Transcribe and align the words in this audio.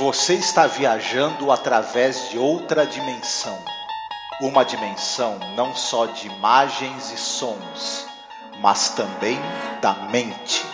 Você 0.00 0.32
está 0.32 0.66
viajando 0.66 1.52
através 1.52 2.30
de 2.30 2.38
outra 2.38 2.86
dimensão. 2.86 3.58
Uma 4.40 4.64
dimensão 4.64 5.38
não 5.54 5.74
só 5.74 6.06
de 6.06 6.26
imagens 6.26 7.12
e 7.12 7.18
sons, 7.18 8.06
mas 8.62 8.94
também 8.94 9.38
da 9.82 9.92
mente. 10.10 10.64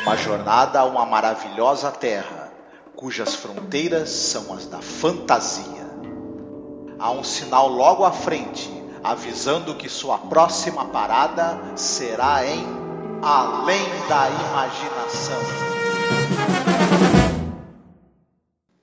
Uma 0.00 0.16
jornada 0.16 0.78
a 0.78 0.84
uma 0.84 1.04
maravilhosa 1.04 1.90
terra, 1.90 2.52
cujas 2.94 3.34
fronteiras 3.34 4.10
são 4.10 4.54
as 4.54 4.64
da 4.66 4.80
fantasia. 4.80 5.90
Há 7.00 7.10
um 7.10 7.24
sinal 7.24 7.66
logo 7.66 8.04
à 8.04 8.12
frente, 8.12 8.70
avisando 9.02 9.74
que 9.74 9.88
sua 9.88 10.18
próxima 10.18 10.84
parada 10.84 11.60
será 11.74 12.46
em 12.46 12.64
Além 13.24 13.88
da 14.08 14.30
Imaginação. 14.30 16.41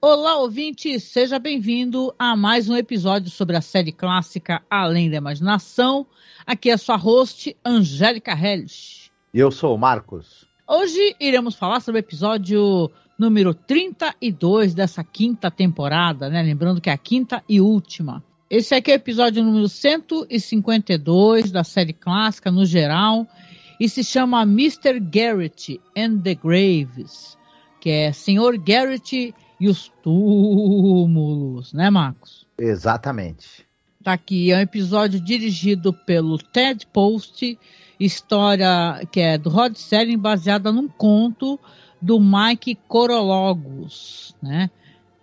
Olá, 0.01 0.37
ouvinte, 0.37 0.97
seja 0.97 1.37
bem-vindo 1.37 2.15
a 2.17 2.33
mais 2.33 2.69
um 2.69 2.75
episódio 2.77 3.29
sobre 3.29 3.57
a 3.57 3.61
série 3.61 3.91
clássica 3.91 4.61
Além 4.69 5.11
da 5.11 5.17
Imaginação. 5.17 6.07
Aqui 6.47 6.69
é 6.69 6.73
a 6.73 6.77
sua 6.77 6.95
host, 6.95 7.53
Angélica 7.65 8.31
Helles. 8.31 9.11
E 9.33 9.39
eu 9.39 9.51
sou 9.51 9.75
o 9.75 9.77
Marcos. 9.77 10.45
Hoje 10.65 11.17
iremos 11.19 11.55
falar 11.55 11.81
sobre 11.81 11.99
o 11.99 12.05
episódio 12.05 12.89
número 13.19 13.53
32 13.53 14.73
dessa 14.73 15.03
quinta 15.03 15.51
temporada, 15.51 16.29
né? 16.29 16.43
Lembrando 16.43 16.79
que 16.79 16.89
é 16.89 16.93
a 16.93 16.97
quinta 16.97 17.43
e 17.49 17.59
última. 17.59 18.23
Esse 18.49 18.75
aqui 18.75 18.91
é 18.91 18.93
o 18.93 18.95
episódio 18.95 19.43
número 19.43 19.67
152 19.67 21.51
da 21.51 21.65
série 21.65 21.91
clássica 21.91 22.49
no 22.49 22.65
geral 22.65 23.27
e 23.77 23.89
se 23.89 24.05
chama 24.05 24.43
Mr. 24.43 24.97
Garrett 24.97 25.81
and 25.93 26.19
the 26.19 26.35
Graves, 26.35 27.37
que 27.81 27.89
é 27.89 28.13
Senhor 28.13 28.57
Garrett 28.57 29.35
e 29.59 29.67
os 29.67 29.91
túmulos, 30.01 31.73
né, 31.73 31.89
Marcos? 31.89 32.47
Exatamente. 32.57 33.67
Tá 34.03 34.13
aqui, 34.13 34.51
é 34.51 34.57
um 34.57 34.61
episódio 34.61 35.19
dirigido 35.19 35.91
pelo 35.91 36.37
Ted 36.37 36.87
Post, 36.87 37.59
história 37.99 39.05
que 39.11 39.19
é 39.19 39.37
do 39.37 39.49
Rod 39.49 39.75
Serling, 39.75 40.17
baseada 40.17 40.71
num 40.71 40.87
conto 40.87 41.59
do 42.01 42.19
Mike 42.19 42.75
Corologos, 42.87 44.33
né? 44.41 44.69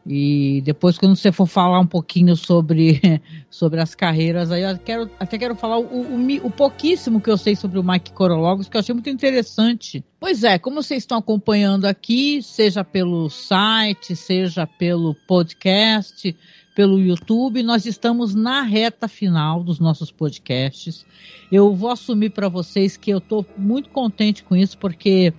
E 0.09 0.63
depois, 0.65 0.97
quando 0.97 1.17
você 1.17 1.33
for 1.33 1.47
falar 1.47 1.81
um 1.81 1.87
pouquinho 1.87 2.37
sobre, 2.37 3.01
sobre 3.51 3.81
as 3.81 3.93
carreiras, 3.93 4.53
aí 4.53 4.63
eu 4.63 4.79
quero, 4.79 5.11
até 5.19 5.37
quero 5.37 5.57
falar 5.57 5.79
o, 5.79 5.85
o, 5.85 6.47
o 6.47 6.51
pouquíssimo 6.51 7.21
que 7.21 7.29
eu 7.29 7.37
sei 7.37 7.57
sobre 7.57 7.79
o 7.79 7.83
Mike 7.83 8.13
Corologos, 8.13 8.69
que 8.69 8.77
eu 8.77 8.81
achei 8.81 8.93
muito 8.93 9.11
interessante. 9.11 10.05
Pois 10.21 10.45
é, 10.45 10.59
como 10.59 10.81
vocês 10.81 11.03
estão 11.03 11.19
acompanhando 11.19 11.87
aqui, 11.87 12.41
seja 12.41 12.85
pelo 12.85 13.29
site, 13.29 14.15
seja 14.15 14.65
pelo 14.65 15.13
podcast, 15.27 16.37
pelo 16.77 17.01
YouTube, 17.01 17.65
nós 17.65 17.85
estamos 17.85 18.33
na 18.33 18.63
reta 18.63 19.09
final 19.09 19.65
dos 19.65 19.81
nossos 19.81 20.13
podcasts. 20.13 21.05
Eu 21.51 21.75
vou 21.75 21.91
assumir 21.91 22.31
para 22.31 22.49
vocês 22.49 22.97
que 22.97 23.11
eu 23.11 23.19
estou 23.19 23.45
muito 23.57 23.89
contente 23.89 24.45
com 24.45 24.55
isso, 24.55 24.79
porque 24.79 25.33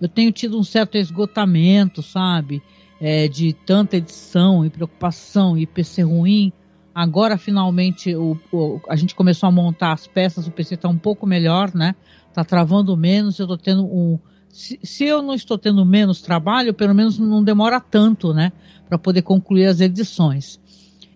eu 0.00 0.08
tenho 0.08 0.30
tido 0.30 0.58
um 0.58 0.62
certo 0.62 0.96
esgotamento, 0.96 2.02
sabe? 2.02 2.62
É, 3.00 3.28
de 3.28 3.52
tanta 3.52 3.96
edição 3.96 4.64
e 4.64 4.70
preocupação 4.70 5.56
e 5.56 5.66
PC 5.66 6.02
ruim. 6.02 6.52
Agora, 6.94 7.36
finalmente, 7.36 8.14
o, 8.14 8.38
o, 8.52 8.80
a 8.88 8.96
gente 8.96 9.14
começou 9.14 9.48
a 9.48 9.52
montar 9.52 9.92
as 9.92 10.06
peças, 10.06 10.46
o 10.46 10.50
PC 10.50 10.74
está 10.74 10.88
um 10.88 10.98
pouco 10.98 11.26
melhor, 11.26 11.74
né? 11.74 11.94
Está 12.28 12.44
travando 12.44 12.96
menos, 12.96 13.38
eu 13.38 13.44
estou 13.44 13.58
tendo 13.58 13.84
um. 13.84 14.18
Se, 14.48 14.78
se, 14.82 15.04
eu 15.04 15.20
não 15.20 15.34
estou 15.34 15.58
tendo 15.58 15.84
menos 15.84 16.22
trabalho, 16.22 16.72
pelo 16.72 16.94
menos 16.94 17.18
não 17.18 17.42
demora 17.42 17.80
tanto, 17.80 18.32
né? 18.32 18.52
Para 18.88 18.98
poder 18.98 19.22
concluir 19.22 19.66
as 19.66 19.80
edições. 19.80 20.60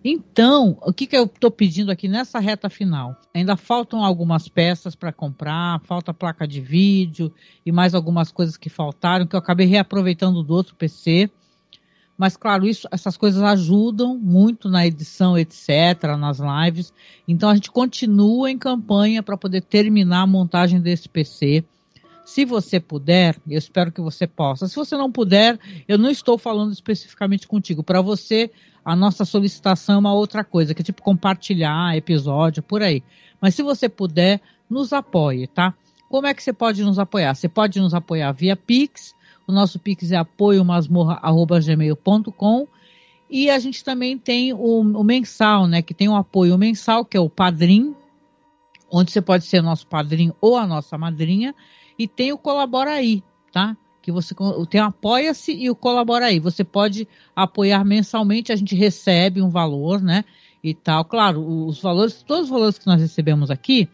Então, 0.04 0.78
o 0.82 0.92
que, 0.92 1.06
que 1.06 1.16
eu 1.16 1.24
estou 1.24 1.50
pedindo 1.50 1.90
aqui 1.90 2.08
nessa 2.08 2.38
reta 2.38 2.70
final? 2.70 3.16
Ainda 3.34 3.56
faltam 3.56 4.02
algumas 4.02 4.48
peças 4.48 4.94
para 4.94 5.12
comprar, 5.12 5.80
falta 5.82 6.14
placa 6.14 6.46
de 6.46 6.60
vídeo 6.60 7.32
e 7.66 7.72
mais 7.72 7.94
algumas 7.94 8.30
coisas 8.30 8.56
que 8.56 8.70
faltaram, 8.70 9.26
que 9.26 9.34
eu 9.34 9.40
acabei 9.40 9.66
reaproveitando 9.66 10.42
do 10.42 10.54
outro 10.54 10.76
PC. 10.76 11.30
Mas, 12.18 12.36
claro, 12.36 12.66
isso, 12.66 12.88
essas 12.90 13.16
coisas 13.16 13.40
ajudam 13.40 14.18
muito 14.18 14.68
na 14.68 14.84
edição, 14.84 15.38
etc., 15.38 16.16
nas 16.18 16.40
lives. 16.40 16.92
Então, 17.28 17.48
a 17.48 17.54
gente 17.54 17.70
continua 17.70 18.50
em 18.50 18.58
campanha 18.58 19.22
para 19.22 19.36
poder 19.36 19.62
terminar 19.62 20.22
a 20.22 20.26
montagem 20.26 20.80
desse 20.80 21.08
PC. 21.08 21.64
Se 22.24 22.44
você 22.44 22.80
puder, 22.80 23.36
eu 23.48 23.56
espero 23.56 23.92
que 23.92 24.00
você 24.00 24.26
possa. 24.26 24.66
Se 24.66 24.74
você 24.74 24.96
não 24.96 25.12
puder, 25.12 25.58
eu 25.86 25.96
não 25.96 26.10
estou 26.10 26.36
falando 26.36 26.72
especificamente 26.72 27.46
contigo. 27.46 27.84
Para 27.84 28.02
você, 28.02 28.50
a 28.84 28.96
nossa 28.96 29.24
solicitação 29.24 29.94
é 29.94 29.98
uma 29.98 30.12
outra 30.12 30.42
coisa, 30.42 30.74
que 30.74 30.82
é 30.82 30.84
tipo 30.84 31.02
compartilhar 31.02 31.96
episódio, 31.96 32.62
por 32.64 32.82
aí. 32.82 33.02
Mas 33.40 33.54
se 33.54 33.62
você 33.62 33.88
puder, 33.88 34.40
nos 34.68 34.92
apoie, 34.92 35.46
tá? 35.46 35.72
Como 36.08 36.26
é 36.26 36.34
que 36.34 36.42
você 36.42 36.52
pode 36.52 36.82
nos 36.82 36.98
apoiar? 36.98 37.34
Você 37.34 37.48
pode 37.48 37.78
nos 37.80 37.94
apoiar 37.94 38.32
via 38.32 38.56
Pix, 38.56 39.14
o 39.48 39.52
nosso 39.52 39.78
Pix 39.78 40.12
é 40.12 40.16
apoiomasmorra.gmail.com 40.16 42.68
e 43.30 43.50
a 43.50 43.58
gente 43.58 43.82
também 43.82 44.18
tem 44.18 44.52
o, 44.52 44.80
o, 44.80 45.02
mensal, 45.02 45.66
né? 45.66 45.80
Que 45.80 45.94
tem 45.94 46.06
o 46.08 46.12
um 46.12 46.16
apoio 46.16 46.58
mensal, 46.58 47.02
que 47.04 47.16
é 47.16 47.20
o 47.20 47.30
Padrim, 47.30 47.96
onde 48.90 49.10
você 49.10 49.22
pode 49.22 49.44
ser 49.44 49.62
nosso 49.62 49.86
padrinho 49.86 50.34
ou 50.40 50.56
a 50.56 50.66
nossa 50.66 50.96
madrinha, 50.96 51.54
e 51.98 52.08
tem 52.08 52.32
o 52.32 52.38
Colabora 52.38 52.92
aí, 52.92 53.22
tá? 53.52 53.76
Que 54.00 54.10
você 54.12 54.34
tem 54.70 54.80
o 54.80 54.84
Apoia-se 54.84 55.52
e 55.52 55.68
o 55.68 55.74
Colabora 55.74 56.26
aí. 56.26 56.38
Você 56.38 56.64
pode 56.64 57.08
apoiar 57.34 57.84
mensalmente, 57.84 58.52
a 58.52 58.56
gente 58.56 58.74
recebe 58.74 59.42
um 59.42 59.50
valor, 59.50 60.00
né? 60.00 60.24
E 60.62 60.72
tal. 60.74 61.04
Claro, 61.04 61.66
os 61.66 61.80
valores, 61.80 62.22
todos 62.22 62.44
os 62.44 62.50
valores 62.50 62.78
que 62.78 62.86
nós 62.86 63.00
recebemos 63.00 63.50
aqui 63.50 63.88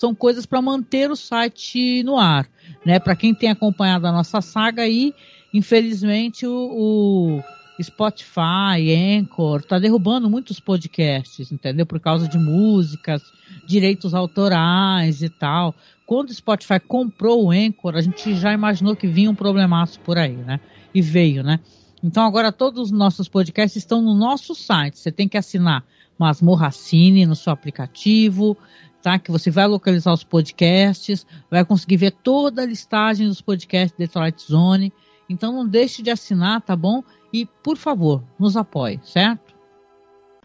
são 0.00 0.14
coisas 0.14 0.46
para 0.46 0.62
manter 0.62 1.10
o 1.10 1.16
site 1.16 2.02
no 2.02 2.18
ar 2.18 2.48
né? 2.84 2.98
Para 2.98 3.16
quem 3.16 3.34
tem 3.34 3.50
acompanhado 3.50 4.06
a 4.06 4.12
nossa 4.12 4.40
saga 4.40 4.82
aí, 4.82 5.14
infelizmente 5.52 6.46
o, 6.46 7.40
o 7.78 7.82
Spotify, 7.82 9.18
Anchor, 9.18 9.62
tá 9.62 9.78
derrubando 9.78 10.28
muitos 10.28 10.60
podcasts, 10.60 11.50
entendeu? 11.50 11.86
Por 11.86 11.98
causa 11.98 12.28
de 12.28 12.38
músicas, 12.38 13.22
direitos 13.66 14.14
autorais 14.14 15.22
e 15.22 15.28
tal. 15.28 15.74
Quando 16.06 16.30
o 16.30 16.34
Spotify 16.34 16.80
comprou 16.80 17.46
o 17.46 17.50
Anchor, 17.50 17.94
a 17.96 18.00
gente 18.00 18.34
já 18.34 18.52
imaginou 18.52 18.96
que 18.96 19.06
vinha 19.06 19.30
um 19.30 19.34
problemaço 19.34 20.00
por 20.00 20.18
aí, 20.18 20.36
né? 20.36 20.60
E 20.94 21.00
veio, 21.00 21.42
né? 21.42 21.60
Então 22.02 22.24
agora 22.24 22.50
todos 22.50 22.86
os 22.86 22.90
nossos 22.90 23.28
podcasts 23.28 23.76
estão 23.76 24.02
no 24.02 24.14
nosso 24.14 24.54
site. 24.54 24.98
Você 24.98 25.12
tem 25.12 25.28
que 25.28 25.38
assinar 25.38 25.84
Masmorra 26.18 26.70
Cine 26.70 27.24
no 27.24 27.36
seu 27.36 27.52
aplicativo 27.52 28.56
tá? 29.02 29.18
Que 29.18 29.30
você 29.30 29.50
vai 29.50 29.66
localizar 29.66 30.12
os 30.12 30.24
podcasts, 30.24 31.26
vai 31.50 31.64
conseguir 31.64 31.96
ver 31.96 32.12
toda 32.12 32.62
a 32.62 32.66
listagem 32.66 33.28
dos 33.28 33.40
podcasts 33.40 33.98
da 33.98 34.06
Twilight 34.06 34.42
Zone. 34.42 34.92
Então 35.28 35.52
não 35.52 35.66
deixe 35.66 36.02
de 36.02 36.10
assinar, 36.10 36.60
tá 36.60 36.74
bom? 36.74 37.02
E, 37.32 37.46
por 37.46 37.76
favor, 37.76 38.22
nos 38.38 38.56
apoie, 38.56 39.00
certo? 39.04 39.54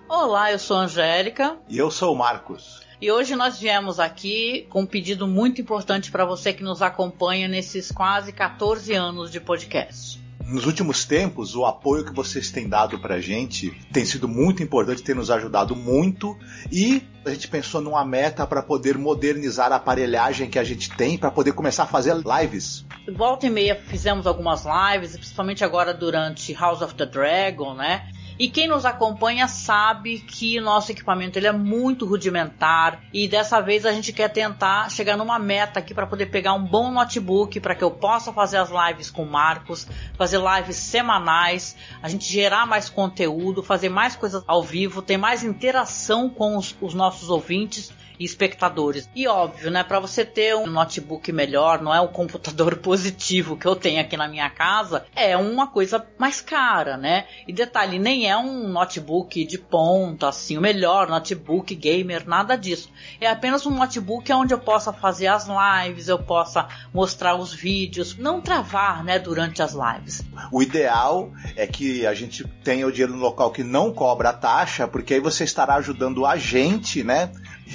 Olá, 0.08 0.52
eu 0.52 0.60
sou 0.60 0.78
a 0.78 0.82
Angélica. 0.82 1.58
E 1.68 1.78
eu 1.78 1.90
sou 1.90 2.14
o 2.14 2.18
Marcos. 2.18 2.86
E 3.02 3.12
hoje 3.12 3.36
nós 3.36 3.60
viemos 3.60 4.00
aqui 4.00 4.68
com 4.70 4.82
um 4.82 4.86
pedido 4.86 5.28
muito 5.28 5.60
importante 5.60 6.12
para 6.12 6.26
você 6.26 6.54
que 6.54 6.64
nos 6.64 6.82
acompanha 6.82 7.48
nesses 7.48 7.92
quase 7.92 8.32
14 8.32 8.94
anos 8.94 9.32
de 9.32 9.40
podcast. 9.40 10.25
Nos 10.48 10.68
últimos 10.68 11.06
tempos, 11.06 11.56
o 11.56 11.66
apoio 11.66 12.06
que 12.06 12.14
vocês 12.14 12.52
têm 12.52 12.70
dado 12.70 13.00
pra 13.00 13.20
gente 13.20 13.72
tem 13.92 14.06
sido 14.06 14.28
muito 14.28 14.62
importante, 14.62 15.02
tem 15.02 15.16
nos 15.16 15.32
ajudado 15.32 15.76
muito 15.76 16.38
e 16.72 17.02
a 17.26 17.32
gente 17.32 17.48
pensou 17.48 17.82
numa 17.82 18.06
meta 18.06 18.46
para 18.46 18.62
poder 18.62 18.96
modernizar 18.96 19.72
a 19.72 19.78
aparelhagem 19.78 20.48
que 20.48 20.60
a 20.60 20.64
gente 20.64 20.92
tem 20.92 21.18
para 21.18 21.32
poder 21.32 21.54
começar 21.54 21.84
a 21.84 21.88
fazer 21.88 22.16
lives. 22.16 22.86
Volta 23.16 23.48
e 23.48 23.50
meia 23.50 23.76
fizemos 23.88 24.28
algumas 24.28 24.64
lives, 24.66 25.18
principalmente 25.18 25.64
agora 25.64 25.96
durante 25.96 26.54
House 26.54 26.84
of 26.84 26.94
the 26.94 27.08
Dragon, 27.08 27.74
né? 27.74 28.08
E 28.38 28.50
quem 28.50 28.68
nos 28.68 28.86
acompanha 28.86 29.48
sabe 29.48 30.20
que 30.20 30.60
nosso 30.60 30.92
equipamento 30.92 31.40
ele 31.40 31.48
é 31.48 31.54
muito 31.54 32.06
rudimentar. 32.06 33.02
E 33.14 33.28
dessa 33.28 33.62
vez 33.62 33.86
a 33.86 33.94
gente 33.94 34.12
quer 34.12 34.28
tentar 34.28 34.92
chegar 34.92 35.16
numa 35.16 35.40
meta 35.40 35.80
aqui 35.80 35.94
para 35.94 36.06
poder 36.06 36.26
pegar 36.26 36.54
um 36.54 36.64
bom 36.64 36.92
notebook 36.92 37.60
para 37.62 37.74
que 37.74 37.84
eu 37.84 37.92
possa 37.92 38.34
fazer 38.34 38.58
as 38.58 38.70
lives 38.70 39.10
com 39.10 39.24
o 39.24 39.32
Marcos, 39.32 39.88
fazer 40.18 40.40
lives 40.40 40.76
semanais, 40.76 41.78
a 42.02 42.10
gente 42.10 42.26
gerar 42.26 42.66
mais 42.66 42.90
conteúdo, 42.90 43.64
fazer 43.64 43.88
mais 43.88 44.16
coisas 44.16 44.44
ao 44.46 44.62
vivo, 44.62 45.02
ter 45.02 45.18
mais 45.18 45.44
interação 45.44 46.30
com 46.30 46.58
os, 46.58 46.76
os 46.82 46.94
nossos 46.94 47.30
ouvintes 47.30 47.94
e 48.20 48.26
espectadores. 48.26 49.08
E 49.16 49.28
óbvio, 49.28 49.70
né, 49.70 49.84
para 49.84 50.00
você 50.00 50.26
ter 50.26 50.56
um 50.56 50.68
notebook 50.68 51.32
melhor, 51.32 51.82
não 51.82 51.94
é 51.94 52.02
o 52.02 52.08
computador 52.08 52.78
positivo 52.82 53.56
que 53.56 53.68
eu 53.68 53.76
tenho 53.76 54.02
aqui 54.02 54.18
na 54.18 54.28
minha 54.28 54.50
casa, 54.50 55.06
é 55.16 55.38
uma 55.38 55.68
coisa 55.68 56.06
mais 56.18 56.42
cara, 56.42 56.98
né? 56.98 57.26
E 57.48 57.54
detalhe, 57.54 58.00
nem 58.00 58.16
nem 58.16 58.30
é 58.30 58.38
um 58.38 58.70
notebook 58.70 59.44
de 59.44 59.58
ponta, 59.58 60.30
assim, 60.30 60.58
o 60.58 60.62
melhor 60.62 61.10
notebook 61.10 61.76
gamer, 61.76 62.26
nada 62.26 62.56
disso. 62.56 62.90
É 63.20 63.28
apenas 63.28 63.66
um 63.66 63.72
notebook 63.72 64.32
onde 64.32 64.54
eu 64.54 64.60
possa 64.60 64.94
fazer 64.94 65.28
as 65.28 65.48
lives, 65.48 66.08
eu 66.08 66.18
possa 66.18 66.66
mostrar 66.94 67.36
os 67.36 67.54
vídeos, 67.54 68.18
não 68.18 68.40
travar, 68.40 69.04
né, 69.04 69.20
durante 69.20 69.62
as 69.62 69.74
lives. 69.74 70.24
O 70.50 70.62
ideal 70.64 71.30
é 71.58 71.68
que 71.68 72.08
a 72.08 72.14
gente 72.14 72.46
tenha 72.64 72.88
o 72.88 72.92
dinheiro 72.92 73.14
no 73.14 73.20
local 73.20 73.52
que 73.52 73.64
não 73.64 73.92
cobra 73.92 74.30
a 74.30 74.34
taxa, 74.34 74.88
porque 74.88 75.16
aí 75.16 75.20
você 75.20 75.44
estará 75.44 75.76
ajudando 75.76 76.26
a 76.26 76.38
gente, 76.38 77.04
né? 77.04 77.30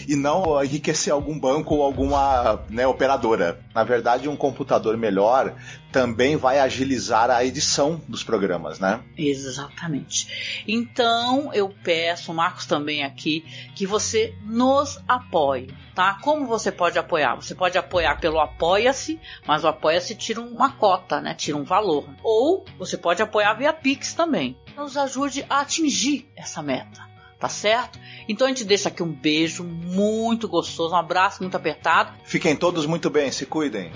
E 0.08 0.16
não 0.16 0.62
enriquecer 0.62 1.12
algum 1.12 1.38
banco 1.38 1.74
ou 1.74 1.82
alguma 1.82 2.64
né, 2.68 2.86
operadora. 2.86 3.60
Na 3.74 3.84
verdade, 3.84 4.28
um 4.28 4.36
computador 4.36 4.96
melhor 4.96 5.54
também 5.90 6.36
vai 6.36 6.58
agilizar 6.60 7.30
a 7.30 7.44
edição 7.44 8.00
dos 8.08 8.22
programas, 8.22 8.78
né? 8.78 9.00
Exatamente. 9.16 10.62
Então, 10.66 11.52
eu 11.52 11.68
peço, 11.68 12.32
Marcos 12.32 12.66
também 12.66 13.02
aqui, 13.02 13.44
que 13.74 13.86
você 13.86 14.34
nos 14.44 15.00
apoie, 15.08 15.68
tá? 15.94 16.18
Como 16.22 16.46
você 16.46 16.70
pode 16.70 16.98
apoiar? 16.98 17.34
Você 17.34 17.54
pode 17.54 17.76
apoiar 17.76 18.20
pelo 18.20 18.38
Apoia-se, 18.38 19.18
mas 19.46 19.64
o 19.64 19.68
Apoia-se 19.68 20.14
tira 20.14 20.40
uma 20.40 20.72
cota, 20.72 21.20
né? 21.20 21.34
Tira 21.34 21.56
um 21.56 21.64
valor. 21.64 22.08
Ou 22.22 22.64
você 22.78 22.96
pode 22.96 23.20
apoiar 23.20 23.54
via 23.54 23.72
Pix 23.72 24.14
também. 24.14 24.56
Nos 24.76 24.96
ajude 24.96 25.44
a 25.48 25.60
atingir 25.60 26.30
essa 26.36 26.62
meta 26.62 27.09
tá 27.40 27.48
certo? 27.48 27.98
Então 28.28 28.46
a 28.46 28.50
gente 28.50 28.64
deixa 28.64 28.90
aqui 28.90 29.02
um 29.02 29.10
beijo 29.10 29.64
muito 29.64 30.46
gostoso, 30.46 30.94
um 30.94 30.98
abraço 30.98 31.42
muito 31.42 31.56
apertado. 31.56 32.12
Fiquem 32.22 32.54
todos 32.54 32.84
muito 32.84 33.08
bem, 33.08 33.32
se 33.32 33.46
cuidem. 33.46 33.90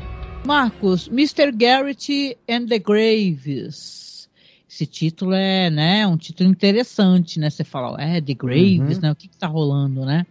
Marcos, 0.46 1.08
Mr. 1.08 1.52
Garrett 1.52 2.36
and 2.48 2.66
the 2.66 2.78
Graves. 2.78 4.28
Esse 4.68 4.86
título 4.86 5.34
é, 5.34 5.70
né, 5.70 6.06
um 6.06 6.16
título 6.16 6.50
interessante, 6.50 7.38
né? 7.38 7.48
Você 7.48 7.62
fala, 7.62 8.02
é, 8.02 8.20
The 8.20 8.34
Graves, 8.34 8.96
uhum. 8.96 9.02
né? 9.02 9.12
O 9.12 9.14
que 9.14 9.28
que 9.28 9.36
tá 9.36 9.46
rolando, 9.46 10.04
né? 10.04 10.26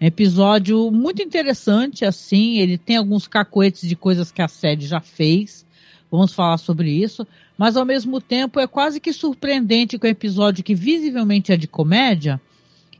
É 0.00 0.04
um 0.04 0.08
episódio 0.08 0.90
muito 0.90 1.22
interessante, 1.22 2.04
assim, 2.04 2.58
ele 2.58 2.76
tem 2.76 2.96
alguns 2.96 3.28
cacoetes 3.28 3.88
de 3.88 3.94
coisas 3.94 4.32
que 4.32 4.42
a 4.42 4.48
série 4.48 4.84
já 4.84 5.00
fez. 5.00 5.64
Vamos 6.10 6.32
falar 6.32 6.58
sobre 6.58 6.90
isso. 6.90 7.26
Mas 7.56 7.76
ao 7.76 7.84
mesmo 7.84 8.20
tempo 8.20 8.58
é 8.58 8.66
quase 8.66 9.00
que 9.00 9.12
surpreendente 9.12 9.98
que 9.98 10.06
o 10.06 10.10
episódio 10.10 10.64
que 10.64 10.74
visivelmente 10.74 11.52
é 11.52 11.56
de 11.56 11.68
comédia, 11.68 12.40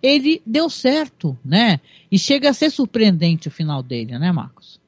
ele 0.04 0.42
deu 0.44 0.68
certo, 0.68 1.36
né? 1.42 1.80
E 2.12 2.18
chega 2.18 2.50
a 2.50 2.52
ser 2.52 2.68
surpreendente 2.68 3.48
o 3.48 3.50
final 3.50 3.82
dele, 3.82 4.18
né, 4.18 4.30
Marcos? 4.30 4.78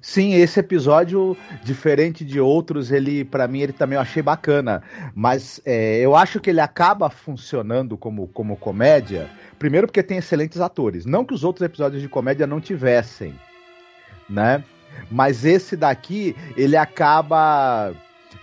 Sim, 0.00 0.34
esse 0.34 0.58
episódio, 0.58 1.36
diferente 1.62 2.24
de 2.24 2.40
outros, 2.40 2.90
ele, 2.90 3.24
para 3.24 3.46
mim, 3.46 3.60
ele 3.60 3.72
também 3.72 3.96
eu 3.96 4.02
achei 4.02 4.22
bacana. 4.22 4.82
Mas 5.14 5.60
é, 5.64 5.98
eu 6.00 6.16
acho 6.16 6.40
que 6.40 6.50
ele 6.50 6.60
acaba 6.60 7.08
funcionando 7.10 7.96
como, 7.96 8.26
como 8.28 8.56
comédia. 8.56 9.30
Primeiro 9.56 9.86
porque 9.86 10.02
tem 10.02 10.18
excelentes 10.18 10.60
atores. 10.60 11.06
Não 11.06 11.24
que 11.24 11.34
os 11.34 11.44
outros 11.44 11.64
episódios 11.64 12.02
de 12.02 12.08
comédia 12.08 12.46
não 12.46 12.60
tivessem, 12.60 13.38
né? 14.28 14.64
Mas 15.10 15.44
esse 15.44 15.76
daqui, 15.76 16.34
ele 16.56 16.76
acaba 16.76 17.94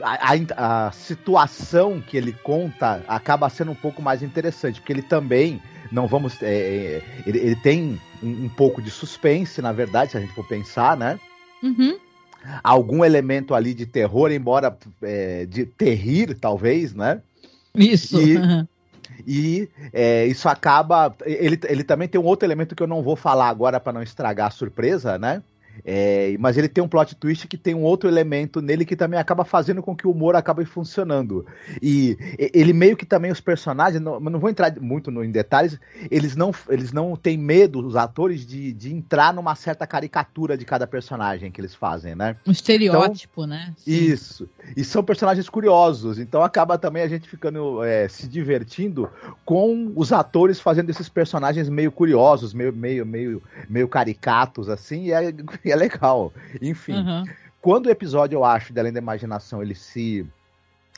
a, 0.01 0.33
a, 0.33 0.87
a, 0.87 0.91
situação 0.91 2.01
que 2.01 2.15
ele 2.15 2.31
conta 2.31 3.03
acaba 3.07 3.49
sendo 3.49 3.71
um 3.71 3.75
pouco 3.75 4.01
mais 4.01 4.23
interessante, 4.23 4.79
porque 4.79 4.93
ele 4.93 5.01
também 5.01 5.61
não 5.91 6.07
vamos. 6.07 6.41
É, 6.41 6.45
é, 6.45 7.03
ele, 7.27 7.39
ele, 7.39 7.55
tem 7.55 7.99
um, 8.23 8.45
um, 8.45 8.49
pouco 8.49 8.81
de 8.81 8.89
suspense, 8.89 9.61
na 9.61 9.71
verdade, 9.71 10.11
se 10.11 10.17
a 10.17 10.21
gente 10.21 10.33
for 10.33 10.47
pensar, 10.47 10.95
né? 10.95 11.19
Uhum. 11.61 11.97
Algum 12.63 13.05
elemento 13.05 13.53
ali 13.53 13.73
de 13.73 13.85
terror, 13.85 14.31
embora 14.31 14.75
é, 15.01 15.45
de 15.45 15.65
terrir, 15.65 16.35
talvez, 16.39 16.93
né? 16.93 17.21
Isso. 17.75 18.19
E, 18.19 18.37
uhum. 18.37 18.67
e 19.27 19.69
é, 19.93 20.25
isso 20.25 20.47
acaba. 20.49 21.15
Ele, 21.25 21.59
ele 21.67 21.83
também 21.83 22.07
tem 22.07 22.19
um 22.19 22.25
outro 22.25 22.47
elemento 22.47 22.75
que 22.75 22.81
eu 22.81 22.87
não 22.87 23.03
vou 23.03 23.15
falar 23.15 23.49
agora 23.49 23.79
para 23.79 23.93
não 23.93 24.01
estragar 24.01 24.47
a 24.47 24.51
surpresa, 24.51 25.17
né? 25.17 25.43
É, 25.83 26.35
mas 26.39 26.57
ele 26.57 26.69
tem 26.69 26.83
um 26.83 26.87
plot 26.87 27.15
twist 27.15 27.47
que 27.47 27.57
tem 27.57 27.73
um 27.73 27.83
outro 27.83 28.09
elemento 28.09 28.61
nele 28.61 28.85
que 28.85 28.95
também 28.95 29.19
acaba 29.19 29.43
fazendo 29.43 29.81
com 29.81 29.95
que 29.95 30.07
o 30.07 30.11
humor 30.11 30.35
acabe 30.35 30.65
funcionando. 30.65 31.45
E 31.81 32.17
ele 32.37 32.73
meio 32.73 32.95
que 32.95 33.05
também 33.05 33.31
os 33.31 33.41
personagens, 33.41 34.01
não, 34.01 34.19
não 34.19 34.39
vou 34.39 34.49
entrar 34.49 34.73
muito 34.79 35.09
no, 35.09 35.23
em 35.23 35.31
detalhes, 35.31 35.79
eles 36.09 36.35
não, 36.35 36.51
eles 36.69 36.91
não 36.91 37.15
têm 37.15 37.37
medo, 37.37 37.85
os 37.85 37.95
atores, 37.95 38.45
de, 38.45 38.71
de 38.73 38.93
entrar 38.93 39.33
numa 39.33 39.55
certa 39.55 39.87
caricatura 39.87 40.57
de 40.57 40.65
cada 40.65 40.85
personagem 40.85 41.51
que 41.51 41.59
eles 41.59 41.73
fazem, 41.73 42.15
né? 42.15 42.35
Um 42.45 42.51
estereótipo, 42.51 43.43
então, 43.43 43.47
né? 43.47 43.73
Sim. 43.77 43.91
Isso. 43.91 44.49
E 44.75 44.83
são 44.83 45.03
personagens 45.03 45.49
curiosos, 45.49 46.19
então 46.19 46.43
acaba 46.43 46.77
também 46.77 47.03
a 47.03 47.07
gente 47.07 47.27
ficando 47.27 47.83
é, 47.83 48.07
se 48.07 48.27
divertindo 48.27 49.09
com 49.45 49.91
os 49.95 50.11
atores 50.11 50.59
fazendo 50.59 50.89
esses 50.89 51.09
personagens 51.09 51.69
meio 51.69 51.91
curiosos, 51.91 52.53
meio, 52.53 52.73
meio, 52.73 53.05
meio, 53.05 53.41
meio 53.69 53.87
caricatos, 53.87 54.69
assim, 54.69 55.05
e 55.05 55.11
é 55.11 55.33
é 55.69 55.75
legal. 55.75 56.33
Enfim, 56.61 56.93
uhum. 56.93 57.23
quando 57.61 57.87
o 57.87 57.89
episódio, 57.89 58.37
eu 58.37 58.45
acho, 58.45 58.73
de 58.73 58.79
Além 58.79 58.93
da 58.93 58.99
Imaginação, 58.99 59.61
ele 59.61 59.75
se 59.75 60.25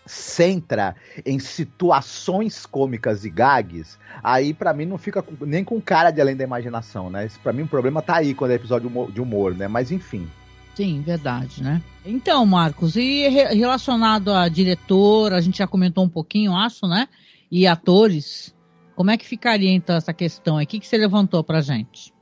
centra 0.06 0.96
em 1.26 1.40
situações 1.40 2.66
cômicas 2.66 3.24
e 3.24 3.30
gags, 3.30 3.98
aí 4.22 4.54
para 4.54 4.74
mim 4.74 4.86
não 4.86 4.98
fica 4.98 5.24
nem 5.40 5.64
com 5.64 5.80
cara 5.80 6.12
de 6.12 6.20
Além 6.20 6.36
da 6.36 6.44
Imaginação, 6.44 7.10
né? 7.10 7.30
Para 7.42 7.54
mim 7.54 7.64
o 7.64 7.68
problema 7.68 8.02
tá 8.02 8.18
aí 8.18 8.34
quando 8.34 8.52
é 8.52 8.56
episódio 8.56 8.90
de 9.12 9.22
humor, 9.22 9.56
né? 9.56 9.68
Mas 9.68 9.92
enfim. 9.92 10.30
Sim, 10.76 11.02
verdade, 11.02 11.62
né? 11.62 11.82
Então, 12.04 12.46
Marcos, 12.46 12.96
e 12.96 13.28
relacionado 13.28 14.34
a 14.34 14.50
diretor, 14.50 15.32
a 15.32 15.40
gente 15.40 15.60
já 15.60 15.68
comentou 15.68 16.04
um 16.04 16.10
pouquinho, 16.10 16.56
acho, 16.56 16.88
né? 16.88 17.08
E 17.52 17.68
atores, 17.68 18.56
como 18.96 19.12
é 19.12 19.18
que 19.18 19.26
ficaria 19.26 19.72
então 19.72 19.96
essa 19.96 20.14
questão 20.14 20.58
aí? 20.58 20.66
O 20.66 20.68
que, 20.68 20.80
que 20.80 20.88
você 20.88 20.98
levantou 20.98 21.44
pra 21.44 21.62
gente? 21.62 22.13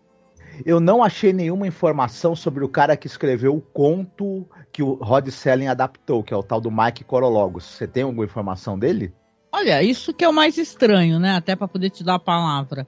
Eu 0.65 0.79
não 0.79 1.03
achei 1.03 1.33
nenhuma 1.33 1.67
informação 1.67 2.35
sobre 2.35 2.63
o 2.63 2.69
cara 2.69 2.97
que 2.97 3.07
escreveu 3.07 3.55
o 3.55 3.61
conto 3.61 4.47
que 4.71 4.83
o 4.83 4.93
Rod 4.93 5.27
Selling 5.29 5.67
adaptou, 5.67 6.23
que 6.23 6.33
é 6.33 6.37
o 6.37 6.43
tal 6.43 6.61
do 6.61 6.71
Mike 6.71 7.03
Corologos. 7.03 7.65
Você 7.65 7.87
tem 7.87 8.03
alguma 8.03 8.25
informação 8.25 8.77
dele? 8.77 9.13
Olha, 9.51 9.83
isso 9.83 10.13
que 10.13 10.23
é 10.23 10.29
o 10.29 10.33
mais 10.33 10.57
estranho, 10.57 11.19
né? 11.19 11.35
Até 11.35 11.55
para 11.55 11.67
poder 11.67 11.89
te 11.89 12.03
dar 12.03 12.15
a 12.15 12.19
palavra. 12.19 12.87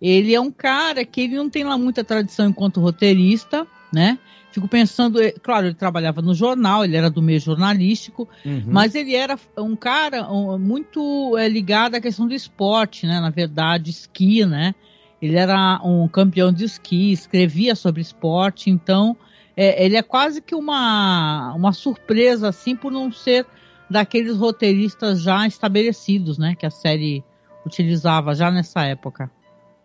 Ele 0.00 0.34
é 0.34 0.40
um 0.40 0.50
cara 0.50 1.04
que 1.04 1.22
ele 1.22 1.36
não 1.36 1.48
tem 1.48 1.64
lá 1.64 1.78
muita 1.78 2.02
tradição 2.04 2.48
enquanto 2.48 2.80
roteirista, 2.80 3.66
né? 3.92 4.18
Fico 4.50 4.68
pensando, 4.68 5.22
eh, 5.22 5.32
claro, 5.42 5.66
ele 5.66 5.74
trabalhava 5.74 6.20
no 6.20 6.34
jornal, 6.34 6.84
ele 6.84 6.96
era 6.96 7.08
do 7.08 7.22
meio 7.22 7.40
jornalístico, 7.40 8.28
uhum. 8.44 8.64
mas 8.66 8.94
ele 8.94 9.14
era 9.14 9.38
um 9.56 9.74
cara 9.74 10.24
muito 10.58 11.38
é, 11.38 11.48
ligado 11.48 11.94
à 11.94 12.00
questão 12.00 12.26
do 12.26 12.34
esporte, 12.34 13.06
né? 13.06 13.18
Na 13.18 13.30
verdade, 13.30 13.90
esqui, 13.90 14.44
né? 14.44 14.74
Ele 15.22 15.36
era 15.36 15.80
um 15.84 16.08
campeão 16.08 16.52
de 16.52 16.64
esqui, 16.64 17.12
escrevia 17.12 17.76
sobre 17.76 18.02
esporte, 18.02 18.68
então 18.68 19.16
é, 19.56 19.84
ele 19.84 19.96
é 19.96 20.02
quase 20.02 20.42
que 20.42 20.52
uma, 20.52 21.54
uma 21.54 21.72
surpresa, 21.72 22.48
assim, 22.48 22.74
por 22.74 22.90
não 22.90 23.12
ser 23.12 23.46
daqueles 23.88 24.36
roteiristas 24.36 25.22
já 25.22 25.46
estabelecidos, 25.46 26.38
né? 26.38 26.56
Que 26.58 26.66
a 26.66 26.70
série 26.70 27.22
utilizava 27.64 28.34
já 28.34 28.50
nessa 28.50 28.82
época. 28.82 29.30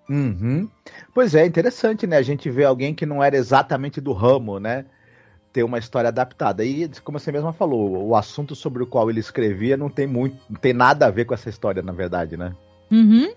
Uhum. 0.09 0.67
Pois 1.13 1.35
é, 1.35 1.45
interessante, 1.45 2.07
né? 2.07 2.17
A 2.17 2.21
gente 2.23 2.49
vê 2.49 2.63
alguém 2.63 2.95
que 2.95 3.05
não 3.05 3.23
era 3.23 3.37
exatamente 3.37 4.01
do 4.01 4.13
ramo, 4.13 4.59
né? 4.59 4.85
Ter 5.53 5.63
uma 5.63 5.77
história 5.77 6.07
adaptada. 6.07 6.65
E, 6.65 6.89
como 7.03 7.19
você 7.19 7.31
mesma 7.31 7.53
falou, 7.53 8.07
o 8.07 8.15
assunto 8.15 8.55
sobre 8.55 8.81
o 8.81 8.87
qual 8.87 9.09
ele 9.09 9.19
escrevia 9.19 9.77
não 9.77 9.89
tem 9.89 10.07
muito, 10.07 10.37
não 10.49 10.59
tem 10.59 10.73
nada 10.73 11.05
a 11.05 11.11
ver 11.11 11.25
com 11.25 11.33
essa 11.33 11.49
história, 11.49 11.83
na 11.83 11.91
verdade, 11.91 12.37
né? 12.37 12.55
Uhum. 12.89 13.29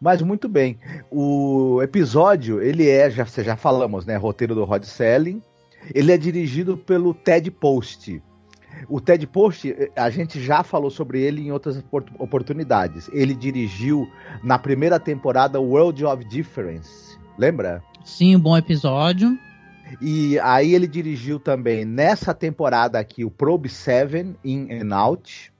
Mas 0.00 0.20
muito 0.22 0.48
bem. 0.48 0.78
O 1.10 1.80
episódio, 1.82 2.60
ele 2.60 2.88
é, 2.88 3.10
já, 3.10 3.24
já 3.24 3.56
falamos, 3.56 4.04
né? 4.04 4.16
Roteiro 4.16 4.54
do 4.54 4.64
Rod 4.64 4.84
Selling. 4.84 5.42
Ele 5.94 6.12
é 6.12 6.18
dirigido 6.18 6.76
pelo 6.76 7.14
Ted 7.14 7.50
Post. 7.50 8.22
O 8.88 9.00
Ted 9.00 9.26
Post, 9.26 9.74
a 9.96 10.10
gente 10.10 10.40
já 10.40 10.62
falou 10.62 10.90
sobre 10.90 11.20
ele 11.20 11.46
em 11.46 11.52
outras 11.52 11.82
oportunidades. 12.18 13.08
Ele 13.12 13.34
dirigiu 13.34 14.06
na 14.42 14.58
primeira 14.58 15.00
temporada 15.00 15.60
World 15.60 16.04
of 16.04 16.24
Difference. 16.24 17.16
Lembra? 17.38 17.82
Sim, 18.04 18.36
um 18.36 18.40
bom 18.40 18.56
episódio. 18.56 19.38
E 20.00 20.38
aí 20.40 20.74
ele 20.74 20.86
dirigiu 20.86 21.38
também 21.38 21.84
nessa 21.84 22.34
temporada 22.34 22.98
aqui 22.98 23.24
o 23.24 23.30
Probe 23.30 23.68
7 23.68 24.36
In 24.44 24.68
and 24.70 24.94
Out. 24.94 25.52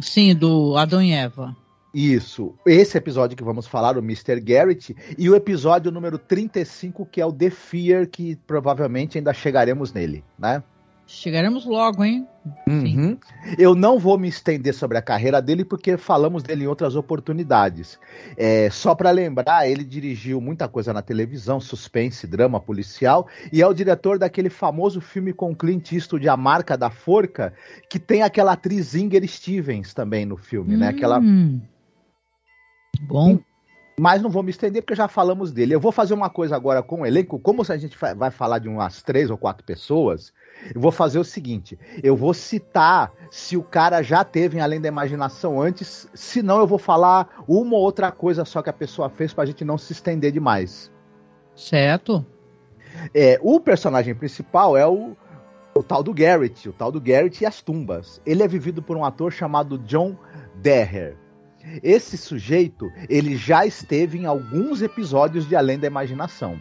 Sim, 0.00 0.34
do 0.34 0.76
Adão 0.76 1.02
e 1.02 1.12
Eva. 1.12 1.56
Isso. 1.96 2.54
Esse 2.66 2.98
episódio 2.98 3.34
que 3.34 3.42
vamos 3.42 3.66
falar, 3.66 3.96
o 3.96 4.00
Mr. 4.00 4.38
Garrett, 4.38 4.94
e 5.16 5.30
o 5.30 5.34
episódio 5.34 5.90
número 5.90 6.18
35, 6.18 7.06
que 7.06 7.22
é 7.22 7.24
o 7.24 7.32
The 7.32 7.48
Fear, 7.48 8.06
que 8.06 8.36
provavelmente 8.46 9.16
ainda 9.16 9.32
chegaremos 9.32 9.94
nele, 9.94 10.22
né? 10.38 10.62
Chegaremos 11.06 11.64
logo, 11.64 12.04
hein? 12.04 12.28
Uhum. 12.68 13.16
Eu 13.56 13.74
não 13.74 13.98
vou 13.98 14.18
me 14.18 14.28
estender 14.28 14.74
sobre 14.74 14.98
a 14.98 15.02
carreira 15.02 15.40
dele 15.40 15.64
porque 15.64 15.96
falamos 15.96 16.42
dele 16.42 16.64
em 16.64 16.66
outras 16.66 16.96
oportunidades. 16.96 17.98
É, 18.36 18.68
só 18.68 18.94
para 18.94 19.10
lembrar, 19.10 19.66
ele 19.66 19.82
dirigiu 19.82 20.38
muita 20.38 20.68
coisa 20.68 20.92
na 20.92 21.00
televisão, 21.00 21.60
suspense, 21.60 22.26
drama 22.26 22.60
policial, 22.60 23.26
e 23.50 23.62
é 23.62 23.66
o 23.66 23.72
diretor 23.72 24.18
daquele 24.18 24.50
famoso 24.50 25.00
filme 25.00 25.32
com 25.32 25.56
Clint 25.56 25.92
Eastwood, 25.92 26.28
A 26.28 26.36
Marca 26.36 26.76
da 26.76 26.90
Forca, 26.90 27.54
que 27.88 27.98
tem 27.98 28.20
aquela 28.20 28.52
atriz 28.52 28.94
Inger 28.94 29.26
Stevens 29.26 29.94
também 29.94 30.26
no 30.26 30.36
filme, 30.36 30.74
hum. 30.74 30.78
né? 30.80 30.88
Aquela... 30.88 31.18
Bom. 33.02 33.38
Mas 33.98 34.20
não 34.20 34.28
vou 34.28 34.42
me 34.42 34.50
estender 34.50 34.82
porque 34.82 34.94
já 34.94 35.08
falamos 35.08 35.50
dele. 35.50 35.74
Eu 35.74 35.80
vou 35.80 35.90
fazer 35.90 36.12
uma 36.12 36.28
coisa 36.28 36.54
agora 36.54 36.82
com 36.82 37.00
o 37.00 37.06
elenco. 37.06 37.38
Como 37.38 37.62
a 37.66 37.76
gente 37.78 37.96
vai 37.96 38.30
falar 38.30 38.58
de 38.58 38.68
umas 38.68 39.02
três 39.02 39.30
ou 39.30 39.38
quatro 39.38 39.64
pessoas, 39.64 40.34
eu 40.74 40.80
vou 40.80 40.92
fazer 40.92 41.18
o 41.18 41.24
seguinte: 41.24 41.78
eu 42.02 42.14
vou 42.14 42.34
citar 42.34 43.10
se 43.30 43.56
o 43.56 43.62
cara 43.62 44.02
já 44.02 44.22
teve 44.22 44.58
em 44.58 44.60
Além 44.60 44.82
da 44.82 44.88
Imaginação 44.88 45.60
antes, 45.60 46.06
se 46.12 46.42
não, 46.42 46.58
eu 46.58 46.66
vou 46.66 46.78
falar 46.78 47.42
uma 47.48 47.74
ou 47.74 47.82
outra 47.82 48.12
coisa 48.12 48.44
só 48.44 48.60
que 48.60 48.68
a 48.68 48.72
pessoa 48.72 49.08
fez 49.08 49.32
pra 49.32 49.46
gente 49.46 49.64
não 49.64 49.78
se 49.78 49.94
estender 49.94 50.30
demais. 50.30 50.92
Certo. 51.54 52.24
É, 53.14 53.38
o 53.42 53.58
personagem 53.58 54.14
principal 54.14 54.76
é 54.76 54.86
o, 54.86 55.16
o 55.74 55.82
tal 55.82 56.02
do 56.02 56.12
Garrett, 56.12 56.68
o 56.68 56.72
tal 56.72 56.92
do 56.92 57.00
Garrett 57.00 57.42
e 57.42 57.46
as 57.46 57.62
tumbas. 57.62 58.20
Ele 58.26 58.42
é 58.42 58.48
vivido 58.48 58.82
por 58.82 58.96
um 58.96 59.04
ator 59.06 59.32
chamado 59.32 59.78
John 59.78 60.14
Derrer. 60.56 61.16
Esse 61.82 62.16
sujeito, 62.16 62.90
ele 63.08 63.36
já 63.36 63.66
esteve 63.66 64.18
em 64.18 64.26
alguns 64.26 64.82
episódios 64.82 65.48
de 65.48 65.56
Além 65.56 65.78
da 65.78 65.86
Imaginação. 65.86 66.60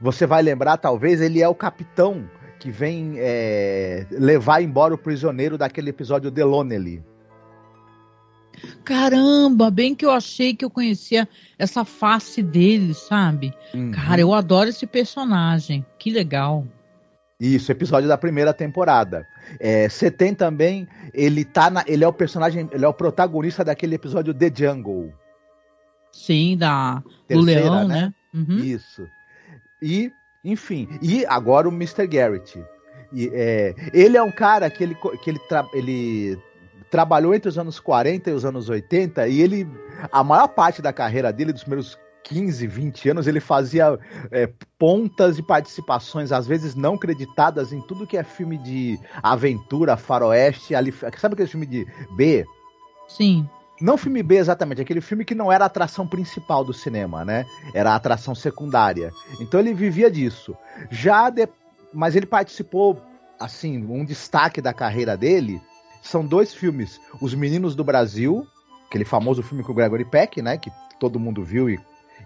Você 0.00 0.26
vai 0.26 0.42
lembrar, 0.42 0.76
talvez, 0.76 1.20
ele 1.20 1.40
é 1.40 1.48
o 1.48 1.54
capitão 1.54 2.28
que 2.58 2.70
vem 2.70 3.14
é, 3.16 4.06
levar 4.10 4.62
embora 4.62 4.94
o 4.94 4.98
prisioneiro 4.98 5.56
daquele 5.56 5.90
episódio 5.90 6.30
de 6.30 6.42
Lonely. 6.42 7.02
Caramba, 8.84 9.70
bem 9.70 9.94
que 9.94 10.04
eu 10.04 10.10
achei 10.10 10.54
que 10.54 10.64
eu 10.64 10.70
conhecia 10.70 11.28
essa 11.58 11.84
face 11.84 12.42
dele, 12.42 12.94
sabe? 12.94 13.52
Uhum. 13.74 13.90
Cara, 13.90 14.20
eu 14.20 14.32
adoro 14.32 14.70
esse 14.70 14.86
personagem. 14.86 15.84
Que 15.98 16.10
legal. 16.10 16.66
Isso, 17.38 17.70
episódio 17.70 18.08
da 18.08 18.16
primeira 18.16 18.54
temporada. 18.54 19.26
É, 19.60 19.88
você 19.88 20.10
tem 20.10 20.34
também, 20.34 20.88
ele 21.12 21.44
tá 21.44 21.68
na, 21.68 21.84
ele 21.86 22.02
é 22.02 22.08
o 22.08 22.12
personagem, 22.12 22.68
ele 22.72 22.84
é 22.84 22.88
o 22.88 22.94
protagonista 22.94 23.62
daquele 23.62 23.94
episódio 23.94 24.32
The 24.32 24.50
Jungle. 24.54 25.12
Sim, 26.10 26.56
da 26.56 27.02
Terceira, 27.28 27.60
do 27.60 27.70
leão, 27.70 27.88
né? 27.88 28.00
né? 28.00 28.14
Uhum. 28.34 28.58
Isso. 28.58 29.06
E, 29.82 30.10
enfim, 30.42 30.88
e 31.02 31.26
agora 31.26 31.68
o 31.68 31.72
Mr. 31.72 32.06
Garrett. 32.06 32.58
E, 33.12 33.30
é, 33.34 33.74
ele 33.92 34.16
é 34.16 34.22
um 34.22 34.32
cara 34.32 34.70
que 34.70 34.82
ele, 34.82 34.96
que 35.22 35.30
ele, 35.30 35.38
tra, 35.46 35.66
ele 35.74 36.38
trabalhou 36.90 37.34
entre 37.34 37.50
os 37.50 37.58
anos 37.58 37.78
40 37.78 38.30
e 38.30 38.32
os 38.32 38.46
anos 38.46 38.70
80 38.70 39.28
e 39.28 39.42
ele 39.42 39.68
a 40.10 40.24
maior 40.24 40.48
parte 40.48 40.80
da 40.80 40.92
carreira 40.92 41.32
dele, 41.32 41.52
dos 41.52 41.62
primeiros 41.62 41.98
15, 42.28 42.66
20 42.66 43.10
anos, 43.10 43.26
ele 43.26 43.38
fazia 43.38 43.98
é, 44.32 44.50
pontas 44.78 45.36
de 45.36 45.42
participações, 45.42 46.32
às 46.32 46.46
vezes 46.46 46.74
não 46.74 46.98
creditadas, 46.98 47.72
em 47.72 47.80
tudo 47.80 48.06
que 48.06 48.16
é 48.16 48.24
filme 48.24 48.58
de 48.58 48.98
aventura, 49.22 49.96
faroeste, 49.96 50.74
ali, 50.74 50.92
sabe 50.92 51.34
aquele 51.34 51.48
filme 51.48 51.66
de 51.66 51.86
B? 52.16 52.44
Sim. 53.06 53.48
Não 53.80 53.96
filme 53.96 54.22
B 54.22 54.36
exatamente, 54.36 54.80
aquele 54.80 55.00
filme 55.00 55.24
que 55.24 55.34
não 55.34 55.52
era 55.52 55.64
a 55.64 55.66
atração 55.66 56.06
principal 56.06 56.64
do 56.64 56.72
cinema, 56.72 57.24
né? 57.24 57.44
Era 57.74 57.92
a 57.92 57.94
atração 57.94 58.34
secundária. 58.34 59.12
Então 59.38 59.60
ele 59.60 59.74
vivia 59.74 60.10
disso. 60.10 60.56
Já 60.90 61.30
de... 61.30 61.46
mas 61.92 62.16
ele 62.16 62.26
participou 62.26 63.00
assim, 63.38 63.84
um 63.86 64.04
destaque 64.04 64.60
da 64.60 64.72
carreira 64.72 65.16
dele 65.16 65.60
são 66.02 66.24
dois 66.24 66.54
filmes, 66.54 67.00
Os 67.20 67.34
Meninos 67.34 67.74
do 67.74 67.84
Brasil, 67.84 68.46
aquele 68.88 69.04
famoso 69.04 69.42
filme 69.42 69.62
com 69.62 69.72
o 69.72 69.74
Gregory 69.74 70.04
Peck, 70.04 70.40
né, 70.40 70.56
que 70.56 70.70
todo 70.98 71.20
mundo 71.20 71.44
viu 71.44 71.68
e 71.68 71.78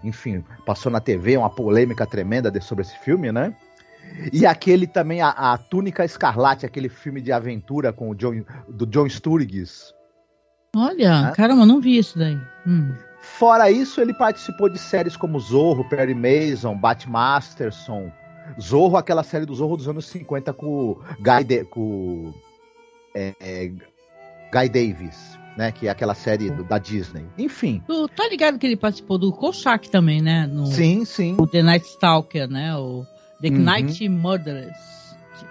enfim, 0.03 0.43
passou 0.65 0.91
na 0.91 0.99
TV 0.99 1.37
uma 1.37 1.49
polêmica 1.49 2.05
tremenda 2.05 2.49
de, 2.51 2.61
sobre 2.61 2.83
esse 2.83 2.97
filme, 2.99 3.31
né? 3.31 3.55
E 4.33 4.45
aquele 4.45 4.87
também, 4.87 5.21
a, 5.21 5.29
a, 5.29 5.57
Túnica 5.57 6.03
Escarlate, 6.03 6.65
aquele 6.65 6.89
filme 6.89 7.21
de 7.21 7.31
aventura 7.31 7.93
com 7.93 8.09
o 8.09 8.15
John, 8.15 8.43
do 8.67 8.85
John 8.85 9.07
Sturges. 9.07 9.93
Olha, 10.75 11.21
né? 11.23 11.33
caramba, 11.35 11.65
não 11.65 11.79
vi 11.79 11.97
isso 11.97 12.17
daí. 12.17 12.37
Hum. 12.65 12.93
Fora 13.21 13.69
isso, 13.69 14.01
ele 14.01 14.13
participou 14.13 14.69
de 14.69 14.79
séries 14.79 15.15
como 15.15 15.39
Zorro, 15.39 15.87
Perry 15.87 16.15
Mason, 16.15 16.75
Bat 16.75 17.09
Masterson. 17.09 18.11
Zorro, 18.59 18.97
aquela 18.97 19.23
série 19.23 19.45
do 19.45 19.53
Zorro 19.53 19.77
dos 19.77 19.87
anos 19.87 20.07
50 20.07 20.51
com 20.53 20.65
o 20.67 21.01
Guy, 21.19 21.43
de, 21.45 21.63
com, 21.65 22.33
é, 23.15 23.33
é, 23.39 23.67
Guy 24.51 24.69
Davis 24.69 25.40
né? 25.57 25.71
Que 25.71 25.87
é 25.87 25.91
aquela 25.91 26.13
série 26.13 26.49
do, 26.49 26.63
da 26.63 26.77
Disney. 26.77 27.25
Enfim. 27.37 27.83
Tu 27.87 28.07
tá 28.09 28.27
ligado 28.29 28.57
que 28.57 28.65
ele 28.65 28.77
participou 28.77 29.17
do 29.17 29.31
Kolchak 29.31 29.89
também, 29.89 30.21
né? 30.21 30.47
No, 30.47 30.67
sim, 30.67 31.05
sim. 31.05 31.35
O 31.39 31.47
The 31.47 31.61
Night 31.61 31.85
Stalker, 31.85 32.49
né? 32.49 32.75
O 32.75 33.05
The 33.41 33.49
uhum. 33.49 33.59
Night 33.59 34.09
Murderers. 34.09 34.91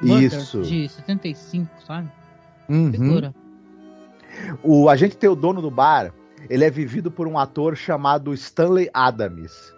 Isso. 0.03 0.63
De 0.63 0.89
75, 0.89 1.69
sabe? 1.87 2.09
Uhum. 2.69 2.91
Figura. 2.91 3.35
O 4.63 4.89
agente 4.89 5.17
dono 5.37 5.61
do 5.61 5.71
bar, 5.71 6.13
ele 6.49 6.65
é 6.65 6.71
vivido 6.71 7.11
por 7.11 7.27
um 7.27 7.39
ator 7.39 7.77
chamado 7.77 8.33
Stanley 8.33 8.89
Adams. 8.95 9.75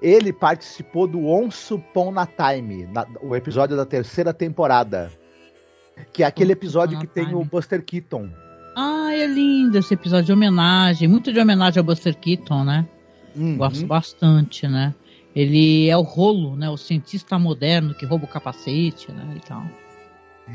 Ele 0.00 0.32
participou 0.32 1.06
do 1.06 1.26
Once 1.26 1.72
Upon 1.74 2.14
a 2.18 2.26
Time, 2.26 2.86
na, 2.86 3.06
o 3.20 3.36
episódio 3.36 3.76
da 3.76 3.84
terceira 3.84 4.32
temporada. 4.32 5.12
Que 6.12 6.22
é 6.22 6.26
aquele 6.26 6.52
episódio 6.52 6.98
que 6.98 7.06
tem 7.06 7.34
o 7.34 7.44
Buster 7.44 7.84
Keaton. 7.84 8.30
Ah, 8.78 9.10
é 9.10 9.26
lindo 9.26 9.78
esse 9.78 9.94
episódio 9.94 10.26
de 10.26 10.32
homenagem, 10.34 11.08
muito 11.08 11.32
de 11.32 11.40
homenagem 11.40 11.78
ao 11.78 11.84
Buster 11.84 12.14
Keaton, 12.14 12.62
né? 12.62 12.86
Uhum. 13.34 13.56
Gosto 13.56 13.86
bastante, 13.86 14.68
né? 14.68 14.94
Ele 15.34 15.88
é 15.88 15.96
o 15.96 16.02
rolo, 16.02 16.54
né? 16.54 16.68
O 16.68 16.76
cientista 16.76 17.38
moderno 17.38 17.94
que 17.94 18.04
rouba 18.04 18.26
o 18.26 18.28
capacete, 18.28 19.10
né? 19.10 19.32
E 19.34 19.40
tal. 19.40 19.62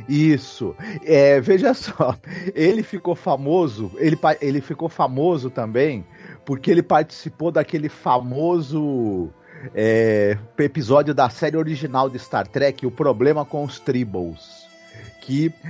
Isso. 0.08 0.76
É, 1.04 1.42
veja 1.42 1.74
só, 1.74 2.16
ele 2.54 2.84
ficou 2.84 3.16
famoso, 3.16 3.92
ele, 3.98 4.20
ele 4.40 4.62
ficou 4.62 4.88
famoso 4.88 5.50
também 5.50 6.06
porque 6.46 6.70
ele 6.70 6.84
participou 6.84 7.52
daquele 7.52 7.90
famoso 7.90 9.32
é, 9.74 10.38
episódio 10.60 11.12
da 11.16 11.28
série 11.28 11.58
original 11.58 12.08
de 12.08 12.20
Star 12.20 12.46
Trek, 12.46 12.86
O 12.86 12.92
Problema 12.92 13.44
com 13.44 13.64
os 13.64 13.80
Tribbles 13.80 14.61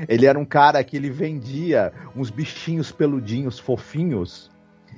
ele 0.07 0.25
era 0.25 0.37
um 0.37 0.45
cara 0.45 0.83
que 0.83 0.95
ele 0.95 1.09
vendia 1.09 1.91
uns 2.15 2.29
bichinhos 2.29 2.91
peludinhos 2.91 3.59
fofinhos 3.59 4.49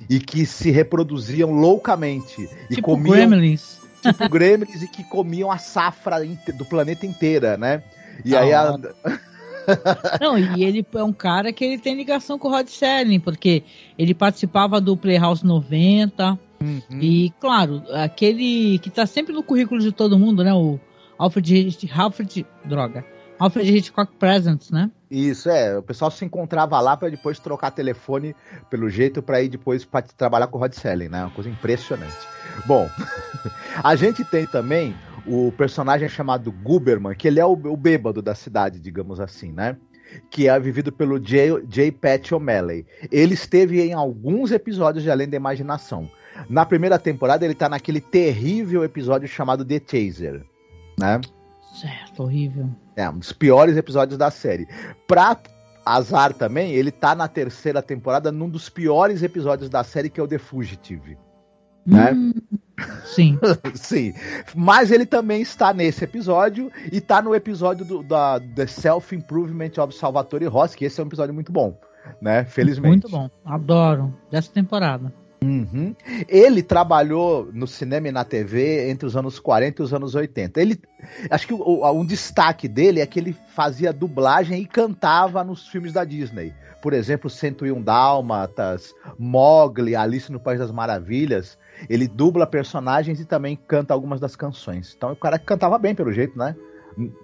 e 0.08 0.18
que 0.18 0.44
se 0.44 0.70
reproduziam 0.70 1.50
loucamente 1.52 2.48
e 2.70 2.76
tipo 2.76 2.82
comiam 2.82 3.28
gremlins. 3.28 3.80
tipo 4.02 4.28
gremlins 4.30 4.82
e 4.82 4.88
que 4.88 5.04
comiam 5.04 5.50
a 5.50 5.58
safra 5.58 6.16
do 6.56 6.64
planeta 6.64 7.06
inteira, 7.06 7.56
né? 7.56 7.82
E 8.24 8.34
ah, 8.36 8.40
aí 8.40 8.52
a... 8.52 8.78
Não, 10.20 10.38
e 10.38 10.62
ele 10.62 10.86
é 10.94 11.02
um 11.02 11.12
cara 11.12 11.52
que 11.52 11.64
ele 11.64 11.78
tem 11.78 11.96
ligação 11.96 12.38
com 12.38 12.48
o 12.48 12.50
Rod 12.50 12.68
Serling, 12.68 13.18
porque 13.18 13.64
ele 13.98 14.14
participava 14.14 14.80
do 14.80 14.96
Playhouse 14.96 15.44
90. 15.44 16.38
Uhum. 16.60 16.80
E, 17.00 17.32
claro, 17.40 17.82
aquele 17.92 18.78
que 18.78 18.90
tá 18.90 19.06
sempre 19.06 19.32
no 19.32 19.42
currículo 19.42 19.80
de 19.80 19.90
todo 19.90 20.18
mundo, 20.18 20.44
né? 20.44 20.52
O 20.52 20.78
Alfred, 21.18 21.76
Alfred 21.94 22.46
droga. 22.64 23.04
Alfred 23.44 23.76
Hitchcock 23.76 24.10
Presents, 24.16 24.70
né? 24.70 24.90
Isso, 25.10 25.50
é. 25.50 25.76
O 25.76 25.82
pessoal 25.82 26.10
se 26.10 26.24
encontrava 26.24 26.80
lá 26.80 26.96
para 26.96 27.10
depois 27.10 27.38
trocar 27.38 27.70
telefone, 27.72 28.34
pelo 28.70 28.88
jeito, 28.88 29.22
para 29.22 29.42
ir 29.42 29.50
depois 29.50 29.84
para 29.84 30.00
trabalhar 30.00 30.46
com 30.46 30.56
o 30.56 30.60
Rod 30.62 30.72
Selling, 30.72 31.08
né? 31.10 31.24
Uma 31.24 31.30
coisa 31.30 31.50
impressionante. 31.50 32.26
Bom, 32.64 32.88
a 33.84 33.94
gente 33.96 34.24
tem 34.24 34.46
também 34.46 34.96
o 35.26 35.52
personagem 35.52 36.08
chamado 36.08 36.50
Guberman, 36.50 37.14
que 37.14 37.28
ele 37.28 37.38
é 37.38 37.44
o, 37.44 37.52
o 37.52 37.76
bêbado 37.76 38.22
da 38.22 38.34
cidade, 38.34 38.80
digamos 38.80 39.20
assim, 39.20 39.52
né? 39.52 39.76
que 40.30 40.48
é 40.48 40.58
vivido 40.58 40.90
pelo 40.90 41.18
J. 41.18 41.66
J. 41.68 41.92
Pat 41.92 42.32
O'Malley. 42.32 42.86
Ele 43.12 43.34
esteve 43.34 43.82
em 43.82 43.92
alguns 43.92 44.52
episódios 44.52 45.04
de 45.04 45.10
Além 45.10 45.28
da 45.28 45.36
Imaginação. 45.36 46.08
Na 46.48 46.64
primeira 46.64 46.98
temporada, 46.98 47.44
ele 47.44 47.52
está 47.52 47.68
naquele 47.68 48.00
terrível 48.00 48.84
episódio 48.84 49.28
chamado 49.28 49.64
The 49.64 49.82
Chaser, 49.84 50.46
né? 50.98 51.20
Certo, 51.74 52.22
horrível. 52.22 52.70
É, 52.96 53.08
um 53.10 53.18
dos 53.18 53.32
piores 53.32 53.76
episódios 53.76 54.16
da 54.16 54.30
série. 54.30 54.66
Pra 55.08 55.36
azar 55.84 56.32
também, 56.32 56.72
ele 56.72 56.90
tá 56.90 57.14
na 57.14 57.28
terceira 57.28 57.82
temporada 57.82 58.30
num 58.30 58.48
dos 58.48 58.68
piores 58.68 59.22
episódios 59.22 59.68
da 59.68 59.82
série, 59.82 60.08
que 60.08 60.20
é 60.20 60.22
o 60.22 60.28
The 60.28 60.38
Fugitive. 60.38 61.18
Né? 61.84 62.12
Hum, 62.12 62.32
sim. 63.04 63.38
sim. 63.74 64.14
Mas 64.54 64.90
ele 64.90 65.04
também 65.04 65.42
está 65.42 65.74
nesse 65.74 66.04
episódio 66.04 66.70
e 66.90 67.00
tá 67.00 67.20
no 67.20 67.34
episódio 67.34 67.84
do, 67.84 68.02
da 68.02 68.40
The 68.40 68.66
Self 68.66 69.14
Improvement 69.14 69.72
of 69.78 69.94
Salvatore 69.94 70.46
Rossi, 70.46 70.76
que 70.76 70.84
esse 70.84 71.00
é 71.00 71.04
um 71.04 71.08
episódio 71.08 71.34
muito 71.34 71.52
bom, 71.52 71.78
né? 72.22 72.44
Felizmente. 72.44 72.88
Muito 72.88 73.10
bom. 73.10 73.28
Adoro. 73.44 74.14
Dessa 74.30 74.50
temporada. 74.50 75.12
Uhum. 75.44 75.94
Ele 76.26 76.62
trabalhou 76.62 77.50
no 77.52 77.66
cinema 77.66 78.08
e 78.08 78.12
na 78.12 78.24
TV 78.24 78.88
entre 78.88 79.06
os 79.06 79.14
anos 79.14 79.38
40 79.38 79.82
e 79.82 79.84
os 79.84 79.92
anos 79.92 80.14
80. 80.14 80.60
Ele, 80.60 80.80
acho 81.30 81.46
que 81.46 81.52
o, 81.52 81.92
um 81.92 82.04
destaque 82.04 82.66
dele 82.66 83.00
é 83.00 83.06
que 83.06 83.20
ele 83.20 83.36
fazia 83.54 83.92
dublagem 83.92 84.62
e 84.62 84.66
cantava 84.66 85.44
nos 85.44 85.68
filmes 85.68 85.92
da 85.92 86.02
Disney. 86.02 86.54
Por 86.80 86.94
exemplo, 86.94 87.28
101 87.28 87.82
Dálmatas, 87.82 88.94
Mogli, 89.18 89.94
Alice 89.94 90.32
no 90.32 90.40
País 90.40 90.58
das 90.58 90.70
Maravilhas. 90.70 91.58
Ele 91.90 92.08
dubla 92.08 92.46
personagens 92.46 93.20
e 93.20 93.26
também 93.26 93.56
canta 93.68 93.92
algumas 93.92 94.20
das 94.20 94.34
canções. 94.34 94.94
Então 94.96 95.12
o 95.12 95.16
cara 95.16 95.38
cantava 95.38 95.78
bem, 95.78 95.94
pelo 95.94 96.12
jeito, 96.12 96.38
né? 96.38 96.56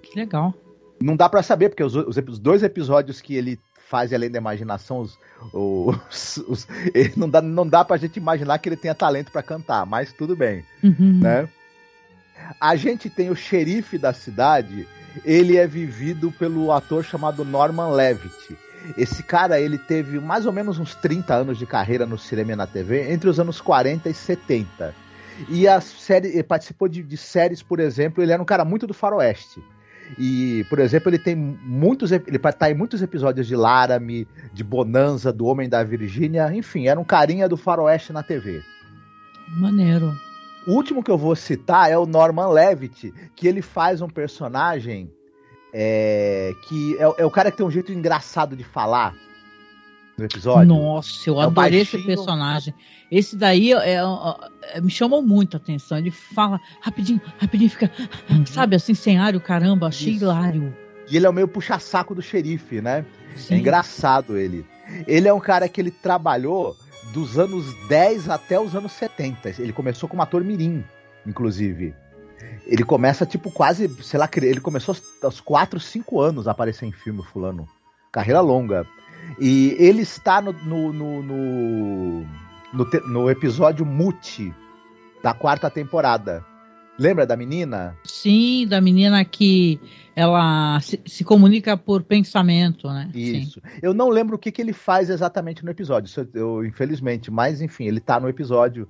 Que 0.03 0.19
legal. 0.19 0.53
Não 1.01 1.15
dá 1.15 1.27
para 1.27 1.41
saber, 1.41 1.69
porque 1.69 1.83
os, 1.83 1.95
os, 1.95 2.17
os 2.17 2.39
dois 2.39 2.61
episódios 2.61 3.19
que 3.19 3.35
ele 3.35 3.59
faz 3.91 4.13
além 4.13 4.31
da 4.31 4.37
imaginação, 4.37 5.01
os, 5.01 5.19
os, 5.51 6.37
os, 6.47 6.67
não, 7.17 7.29
dá, 7.29 7.41
não 7.41 7.67
dá 7.67 7.83
pra 7.83 7.97
gente 7.97 8.15
imaginar 8.15 8.57
que 8.57 8.69
ele 8.69 8.77
tenha 8.77 8.95
talento 8.95 9.33
para 9.33 9.43
cantar, 9.43 9.85
mas 9.85 10.13
tudo 10.13 10.33
bem, 10.33 10.63
uhum. 10.81 11.19
né? 11.21 11.49
A 12.57 12.77
gente 12.77 13.09
tem 13.09 13.29
o 13.29 13.35
xerife 13.35 13.97
da 13.97 14.13
cidade, 14.13 14.87
ele 15.25 15.57
é 15.57 15.67
vivido 15.67 16.31
pelo 16.31 16.71
ator 16.71 17.03
chamado 17.03 17.43
Norman 17.43 17.89
Levitt. 17.89 18.57
Esse 18.97 19.21
cara, 19.21 19.59
ele 19.59 19.77
teve 19.77 20.19
mais 20.19 20.45
ou 20.45 20.53
menos 20.53 20.79
uns 20.79 20.95
30 20.95 21.35
anos 21.35 21.57
de 21.57 21.65
carreira 21.65 22.05
no 22.05 22.17
cinema 22.17 22.53
e 22.53 22.55
na 22.55 22.65
TV, 22.65 23.11
entre 23.11 23.29
os 23.29 23.39
anos 23.41 23.59
40 23.59 24.09
e 24.09 24.13
70. 24.13 24.95
E 25.49 25.67
a 25.67 25.81
série, 25.81 26.41
participou 26.43 26.87
de, 26.87 27.03
de 27.03 27.17
séries, 27.17 27.61
por 27.61 27.79
exemplo, 27.79 28.23
ele 28.23 28.31
era 28.31 28.41
um 28.41 28.45
cara 28.45 28.63
muito 28.63 28.87
do 28.87 28.93
faroeste. 28.93 29.61
E, 30.17 30.65
por 30.69 30.79
exemplo, 30.79 31.09
ele 31.09 31.19
tem 31.19 31.35
muitos. 31.35 32.11
Ele 32.11 32.39
tá 32.39 32.69
em 32.69 32.73
muitos 32.73 33.01
episódios 33.01 33.47
de 33.47 33.55
Laramie, 33.55 34.27
de 34.53 34.63
Bonanza, 34.63 35.31
do 35.31 35.45
Homem 35.45 35.69
da 35.69 35.83
Virgínia. 35.83 36.53
Enfim, 36.53 36.87
era 36.87 36.99
um 36.99 37.03
carinha 37.03 37.47
do 37.47 37.57
faroeste 37.57 38.11
na 38.11 38.23
TV. 38.23 38.61
Maneiro. 39.57 40.13
O 40.67 40.73
último 40.73 41.03
que 41.03 41.09
eu 41.09 41.17
vou 41.17 41.35
citar 41.35 41.89
é 41.89 41.97
o 41.97 42.05
Norman 42.05 42.49
Levitt, 42.49 43.11
que 43.35 43.47
ele 43.47 43.61
faz 43.61 44.01
um 44.01 44.07
personagem 44.07 45.11
é, 45.73 46.53
que 46.67 46.97
é, 46.97 47.21
é, 47.21 47.25
o 47.25 47.31
cara 47.31 47.49
que 47.49 47.57
tem 47.57 47.65
um 47.65 47.71
jeito 47.71 47.91
engraçado 47.91 48.55
de 48.55 48.63
falar 48.63 49.15
no 50.21 50.27
episódio. 50.27 50.67
Nossa, 50.67 51.29
eu 51.29 51.41
é 51.41 51.45
adorei 51.45 51.81
esse 51.81 51.97
personagem. 51.99 52.73
Esse 53.11 53.35
daí 53.35 53.73
é, 53.73 53.95
é, 53.95 54.01
é, 54.73 54.81
me 54.81 54.89
chamou 54.89 55.21
muito 55.21 55.55
a 55.55 55.59
atenção. 55.59 55.97
Ele 55.97 56.11
fala 56.11 56.59
rapidinho, 56.79 57.21
rapidinho, 57.37 57.69
fica, 57.69 57.91
uhum. 58.29 58.45
sabe, 58.45 58.75
assim, 58.75 58.93
sem 58.93 59.17
ar, 59.17 59.37
caramba, 59.41 59.87
achei 59.87 60.13
Isso. 60.13 60.23
hilário. 60.23 60.75
E 61.09 61.17
ele 61.17 61.25
é 61.25 61.29
o 61.29 61.33
meio 61.33 61.47
puxa-saco 61.47 62.15
do 62.15 62.21
xerife, 62.21 62.79
né? 62.79 63.05
Sim. 63.35 63.55
É 63.55 63.57
engraçado 63.57 64.37
ele. 64.37 64.65
Ele 65.07 65.27
é 65.27 65.33
um 65.33 65.39
cara 65.39 65.67
que 65.67 65.81
ele 65.81 65.91
trabalhou 65.91 66.75
dos 67.13 67.37
anos 67.37 67.65
10 67.87 68.29
até 68.29 68.59
os 68.59 68.75
anos 68.75 68.93
70. 68.93 69.61
Ele 69.61 69.73
começou 69.73 70.07
como 70.07 70.21
ator 70.21 70.43
mirim, 70.43 70.83
inclusive. 71.25 71.93
Ele 72.65 72.83
começa, 72.83 73.25
tipo, 73.25 73.51
quase, 73.51 73.89
sei 74.01 74.19
lá, 74.19 74.29
ele 74.37 74.61
começou 74.61 74.95
aos 75.23 75.41
4, 75.41 75.79
5 75.79 76.21
anos 76.21 76.47
a 76.47 76.51
aparecer 76.51 76.85
em 76.85 76.91
filme, 76.91 77.23
fulano. 77.23 77.67
Carreira 78.11 78.39
longa. 78.39 78.85
E 79.39 79.75
ele 79.79 80.01
está 80.01 80.41
no, 80.41 80.53
no, 80.53 80.93
no, 80.93 81.23
no, 81.23 82.25
no, 82.73 82.89
no 83.07 83.29
episódio 83.29 83.85
Muti 83.85 84.53
da 85.23 85.33
quarta 85.33 85.69
temporada. 85.69 86.45
Lembra 86.97 87.25
da 87.25 87.35
menina? 87.35 87.97
Sim, 88.03 88.67
da 88.67 88.79
menina 88.81 89.23
que 89.25 89.79
ela 90.15 90.79
se, 90.81 90.99
se 91.05 91.23
comunica 91.23 91.75
por 91.77 92.03
pensamento, 92.03 92.87
né? 92.89 93.09
Isso. 93.15 93.59
Sim. 93.59 93.79
Eu 93.81 93.93
não 93.93 94.09
lembro 94.09 94.35
o 94.35 94.39
que, 94.39 94.51
que 94.51 94.61
ele 94.61 94.73
faz 94.73 95.09
exatamente 95.09 95.63
no 95.63 95.71
episódio, 95.71 96.29
eu, 96.33 96.65
infelizmente, 96.65 97.31
mas 97.31 97.61
enfim, 97.61 97.85
ele 97.85 97.99
tá 97.99 98.19
no 98.19 98.29
episódio. 98.29 98.87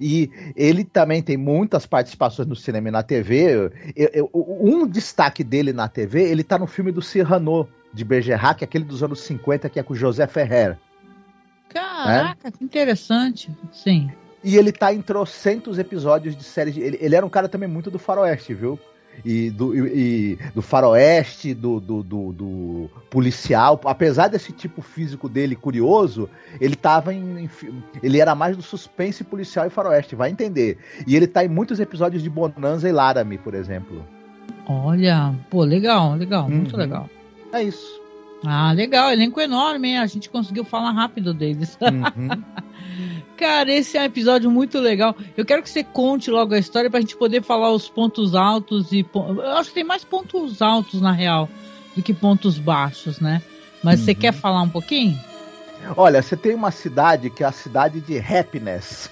E 0.00 0.30
ele 0.56 0.82
também 0.82 1.22
tem 1.22 1.36
muitas 1.36 1.86
participações 1.86 2.48
no 2.48 2.56
cinema 2.56 2.88
e 2.88 2.90
na 2.90 3.02
TV. 3.02 3.70
Eu, 3.94 4.10
eu, 4.12 4.30
um 4.34 4.86
destaque 4.86 5.44
dele 5.44 5.72
na 5.72 5.88
TV, 5.88 6.22
ele 6.22 6.42
tá 6.42 6.58
no 6.58 6.66
filme 6.66 6.90
do 6.90 7.02
Cyrano, 7.02 7.68
de 7.92 8.04
Bergerac, 8.04 8.64
aquele 8.64 8.84
dos 8.84 9.02
anos 9.02 9.20
50, 9.20 9.68
que 9.68 9.78
é 9.78 9.82
com 9.82 9.94
José 9.94 10.26
Ferrer. 10.26 10.78
Caraca, 11.68 12.50
que 12.50 12.64
interessante. 12.64 13.50
Sim. 13.72 14.10
E 14.44 14.56
ele 14.56 14.72
tá 14.72 14.92
em 14.92 15.00
trocentos 15.00 15.78
episódios 15.78 16.36
de 16.36 16.42
série. 16.42 16.72
De... 16.72 16.80
Ele, 16.80 16.98
ele, 17.00 17.14
era 17.14 17.24
um 17.24 17.30
cara 17.30 17.48
também 17.48 17.68
muito 17.68 17.90
do 17.90 17.98
faroeste, 17.98 18.52
viu? 18.52 18.78
E 19.24 19.50
do, 19.50 19.74
e, 19.74 19.90
e 20.32 20.38
do 20.54 20.62
faroeste, 20.62 21.52
do, 21.52 21.78
do, 21.78 22.02
do, 22.02 22.32
do, 22.32 22.90
policial. 23.10 23.78
Apesar 23.84 24.28
desse 24.28 24.52
tipo 24.52 24.80
físico 24.80 25.28
dele 25.28 25.54
curioso, 25.54 26.28
ele 26.60 26.74
tava 26.74 27.12
em, 27.12 27.44
em, 27.44 27.50
Ele 28.02 28.20
era 28.20 28.34
mais 28.34 28.56
do 28.56 28.62
suspense 28.62 29.22
policial 29.22 29.66
e 29.66 29.70
faroeste, 29.70 30.16
vai 30.16 30.30
entender. 30.30 30.78
E 31.06 31.14
ele 31.14 31.26
tá 31.26 31.44
em 31.44 31.48
muitos 31.48 31.78
episódios 31.78 32.22
de 32.22 32.30
Bonanza 32.30 32.88
e 32.88 32.92
Laramie, 32.92 33.38
por 33.38 33.54
exemplo. 33.54 34.02
Olha, 34.66 35.34
pô, 35.50 35.62
legal, 35.62 36.14
legal, 36.14 36.44
uhum. 36.44 36.56
muito 36.56 36.76
legal. 36.76 37.08
É 37.52 37.62
isso. 37.62 38.00
Ah, 38.44 38.72
legal, 38.72 39.12
elenco 39.12 39.40
enorme, 39.40 39.90
hein? 39.90 39.98
A 39.98 40.06
gente 40.06 40.28
conseguiu 40.28 40.64
falar 40.64 40.92
rápido 40.92 41.32
deles. 41.32 41.78
Uhum. 41.82 42.42
Cara, 43.36 43.72
esse 43.72 43.96
é 43.96 44.02
um 44.02 44.04
episódio 44.04 44.50
muito 44.50 44.78
legal. 44.78 45.16
Eu 45.36 45.44
quero 45.44 45.62
que 45.62 45.70
você 45.70 45.82
conte 45.82 46.30
logo 46.30 46.54
a 46.54 46.58
história 46.58 46.90
pra 46.90 47.00
gente 47.00 47.16
poder 47.16 47.42
falar 47.42 47.70
os 47.70 47.88
pontos 47.88 48.34
altos 48.34 48.92
e. 48.92 49.06
Eu 49.14 49.56
acho 49.56 49.70
que 49.70 49.76
tem 49.76 49.84
mais 49.84 50.04
pontos 50.04 50.60
altos, 50.60 51.00
na 51.00 51.10
real, 51.10 51.48
do 51.96 52.02
que 52.02 52.12
pontos 52.12 52.58
baixos, 52.58 53.18
né? 53.18 53.42
Mas 53.82 54.00
uhum. 54.00 54.06
você 54.06 54.14
quer 54.14 54.32
falar 54.32 54.62
um 54.62 54.68
pouquinho? 54.68 55.18
Olha, 55.96 56.22
você 56.22 56.36
tem 56.36 56.54
uma 56.54 56.70
cidade 56.70 57.30
que 57.30 57.42
é 57.42 57.46
a 57.46 57.52
cidade 57.52 58.00
de 58.00 58.18
Happiness 58.18 59.10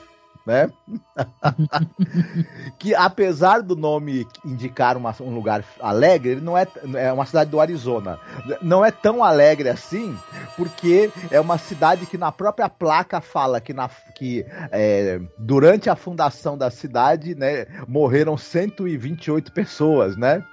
né? 0.51 0.69
que 2.77 2.93
apesar 2.93 3.63
do 3.63 3.77
nome 3.77 4.27
indicar 4.45 4.97
uma, 4.97 5.15
um 5.21 5.33
lugar 5.33 5.65
alegre, 5.81 6.33
ele 6.33 6.41
não 6.41 6.59
é, 6.59 6.67
é 6.97 7.13
uma 7.13 7.25
cidade 7.25 7.51
do 7.51 7.61
Arizona. 7.61 8.19
Não 8.61 8.85
é 8.85 8.91
tão 8.91 9.23
alegre 9.23 9.69
assim, 9.69 10.19
porque 10.57 11.13
é 11.31 11.41
uma 11.41 11.57
cidade 11.57 12.05
que 12.05 12.19
na 12.19 12.33
própria 12.33 12.69
placa 12.69 13.21
fala 13.21 13.61
que, 13.61 13.73
na, 13.73 13.89
que 14.17 14.45
é, 14.73 15.21
durante 15.39 15.89
a 15.89 15.95
fundação 15.95 16.59
da 16.59 16.69
cidade, 16.69 17.37
né, 17.37 17.67
morreram 17.87 18.37
128 18.37 19.53
pessoas, 19.53 20.17
né? 20.17 20.45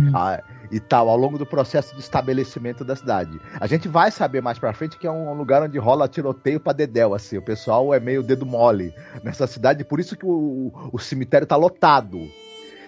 Hum. 0.00 0.12
Ah, 0.14 0.42
e 0.70 0.78
tal, 0.78 1.08
ao 1.08 1.16
longo 1.16 1.38
do 1.38 1.46
processo 1.46 1.94
de 1.94 2.00
estabelecimento 2.00 2.84
da 2.84 2.94
cidade. 2.94 3.40
A 3.58 3.66
gente 3.66 3.88
vai 3.88 4.10
saber 4.10 4.40
mais 4.42 4.58
pra 4.58 4.72
frente 4.72 4.98
que 4.98 5.06
é 5.06 5.10
um 5.10 5.32
lugar 5.34 5.62
onde 5.62 5.78
rola 5.78 6.08
tiroteio 6.08 6.60
pra 6.60 6.72
dedéu, 6.72 7.14
assim. 7.14 7.38
O 7.38 7.42
pessoal 7.42 7.92
é 7.92 7.98
meio 7.98 8.22
dedo 8.22 8.46
mole 8.46 8.94
nessa 9.22 9.46
cidade, 9.46 9.84
por 9.84 9.98
isso 9.98 10.16
que 10.16 10.26
o, 10.26 10.72
o 10.92 10.98
cemitério 10.98 11.46
tá 11.46 11.56
lotado. 11.56 12.20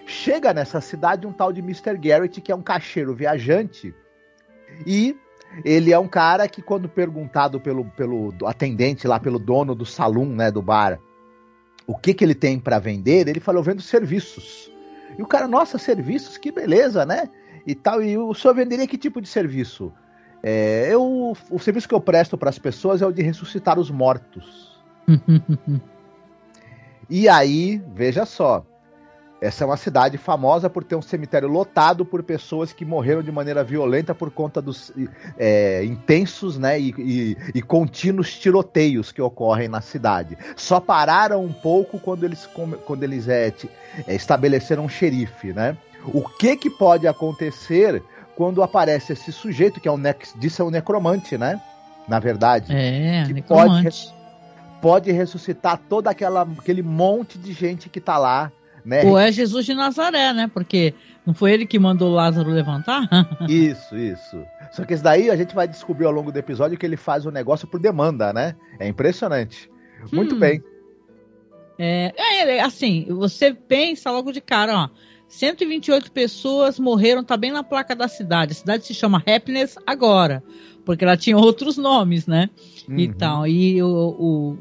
Chega 0.07 0.53
nessa 0.53 0.81
cidade 0.81 1.27
um 1.27 1.33
tal 1.33 1.53
de 1.53 1.61
Mr. 1.61 1.97
Garrett, 1.97 2.41
que 2.41 2.53
é 2.53 2.55
um 2.55 2.63
caixeiro 2.63 3.15
viajante, 3.15 3.95
e 4.87 5.17
ele 5.65 5.93
é 5.93 5.99
um 5.99 6.09
cara 6.09 6.49
que, 6.49 6.63
quando 6.63 6.89
perguntado 6.89 7.61
pelo, 7.61 7.85
pelo 7.85 8.35
atendente 8.45 9.07
lá, 9.07 9.19
pelo 9.19 9.39
dono 9.39 9.75
do 9.75 9.87
salão, 9.87 10.27
né, 10.27 10.51
do 10.51 10.63
bar, 10.63 10.99
o 11.87 11.97
que 11.97 12.15
que 12.15 12.25
ele 12.25 12.35
tem 12.35 12.59
para 12.59 12.79
vender, 12.79 13.27
ele 13.27 13.41
falou, 13.41 13.63
vendo 13.63 13.83
serviços. 13.83 14.70
E 15.21 15.23
o 15.23 15.27
cara, 15.27 15.47
nossa, 15.47 15.79
serviços, 15.79 16.37
que 16.37 16.51
beleza, 16.51 17.05
né? 17.07 17.29
e 17.67 17.75
tal. 17.75 18.03
E 18.03 18.17
o 18.17 18.35
senhor 18.35 18.55
venderia 18.55 18.87
que 18.87 18.99
tipo 18.99 19.21
de 19.21 19.29
serviço? 19.29 19.93
É, 20.43 20.89
eu, 20.91 21.37
o 21.51 21.59
serviço 21.59 21.89
que 21.89 21.95
eu 21.95 22.01
presto 22.01 22.37
para 22.39 22.49
as 22.49 22.59
pessoas 22.59 23.03
é 23.03 23.07
o 23.07 23.13
de 23.13 23.23
ressuscitar 23.23 23.79
os 23.79 23.91
mortos. 23.91 24.83
e 27.09 27.29
aí, 27.29 27.83
veja 27.95 28.25
só. 28.25 28.65
Essa 29.41 29.65
é 29.65 29.67
uma 29.67 29.77
cidade 29.77 30.19
famosa 30.19 30.69
por 30.69 30.85
ter 30.85 30.97
um 30.97 31.03
cemitério 31.03 31.49
lotado 31.49 32.05
por 32.05 32.23
pessoas 32.23 32.73
que 32.73 32.85
morreram 32.85 33.23
de 33.23 33.33
maneira 33.33 33.65
violenta 33.65 34.15
por 34.15 34.31
conta 34.31 34.61
dos 34.61 34.93
é, 35.39 35.83
intensos 35.85 36.59
né, 36.59 36.79
e, 36.79 36.95
e, 36.99 37.37
e, 37.55 37.63
contínuos 37.63 38.39
tiroteios 38.39 39.11
que 39.11 39.23
ocorrem 39.23 39.67
na 39.67 39.81
cidade. 39.81 40.37
Só 40.55 40.79
pararam 40.79 41.43
um 41.43 41.53
pouco 41.53 41.99
quando 41.99 42.25
eles, 42.25 42.47
quando 42.85 43.03
eles 43.03 43.29
é, 43.29 43.53
é, 44.07 44.15
estabeleceram 44.15 44.85
um 44.85 44.89
xerife, 44.89 45.53
né? 45.55 45.77
O 46.13 46.23
que 46.29 46.57
que 46.57 46.71
pode 46.71 47.07
acontecer 47.07 48.03
quando 48.37 48.63
aparece 48.63 49.13
esse 49.13 49.33
sujeito 49.33 49.81
que 49.81 49.89
é 49.89 49.93
um 49.93 49.99
nex, 49.99 50.35
disse 50.39 50.61
é 50.61 50.65
um 50.65 50.71
necromante, 50.71 51.39
né? 51.39 51.61
Na 52.07 52.19
verdade, 52.19 52.75
é, 52.75 53.25
que 53.27 53.33
necromante. 53.33 53.85
pode 53.85 54.21
pode 54.81 55.13
ressuscitar 55.13 55.79
todo 55.89 56.09
aquela, 56.09 56.43
aquele 56.59 56.83
monte 56.83 57.39
de 57.39 57.53
gente 57.53 57.89
que 57.89 58.01
tá 58.01 58.17
lá, 58.17 58.51
né? 58.85 59.05
Ou 59.05 59.19
é 59.19 59.31
Jesus 59.31 59.67
de 59.67 59.75
Nazaré, 59.75 60.33
né? 60.33 60.51
Porque 60.53 60.95
não 61.27 61.35
foi 61.35 61.53
ele 61.53 61.67
que 61.67 61.79
mandou 61.79 62.11
Lázaro 62.11 62.51
levantar? 62.51 63.09
isso, 63.49 63.97
isso. 63.97 64.43
Só 64.73 64.85
que 64.85 64.95
isso 64.95 65.03
daí 65.03 65.31
a 65.31 65.37
gente 65.37 65.55
vai 65.55 65.67
descobrir 65.67 66.07
ao 66.07 66.13
longo 66.13 66.33
do 66.33 66.39
episódio 66.39 66.79
que 66.79 66.87
ele 66.87 66.97
faz 66.97 67.27
o 67.27 67.31
negócio 67.31 67.69
por 67.69 67.81
demanda, 67.81 68.33
né? 68.33 68.57
É 68.79 68.87
impressionante. 68.89 69.71
Muito 70.13 70.35
hum. 70.35 70.39
bem. 70.39 70.63
É, 71.79 72.13
é, 72.17 72.61
assim, 72.61 73.07
você 73.09 73.55
pensa 73.55 74.11
logo 74.11 74.33
de 74.33 74.41
cara, 74.41 74.77
ó 74.77 74.91
128 75.31 76.11
pessoas 76.11 76.79
morreram, 76.79 77.23
tá 77.23 77.37
bem 77.37 77.53
na 77.53 77.63
placa 77.63 77.95
da 77.95 78.09
cidade. 78.09 78.51
A 78.51 78.55
cidade 78.55 78.85
se 78.85 78.93
chama 78.93 79.23
Happiness 79.25 79.77
agora, 79.87 80.43
porque 80.85 81.05
ela 81.05 81.17
tinha 81.17 81.39
outros 81.39 81.77
nomes, 81.77 82.27
né? 82.27 82.51
Uhum. 82.89 82.99
E 82.99 83.15
tal. 83.15 83.47
E 83.47 83.81
o, 83.81 83.89
o, 83.89 84.59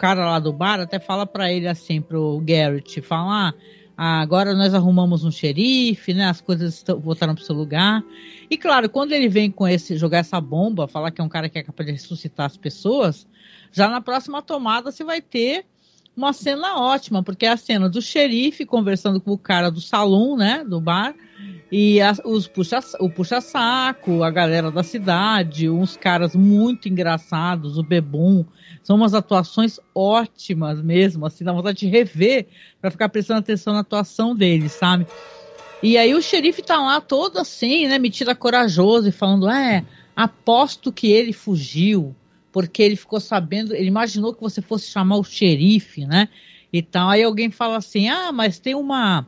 cara 0.00 0.24
lá 0.24 0.38
do 0.38 0.50
bar 0.50 0.80
até 0.80 0.98
fala 0.98 1.26
para 1.26 1.52
ele 1.52 1.68
assim, 1.68 2.00
pro 2.00 2.40
Garrett, 2.42 3.02
fala, 3.02 3.54
ah, 3.94 4.20
agora 4.22 4.54
nós 4.54 4.72
arrumamos 4.72 5.24
um 5.24 5.30
xerife, 5.30 6.14
né? 6.14 6.24
As 6.24 6.40
coisas 6.40 6.76
estão, 6.76 6.98
voltaram 6.98 7.34
pro 7.34 7.44
seu 7.44 7.54
lugar. 7.54 8.02
E 8.48 8.56
claro, 8.56 8.88
quando 8.88 9.12
ele 9.12 9.28
vem 9.28 9.50
com 9.50 9.68
esse, 9.68 9.98
jogar 9.98 10.18
essa 10.18 10.40
bomba, 10.40 10.88
falar 10.88 11.10
que 11.10 11.20
é 11.20 11.24
um 11.24 11.28
cara 11.28 11.50
que 11.50 11.58
é 11.58 11.62
capaz 11.62 11.86
de 11.86 11.92
ressuscitar 11.92 12.46
as 12.46 12.56
pessoas, 12.56 13.28
já 13.70 13.88
na 13.88 14.00
próxima 14.00 14.40
tomada 14.40 14.90
você 14.90 15.04
vai 15.04 15.20
ter 15.20 15.66
uma 16.16 16.32
cena 16.32 16.80
ótima, 16.80 17.22
porque 17.22 17.44
é 17.44 17.50
a 17.50 17.58
cena 17.58 17.86
do 17.86 18.00
xerife 18.00 18.64
conversando 18.64 19.20
com 19.20 19.32
o 19.32 19.38
cara 19.38 19.70
do 19.70 19.82
salão, 19.82 20.34
né, 20.34 20.64
do 20.64 20.80
bar, 20.80 21.14
e 21.72 21.98
os 22.24 22.48
puxa, 22.48 22.80
o 22.98 23.08
puxa-saco, 23.08 24.24
a 24.24 24.30
galera 24.30 24.70
da 24.70 24.82
cidade, 24.82 25.70
uns 25.70 25.96
caras 25.96 26.34
muito 26.34 26.88
engraçados, 26.88 27.78
o 27.78 27.82
Bebum. 27.82 28.44
São 28.82 28.96
umas 28.96 29.14
atuações 29.14 29.78
ótimas 29.94 30.82
mesmo, 30.82 31.26
assim, 31.26 31.44
dá 31.44 31.52
vontade 31.52 31.78
de 31.78 31.86
rever 31.86 32.48
para 32.80 32.90
ficar 32.90 33.08
prestando 33.08 33.40
atenção 33.40 33.72
na 33.72 33.80
atuação 33.80 34.34
deles, 34.34 34.72
sabe? 34.72 35.06
E 35.82 35.96
aí 35.96 36.12
o 36.14 36.20
xerife 36.20 36.60
tá 36.60 36.78
lá 36.78 37.00
todo 37.00 37.38
assim, 37.38 37.86
né, 37.86 37.98
metido 37.98 38.30
a 38.30 38.34
corajoso 38.34 39.08
e 39.08 39.12
falando, 39.12 39.48
é, 39.48 39.84
aposto 40.16 40.92
que 40.92 41.10
ele 41.10 41.32
fugiu, 41.32 42.14
porque 42.52 42.82
ele 42.82 42.96
ficou 42.96 43.20
sabendo, 43.20 43.74
ele 43.74 43.86
imaginou 43.86 44.34
que 44.34 44.40
você 44.40 44.60
fosse 44.60 44.90
chamar 44.90 45.16
o 45.16 45.24
xerife, 45.24 46.04
né? 46.04 46.28
E 46.72 46.82
tal. 46.82 47.08
Aí 47.08 47.22
alguém 47.22 47.50
fala 47.50 47.76
assim: 47.76 48.08
ah, 48.08 48.30
mas 48.32 48.58
tem 48.58 48.74
uma 48.74 49.26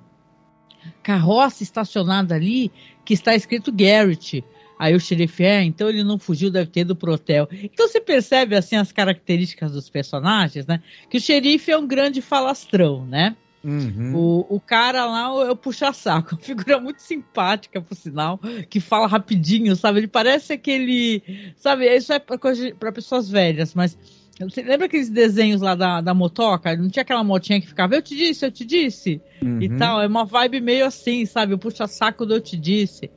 carroça 1.03 1.63
estacionada 1.63 2.35
ali 2.35 2.71
que 3.05 3.15
está 3.15 3.35
escrito 3.35 3.73
Garrett. 3.73 4.45
Aí 4.79 4.97
o 4.97 5.01
xerife, 5.01 5.45
é, 5.45 5.63
então 5.63 5.89
ele 5.89 6.03
não 6.03 6.19
fugiu, 6.19 6.51
deve 6.51 6.69
ter 6.69 6.81
ido 6.81 6.97
pro 6.97 7.13
hotel. 7.13 7.49
Então 7.53 7.87
você 7.87 8.01
percebe, 8.01 8.57
assim, 8.57 8.75
as 8.75 8.91
características 8.91 9.71
dos 9.73 9.89
personagens, 9.89 10.67
né? 10.67 10.83
Que 11.09 11.19
o 11.19 11.21
xerife 11.21 11.71
é 11.71 11.79
um 11.79 11.87
grande 11.87 12.21
falastrão, 12.21 13.07
né? 13.07 13.37
Uhum. 13.63 14.13
O, 14.17 14.57
o 14.57 14.61
cara 14.61 15.07
lá 15.07 15.47
é 15.47 15.51
o 15.51 15.57
puxa-saco, 15.57 16.35
uma 16.35 16.41
figura 16.43 16.81
muito 16.81 17.01
simpática, 17.01 17.81
por 17.81 17.95
sinal, 17.95 18.41
que 18.69 18.81
fala 18.81 19.07
rapidinho, 19.07 19.77
sabe? 19.77 20.01
Ele 20.01 20.09
parece 20.09 20.53
aquele. 20.53 21.23
Sabe, 21.57 21.87
isso 21.95 22.13
é 22.13 22.19
para 22.19 22.93
pessoas 22.93 23.29
velhas, 23.29 23.75
mas. 23.75 23.97
Você 24.41 24.63
lembra 24.63 24.87
aqueles 24.87 25.11
desenhos 25.11 25.61
lá 25.61 25.75
da, 25.75 26.01
da 26.01 26.15
motoca? 26.15 26.75
Não 26.77 26.89
tinha 26.89 27.03
aquela 27.03 27.23
motinha 27.23 27.61
que 27.61 27.67
ficava, 27.67 27.95
eu 27.95 28.03
te 28.03 28.17
disse, 28.17 28.45
eu 28.45 28.51
te 28.51 28.65
disse, 28.65 29.21
uhum. 29.43 29.61
e 29.61 29.69
tal. 29.77 30.01
É 30.01 30.07
uma 30.07 30.25
vibe 30.25 30.61
meio 30.61 30.87
assim, 30.87 31.27
sabe? 31.27 31.55
O 31.55 31.59
puxa-saco 31.59 32.25
do 32.25 32.35
eu 32.35 32.41
te 32.41 32.57
disse, 32.57 33.11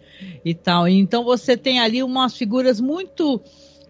e 0.43 0.53
tal. 0.53 0.87
Então 0.87 1.23
você 1.23 1.55
tem 1.55 1.79
ali 1.79 2.03
umas 2.03 2.37
figuras 2.37 2.81
muito 2.81 3.41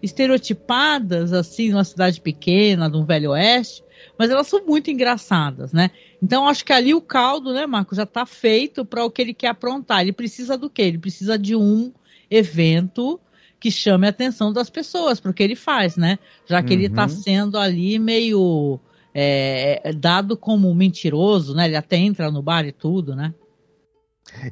estereotipadas, 0.02 1.32
assim, 1.32 1.70
numa 1.70 1.84
cidade 1.84 2.20
pequena, 2.20 2.88
de 2.88 2.96
um 2.96 3.04
velho 3.04 3.30
oeste, 3.30 3.82
mas 4.18 4.30
elas 4.30 4.46
são 4.46 4.64
muito 4.64 4.90
engraçadas, 4.90 5.72
né? 5.72 5.90
Então 6.22 6.46
acho 6.46 6.64
que 6.64 6.72
ali 6.72 6.94
o 6.94 7.00
caldo, 7.00 7.52
né, 7.52 7.66
Marco, 7.66 7.94
já 7.94 8.04
está 8.04 8.24
feito 8.24 8.84
para 8.84 9.04
o 9.04 9.10
que 9.10 9.20
ele 9.20 9.34
quer 9.34 9.48
aprontar. 9.48 10.02
Ele 10.02 10.12
precisa 10.12 10.56
do 10.56 10.70
quê? 10.70 10.82
Ele 10.82 10.98
precisa 10.98 11.38
de 11.38 11.56
um 11.56 11.92
evento 12.30 13.20
que 13.58 13.70
chame 13.70 14.06
a 14.06 14.10
atenção 14.10 14.52
das 14.52 14.70
pessoas 14.70 15.20
para 15.20 15.30
o 15.30 15.34
que 15.34 15.42
ele 15.42 15.56
faz, 15.56 15.96
né? 15.96 16.18
Já 16.46 16.62
que 16.62 16.68
tá 16.68 16.74
uhum. 16.74 16.80
ele 16.80 16.86
está 16.86 17.08
sendo 17.08 17.58
ali 17.58 17.98
meio 17.98 18.78
é, 19.14 19.92
dado 19.96 20.36
como 20.36 20.74
mentiroso, 20.74 21.54
né? 21.54 21.66
Ele 21.66 21.76
até 21.76 21.96
entra 21.96 22.30
no 22.30 22.42
bar 22.42 22.66
e 22.66 22.72
tudo, 22.72 23.16
né? 23.16 23.32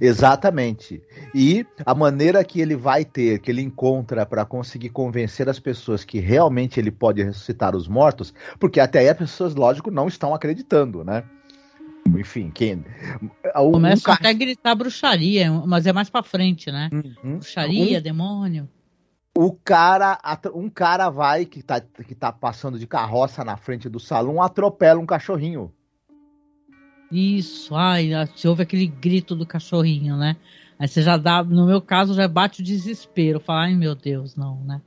Exatamente. 0.00 1.02
E 1.34 1.66
a 1.84 1.94
maneira 1.94 2.42
que 2.44 2.60
ele 2.60 2.76
vai 2.76 3.04
ter, 3.04 3.40
que 3.40 3.50
ele 3.50 3.60
encontra 3.60 4.24
para 4.24 4.44
conseguir 4.44 4.88
convencer 4.90 5.48
as 5.48 5.58
pessoas 5.58 6.04
que 6.04 6.20
realmente 6.20 6.78
ele 6.78 6.90
pode 6.90 7.22
ressuscitar 7.22 7.76
os 7.76 7.88
mortos, 7.88 8.32
porque 8.58 8.80
até 8.80 9.00
aí 9.00 9.08
as 9.08 9.16
pessoas, 9.16 9.54
lógico, 9.54 9.90
não 9.90 10.08
estão 10.08 10.34
acreditando, 10.34 11.04
né? 11.04 11.24
Enfim, 12.16 12.50
quem. 12.50 12.84
Começa 13.52 14.10
um 14.10 14.12
até 14.12 14.28
a 14.28 14.32
gritar 14.32 14.74
bruxaria, 14.74 15.50
mas 15.66 15.86
é 15.86 15.92
mais 15.92 16.10
para 16.10 16.22
frente, 16.22 16.70
né? 16.70 16.90
Uhum. 16.92 17.38
Bruxaria, 17.38 17.98
um... 17.98 18.02
demônio. 18.02 18.68
O 19.36 19.52
cara, 19.52 20.18
um 20.54 20.70
cara 20.70 21.10
vai 21.10 21.44
que 21.44 21.62
tá, 21.62 21.80
que 21.80 22.14
tá 22.14 22.30
passando 22.30 22.78
de 22.78 22.86
carroça 22.86 23.44
na 23.44 23.56
frente 23.56 23.88
do 23.88 23.98
salão, 23.98 24.40
atropela 24.40 25.00
um 25.00 25.06
cachorrinho. 25.06 25.72
Isso, 27.10 27.74
ai, 27.74 28.10
você 28.26 28.46
ouve 28.46 28.62
aquele 28.62 28.86
grito 28.86 29.34
do 29.34 29.46
cachorrinho, 29.46 30.16
né? 30.16 30.36
Aí 30.78 30.88
você 30.88 31.02
já 31.02 31.16
dá, 31.16 31.42
no 31.42 31.66
meu 31.66 31.80
caso, 31.80 32.14
já 32.14 32.26
bate 32.28 32.60
o 32.60 32.64
desespero, 32.64 33.40
fala, 33.40 33.62
ai 33.62 33.74
meu 33.74 33.94
Deus, 33.94 34.36
não, 34.36 34.60
né? 34.64 34.80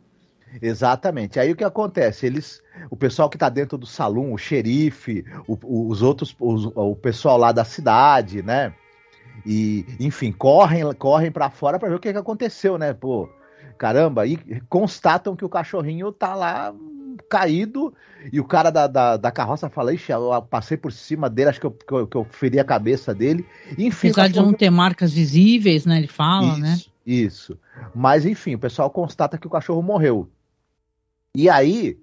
Exatamente. 0.61 1.39
Aí 1.39 1.51
o 1.51 1.55
que 1.55 1.63
acontece? 1.63 2.25
Eles, 2.25 2.61
o 2.89 2.95
pessoal 2.95 3.29
que 3.29 3.35
está 3.35 3.49
dentro 3.49 3.77
do 3.77 3.85
salão, 3.85 4.33
o 4.33 4.37
xerife, 4.37 5.25
o, 5.47 5.89
os 5.89 6.01
outros, 6.01 6.35
os, 6.39 6.65
o 6.73 6.95
pessoal 6.95 7.37
lá 7.37 7.51
da 7.51 7.63
cidade, 7.63 8.41
né? 8.41 8.73
E, 9.45 9.85
enfim, 9.99 10.31
correm, 10.31 10.83
correm 10.93 11.31
para 11.31 11.49
fora 11.49 11.77
para 11.77 11.89
ver 11.89 11.95
o 11.95 11.99
que, 11.99 12.11
que 12.11 12.17
aconteceu, 12.17 12.77
né? 12.77 12.93
Pô, 12.93 13.29
caramba, 13.77 14.25
e 14.25 14.37
constatam 14.67 15.35
que 15.35 15.45
o 15.45 15.49
cachorrinho 15.49 16.11
tá 16.11 16.35
lá 16.35 16.73
caído 17.29 17.93
e 18.31 18.39
o 18.39 18.45
cara 18.45 18.69
da, 18.69 18.87
da, 18.87 19.17
da 19.17 19.31
carroça 19.31 19.69
fala, 19.69 19.93
ixi, 19.93 20.11
eu 20.11 20.41
passei 20.41 20.77
por 20.77 20.91
cima 20.91 21.29
dele, 21.29 21.49
acho 21.49 21.59
que 21.59 21.65
eu, 21.65 21.71
que 21.71 21.93
eu, 21.93 22.07
que 22.07 22.17
eu 22.17 22.23
feri 22.25 22.59
a 22.59 22.63
cabeça 22.63 23.13
dele. 23.13 23.45
Enfim, 23.77 24.09
Apesar 24.09 24.27
de 24.27 24.39
não 24.39 24.53
ter 24.53 24.69
marcas 24.69 25.13
visíveis, 25.13 25.85
né? 25.85 25.97
Ele 25.97 26.07
fala, 26.07 26.53
isso, 26.53 26.59
né? 26.59 26.77
Isso. 27.05 27.59
Mas 27.93 28.25
enfim, 28.25 28.55
o 28.55 28.59
pessoal 28.59 28.89
constata 28.89 29.37
que 29.37 29.47
o 29.47 29.49
cachorro 29.49 29.81
morreu. 29.81 30.29
E 31.35 31.49
aí, 31.49 31.97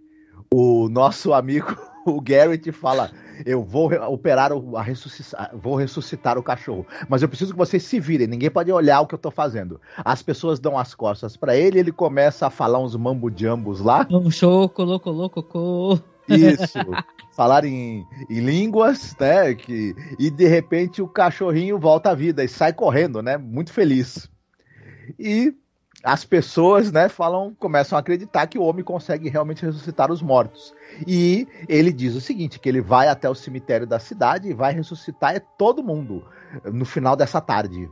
o 0.52 0.88
nosso 0.88 1.32
amigo, 1.32 1.76
o 2.06 2.20
Garrett, 2.20 2.70
fala: 2.72 3.10
Eu 3.44 3.62
vou 3.62 3.92
operar, 4.10 4.52
o, 4.52 4.76
a 4.76 4.82
ressuscitar, 4.82 5.50
vou 5.54 5.76
ressuscitar 5.76 6.38
o 6.38 6.42
cachorro. 6.42 6.86
Mas 7.08 7.22
eu 7.22 7.28
preciso 7.28 7.52
que 7.52 7.58
vocês 7.58 7.82
se 7.82 7.98
virem, 8.00 8.26
ninguém 8.26 8.50
pode 8.50 8.70
olhar 8.70 9.00
o 9.00 9.06
que 9.06 9.14
eu 9.14 9.18
tô 9.18 9.30
fazendo. 9.30 9.80
As 10.04 10.22
pessoas 10.22 10.58
dão 10.58 10.78
as 10.78 10.94
costas 10.94 11.36
para 11.36 11.56
ele, 11.56 11.78
ele 11.78 11.92
começa 11.92 12.46
a 12.46 12.50
falar 12.50 12.78
uns 12.78 12.96
mambo-jambos 12.96 13.80
lá. 13.80 14.06
Um 14.10 14.30
choco, 14.30 14.82
louco, 14.82 15.10
louco, 15.10 15.42
Isso. 16.28 16.78
falar 17.36 17.64
em, 17.64 18.06
em, 18.30 18.40
línguas, 18.40 19.14
né? 19.18 19.54
Que, 19.54 19.94
e 20.18 20.30
de 20.30 20.46
repente 20.46 21.02
o 21.02 21.08
cachorrinho 21.08 21.78
volta 21.78 22.10
à 22.10 22.14
vida 22.14 22.42
e 22.44 22.48
sai 22.48 22.72
correndo, 22.72 23.22
né? 23.22 23.36
Muito 23.36 23.72
feliz. 23.72 24.30
E 25.18 25.54
as 26.04 26.22
pessoas, 26.22 26.92
né, 26.92 27.08
falam, 27.08 27.54
começam 27.58 27.96
a 27.96 28.00
acreditar 28.00 28.46
que 28.46 28.58
o 28.58 28.62
homem 28.62 28.84
consegue 28.84 29.30
realmente 29.30 29.64
ressuscitar 29.64 30.12
os 30.12 30.20
mortos. 30.20 30.74
E 31.06 31.48
ele 31.66 31.90
diz 31.90 32.14
o 32.14 32.20
seguinte, 32.20 32.60
que 32.60 32.68
ele 32.68 32.82
vai 32.82 33.08
até 33.08 33.28
o 33.28 33.34
cemitério 33.34 33.86
da 33.86 33.98
cidade 33.98 34.48
e 34.48 34.52
vai 34.52 34.74
ressuscitar 34.74 35.34
é 35.34 35.40
todo 35.40 35.82
mundo 35.82 36.22
no 36.64 36.84
final 36.84 37.16
dessa 37.16 37.40
tarde. 37.40 37.88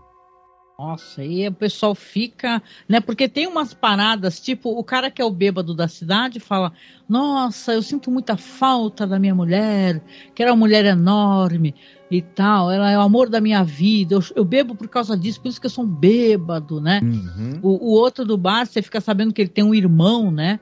Nossa, 0.83 1.23
e 1.25 1.47
o 1.47 1.53
pessoal 1.53 1.95
fica, 1.95 2.61
né? 2.89 3.01
Porque 3.01 3.29
tem 3.29 3.47
umas 3.47 3.73
paradas, 3.73 4.41
tipo, 4.41 4.69
o 4.71 4.83
cara 4.83 5.13
que 5.13 5.23
é 5.23 5.25
o 5.25 5.31
bêbado 5.31 5.75
da 5.75 5.87
cidade 5.87 6.41
fala: 6.41 6.73
Nossa, 7.09 7.73
eu 7.73 7.83
sinto 7.83 8.11
muita 8.11 8.37
falta 8.37 9.07
da 9.07 9.17
minha 9.17 9.35
mulher, 9.35 10.03
que 10.35 10.43
era 10.43 10.53
uma 10.53 10.59
mulher 10.59 10.85
enorme 10.85 11.73
e 12.11 12.21
tal, 12.21 12.69
ela 12.69 12.91
é 12.91 12.99
o 12.99 13.01
amor 13.01 13.31
da 13.31 13.41
minha 13.41 13.63
vida, 13.63 14.17
eu, 14.17 14.23
eu, 14.35 14.45
bebo 14.45 14.75
por 14.75 14.89
causa 14.89 15.17
disso, 15.17 15.41
por 15.41 15.49
isso 15.49 15.61
que 15.61 15.67
eu 15.67 15.71
sou 15.71 15.85
um 15.85 15.89
bêbado, 15.89 16.81
né? 16.81 17.01
Uhum. 17.01 17.61
O, 17.63 17.69
o, 17.87 17.91
outro 17.93 18.25
do 18.25 18.37
bar, 18.37 18.67
você 18.67 18.83
fica 18.83 19.01
sabendo 19.01 19.33
que 19.33 19.41
ele 19.41 19.49
tem 19.49 19.65
um 19.65 19.75
irmão, 19.75 20.33
né? 20.33 20.59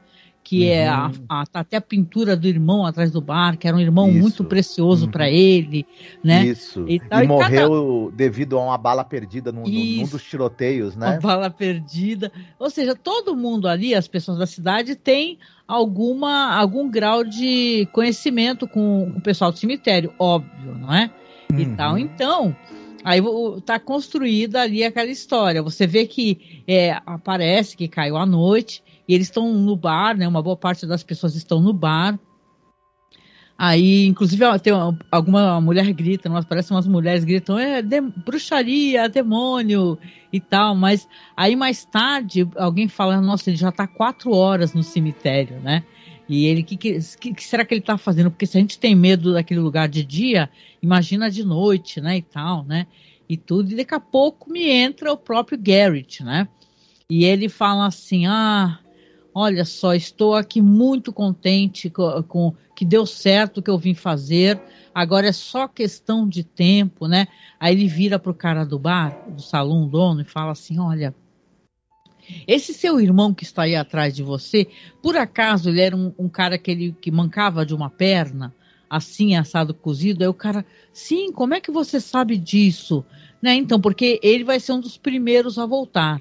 Que 0.50 0.64
uhum. 0.64 0.72
é 0.72 0.88
a, 0.88 1.06
uhum. 1.06 1.24
a, 1.28 1.44
até 1.54 1.76
a 1.76 1.80
pintura 1.80 2.36
do 2.36 2.48
irmão 2.48 2.84
atrás 2.84 3.12
do 3.12 3.20
bar, 3.20 3.56
que 3.56 3.68
era 3.68 3.76
um 3.76 3.80
irmão 3.80 4.08
isso. 4.08 4.18
muito 4.18 4.42
precioso 4.42 5.04
uhum. 5.04 5.12
para 5.12 5.30
ele, 5.30 5.86
né? 6.24 6.44
Isso. 6.44 6.84
E, 6.88 6.98
tal, 6.98 7.22
e 7.22 7.28
morreu 7.28 8.06
cada... 8.06 8.16
devido 8.16 8.58
a 8.58 8.64
uma 8.64 8.76
bala 8.76 9.04
perdida 9.04 9.52
num, 9.52 9.62
num, 9.62 10.08
dos 10.08 10.24
tiroteios, 10.24 10.96
né? 10.96 11.10
Uma 11.10 11.20
bala 11.20 11.50
perdida. 11.50 12.32
Ou 12.58 12.68
seja, 12.68 12.96
todo 12.96 13.36
mundo 13.36 13.68
ali, 13.68 13.94
as 13.94 14.08
pessoas 14.08 14.38
da 14.38 14.46
cidade, 14.46 14.96
tem 14.96 15.38
alguma 15.68 16.56
algum 16.56 16.90
grau 16.90 17.22
de 17.22 17.86
conhecimento 17.92 18.66
com, 18.66 19.12
com 19.12 19.18
o 19.20 19.22
pessoal 19.22 19.52
do 19.52 19.58
cemitério, 19.58 20.12
óbvio, 20.18 20.74
não 20.74 20.92
é? 20.92 21.12
e 21.56 21.62
uhum. 21.62 21.76
tal. 21.76 21.96
Então, 21.96 22.56
aí 23.04 23.20
tá 23.64 23.78
construída 23.78 24.62
ali 24.62 24.82
aquela 24.82 25.10
história. 25.12 25.62
Você 25.62 25.86
vê 25.86 26.06
que 26.06 26.62
é, 26.66 27.00
aparece 27.06 27.76
que 27.76 27.86
caiu 27.86 28.16
à 28.16 28.26
noite 28.26 28.82
e 29.11 29.14
eles 29.14 29.27
estão 29.27 29.53
no 29.53 29.75
bar, 29.75 30.16
né? 30.16 30.29
Uma 30.29 30.40
boa 30.40 30.57
parte 30.57 30.87
das 30.87 31.03
pessoas 31.03 31.35
estão 31.35 31.61
no 31.61 31.73
bar. 31.73 32.16
Aí, 33.59 34.07
inclusive, 34.07 34.44
tem 34.61 34.73
uma, 34.73 34.96
alguma 35.11 35.61
mulher 35.61 35.92
grita, 35.92 36.31
mas 36.31 36.44
parece 36.44 36.70
umas 36.70 36.87
mulheres 36.87 37.25
gritam, 37.25 37.59
é 37.59 37.83
de, 37.83 38.01
bruxaria, 38.01 39.09
demônio 39.09 39.99
e 40.33 40.38
tal. 40.38 40.77
Mas 40.77 41.09
aí 41.37 41.57
mais 41.57 41.85
tarde 41.85 42.49
alguém 42.55 42.87
fala, 42.87 43.20
nossa, 43.20 43.51
ele 43.51 43.57
já 43.57 43.70
está 43.70 43.85
quatro 43.85 44.31
horas 44.33 44.75
no 44.75 44.83
cemitério, 44.85 45.59
né? 45.59 45.83
E 46.29 46.46
ele, 46.46 46.61
o 46.61 46.64
que, 46.64 46.77
que, 46.77 47.01
que, 47.01 47.42
será 47.42 47.64
que 47.64 47.75
ele 47.75 47.81
está 47.81 47.99
fazendo? 47.99 48.31
Porque 48.31 48.46
se 48.46 48.57
a 48.57 48.61
gente 48.61 48.79
tem 48.79 48.94
medo 48.94 49.33
daquele 49.33 49.59
lugar 49.59 49.88
de 49.88 50.05
dia, 50.05 50.49
imagina 50.81 51.29
de 51.29 51.42
noite, 51.42 52.01
né, 52.01 52.18
e 52.18 52.23
tal, 52.23 52.62
né? 52.62 52.87
E 53.29 53.37
tudo, 53.37 53.73
e 53.73 53.75
daqui 53.75 53.92
a 53.92 53.99
pouco 53.99 54.49
me 54.49 54.70
entra 54.70 55.12
o 55.12 55.16
próprio 55.16 55.59
Garrett, 55.61 56.23
né? 56.23 56.46
E 57.11 57.25
ele 57.25 57.49
fala 57.49 57.88
assim, 57.88 58.25
ah, 58.27 58.79
olha 59.40 59.64
só, 59.64 59.94
estou 59.94 60.35
aqui 60.35 60.61
muito 60.61 61.12
contente 61.12 61.88
com, 61.88 62.22
com 62.24 62.55
que 62.76 62.85
deu 62.85 63.07
certo 63.07 63.59
o 63.59 63.62
que 63.62 63.70
eu 63.70 63.79
vim 63.79 63.94
fazer. 63.94 64.61
Agora 64.94 65.29
é 65.29 65.33
só 65.33 65.66
questão 65.66 66.29
de 66.29 66.44
tempo, 66.44 67.07
né? 67.07 67.26
Aí 67.59 67.74
ele 67.74 67.88
vira 67.88 68.18
pro 68.18 68.35
cara 68.35 68.64
do 68.64 68.79
bar, 68.79 69.18
do 69.29 69.40
salão 69.40 69.88
dono, 69.88 70.20
e 70.20 70.24
fala 70.24 70.53
assim: 70.53 70.79
olha, 70.79 71.14
esse 72.46 72.74
seu 72.74 73.00
irmão 73.00 73.33
que 73.33 73.44
está 73.44 73.62
aí 73.62 73.74
atrás 73.74 74.14
de 74.14 74.22
você, 74.22 74.66
por 75.03 75.16
acaso 75.16 75.70
ele 75.70 75.81
era 75.81 75.96
um, 75.96 76.12
um 76.18 76.29
cara 76.29 76.59
que 76.59 76.70
ele 76.70 76.96
que 77.00 77.11
mancava 77.11 77.64
de 77.64 77.74
uma 77.74 77.88
perna, 77.88 78.55
assim 78.90 79.37
assado 79.37 79.72
cozido? 79.72 80.22
Aí 80.22 80.29
o 80.29 80.35
cara, 80.35 80.66
sim, 80.92 81.33
como 81.33 81.55
é 81.55 81.61
que 81.61 81.70
você 81.70 81.98
sabe 81.98 82.37
disso? 82.37 83.05
Né? 83.40 83.55
Então, 83.55 83.81
porque 83.81 84.20
ele 84.22 84.44
vai 84.44 84.61
ser 84.61 84.72
um 84.72 84.81
dos 84.81 84.98
primeiros 84.98 85.59
a 85.59 85.64
voltar. 85.64 86.20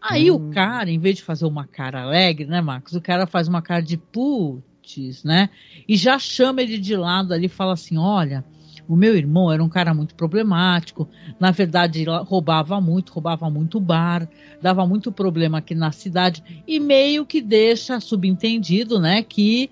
Aí 0.00 0.30
hum. 0.30 0.36
o 0.36 0.50
cara, 0.52 0.90
em 0.90 0.98
vez 0.98 1.16
de 1.16 1.22
fazer 1.22 1.46
uma 1.46 1.66
cara 1.66 2.02
alegre, 2.02 2.46
né, 2.46 2.60
Marcos? 2.60 2.94
O 2.94 3.00
cara 3.00 3.26
faz 3.26 3.48
uma 3.48 3.62
cara 3.62 3.82
de 3.82 3.96
putz, 3.96 5.24
né? 5.24 5.50
E 5.88 5.96
já 5.96 6.18
chama 6.18 6.62
ele 6.62 6.78
de 6.78 6.96
lado 6.96 7.32
ali 7.32 7.46
e 7.46 7.48
fala 7.48 7.72
assim: 7.72 7.98
olha, 7.98 8.44
o 8.88 8.94
meu 8.94 9.16
irmão 9.16 9.52
era 9.52 9.62
um 9.62 9.68
cara 9.68 9.92
muito 9.92 10.14
problemático. 10.14 11.08
Na 11.40 11.50
verdade, 11.50 12.04
roubava 12.24 12.80
muito, 12.80 13.12
roubava 13.12 13.50
muito 13.50 13.80
bar, 13.80 14.28
dava 14.62 14.86
muito 14.86 15.10
problema 15.10 15.58
aqui 15.58 15.74
na 15.74 15.90
cidade 15.92 16.42
e 16.66 16.78
meio 16.78 17.26
que 17.26 17.40
deixa 17.40 18.00
subentendido, 18.00 18.98
né, 19.00 19.22
que 19.22 19.70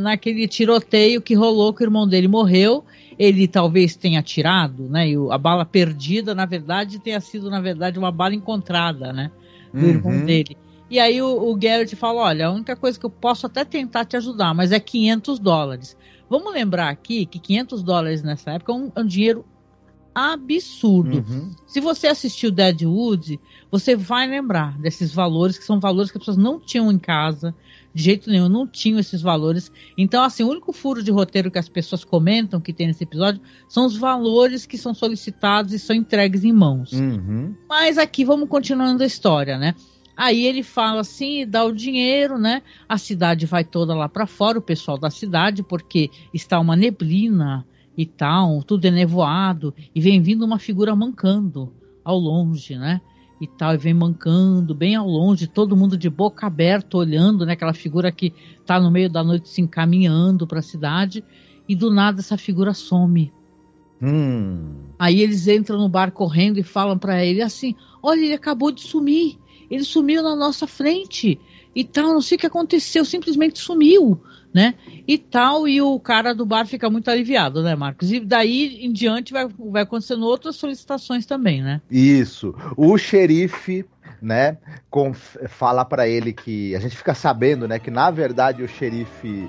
naquele 0.00 0.48
tiroteio 0.48 1.22
que 1.22 1.34
rolou 1.34 1.72
que 1.72 1.82
o 1.82 1.86
irmão 1.86 2.08
dele 2.08 2.26
morreu, 2.26 2.84
ele 3.16 3.46
talvez 3.46 3.94
tenha 3.94 4.18
atirado, 4.18 4.88
né, 4.88 5.10
e 5.10 5.14
a 5.30 5.38
bala 5.38 5.64
perdida, 5.64 6.34
na 6.34 6.44
verdade, 6.44 6.98
tenha 6.98 7.20
sido 7.20 7.48
na 7.48 7.60
verdade 7.60 7.96
uma 7.96 8.10
bala 8.10 8.34
encontrada, 8.34 9.12
né, 9.12 9.30
do 9.72 9.80
uhum. 9.80 9.88
irmão 9.88 10.24
dele. 10.24 10.56
E 10.90 10.98
aí 10.98 11.22
o, 11.22 11.50
o 11.50 11.54
Garrett 11.54 11.94
fala, 11.94 12.22
olha, 12.22 12.46
a 12.48 12.50
única 12.50 12.74
coisa 12.74 12.98
que 12.98 13.06
eu 13.06 13.10
posso 13.10 13.46
até 13.46 13.64
tentar 13.64 14.04
te 14.04 14.16
ajudar, 14.16 14.52
mas 14.54 14.72
é 14.72 14.80
500 14.80 15.38
dólares. 15.38 15.96
Vamos 16.28 16.52
lembrar 16.52 16.88
aqui 16.88 17.26
que 17.26 17.38
500 17.38 17.82
dólares 17.82 18.22
nessa 18.22 18.52
época 18.52 18.72
é 18.72 18.74
um, 18.74 18.92
é 18.96 19.00
um 19.00 19.06
dinheiro 19.06 19.44
absurdo. 20.14 21.18
Uhum. 21.18 21.54
Se 21.66 21.80
você 21.80 22.08
assistiu 22.08 22.50
Deadwood, 22.50 23.38
você 23.70 23.94
vai 23.94 24.26
lembrar 24.26 24.76
desses 24.78 25.12
valores, 25.12 25.56
que 25.56 25.64
são 25.64 25.78
valores 25.78 26.10
que 26.10 26.18
as 26.18 26.22
pessoas 26.22 26.36
não 26.36 26.58
tinham 26.58 26.90
em 26.90 26.98
casa, 26.98 27.54
de 27.92 28.02
jeito 28.02 28.30
nenhum, 28.30 28.48
não 28.48 28.66
tinham 28.66 28.98
esses 28.98 29.20
valores. 29.20 29.70
Então, 29.96 30.22
assim, 30.22 30.42
o 30.42 30.48
único 30.48 30.72
furo 30.72 31.02
de 31.02 31.10
roteiro 31.10 31.50
que 31.50 31.58
as 31.58 31.68
pessoas 31.68 32.04
comentam 32.04 32.60
que 32.60 32.72
tem 32.72 32.86
nesse 32.86 33.04
episódio 33.04 33.40
são 33.68 33.86
os 33.86 33.96
valores 33.96 34.66
que 34.66 34.78
são 34.78 34.94
solicitados 34.94 35.72
e 35.72 35.78
são 35.78 35.94
entregues 35.94 36.44
em 36.44 36.52
mãos. 36.52 36.92
Uhum. 36.92 37.54
Mas 37.68 37.98
aqui 37.98 38.24
vamos 38.24 38.48
continuando 38.48 39.02
a 39.02 39.06
história, 39.06 39.58
né? 39.58 39.74
Aí 40.16 40.44
ele 40.44 40.62
fala 40.62 41.00
assim, 41.00 41.46
dá 41.46 41.64
o 41.64 41.72
dinheiro, 41.72 42.38
né? 42.38 42.62
A 42.88 42.98
cidade 42.98 43.46
vai 43.46 43.64
toda 43.64 43.94
lá 43.94 44.08
para 44.08 44.26
fora, 44.26 44.58
o 44.58 44.62
pessoal 44.62 44.98
da 44.98 45.08
cidade, 45.08 45.62
porque 45.62 46.10
está 46.34 46.60
uma 46.60 46.76
neblina 46.76 47.66
e 47.96 48.04
tal, 48.04 48.62
tudo 48.62 48.84
é 48.84 48.90
nevoado, 48.90 49.74
e 49.94 50.00
vem 50.00 50.20
vindo 50.20 50.44
uma 50.44 50.58
figura 50.58 50.94
mancando 50.94 51.72
ao 52.04 52.18
longe, 52.18 52.76
né? 52.76 53.00
E 53.40 53.46
tal, 53.46 53.74
e 53.74 53.78
vem 53.78 53.94
mancando 53.94 54.74
bem 54.74 54.94
ao 54.94 55.06
longe, 55.06 55.46
todo 55.46 55.76
mundo 55.76 55.96
de 55.96 56.10
boca 56.10 56.46
aberta 56.46 56.98
olhando, 56.98 57.46
né? 57.46 57.54
Aquela 57.54 57.72
figura 57.72 58.12
que 58.12 58.34
tá 58.66 58.78
no 58.78 58.90
meio 58.90 59.08
da 59.08 59.24
noite 59.24 59.48
se 59.48 59.62
encaminhando 59.62 60.46
para 60.46 60.58
a 60.58 60.62
cidade, 60.62 61.24
e 61.68 61.74
do 61.74 61.90
nada 61.90 62.20
essa 62.20 62.36
figura 62.36 62.74
some. 62.74 63.32
Hum. 64.02 64.74
Aí 64.98 65.22
eles 65.22 65.48
entram 65.48 65.78
no 65.78 65.88
bar 65.88 66.12
correndo 66.12 66.58
e 66.58 66.62
falam 66.62 66.98
para 66.98 67.24
ele 67.24 67.40
assim: 67.40 67.74
Olha, 68.02 68.20
ele 68.20 68.34
acabou 68.34 68.70
de 68.70 68.82
sumir 68.82 69.38
ele 69.70 69.84
sumiu 69.84 70.22
na 70.22 70.34
nossa 70.34 70.66
frente 70.66 71.40
e 71.74 71.84
tal, 71.84 72.12
não 72.12 72.20
sei 72.20 72.36
o 72.36 72.40
que 72.40 72.46
aconteceu, 72.46 73.04
simplesmente 73.04 73.60
sumiu, 73.60 74.20
né? 74.52 74.74
E 75.06 75.16
tal, 75.16 75.66
e 75.66 75.80
o 75.80 75.98
cara 76.00 76.34
do 76.34 76.44
bar 76.44 76.66
fica 76.66 76.90
muito 76.90 77.10
aliviado, 77.10 77.62
né, 77.62 77.74
Marcos? 77.74 78.10
E 78.12 78.20
daí 78.20 78.84
em 78.84 78.92
diante 78.92 79.32
vai, 79.32 79.46
vai 79.58 79.82
acontecendo 79.82 80.24
outras 80.24 80.56
solicitações 80.56 81.24
também, 81.26 81.62
né? 81.62 81.80
Isso. 81.90 82.54
O 82.76 82.96
xerife 82.98 83.84
né, 84.20 84.58
fala 85.48 85.84
para 85.84 86.08
ele 86.08 86.32
que 86.32 86.74
a 86.74 86.80
gente 86.80 86.96
fica 86.96 87.14
sabendo, 87.14 87.66
né, 87.66 87.78
que 87.78 87.90
na 87.90 88.10
verdade 88.10 88.62
o 88.62 88.68
xerife 88.68 89.48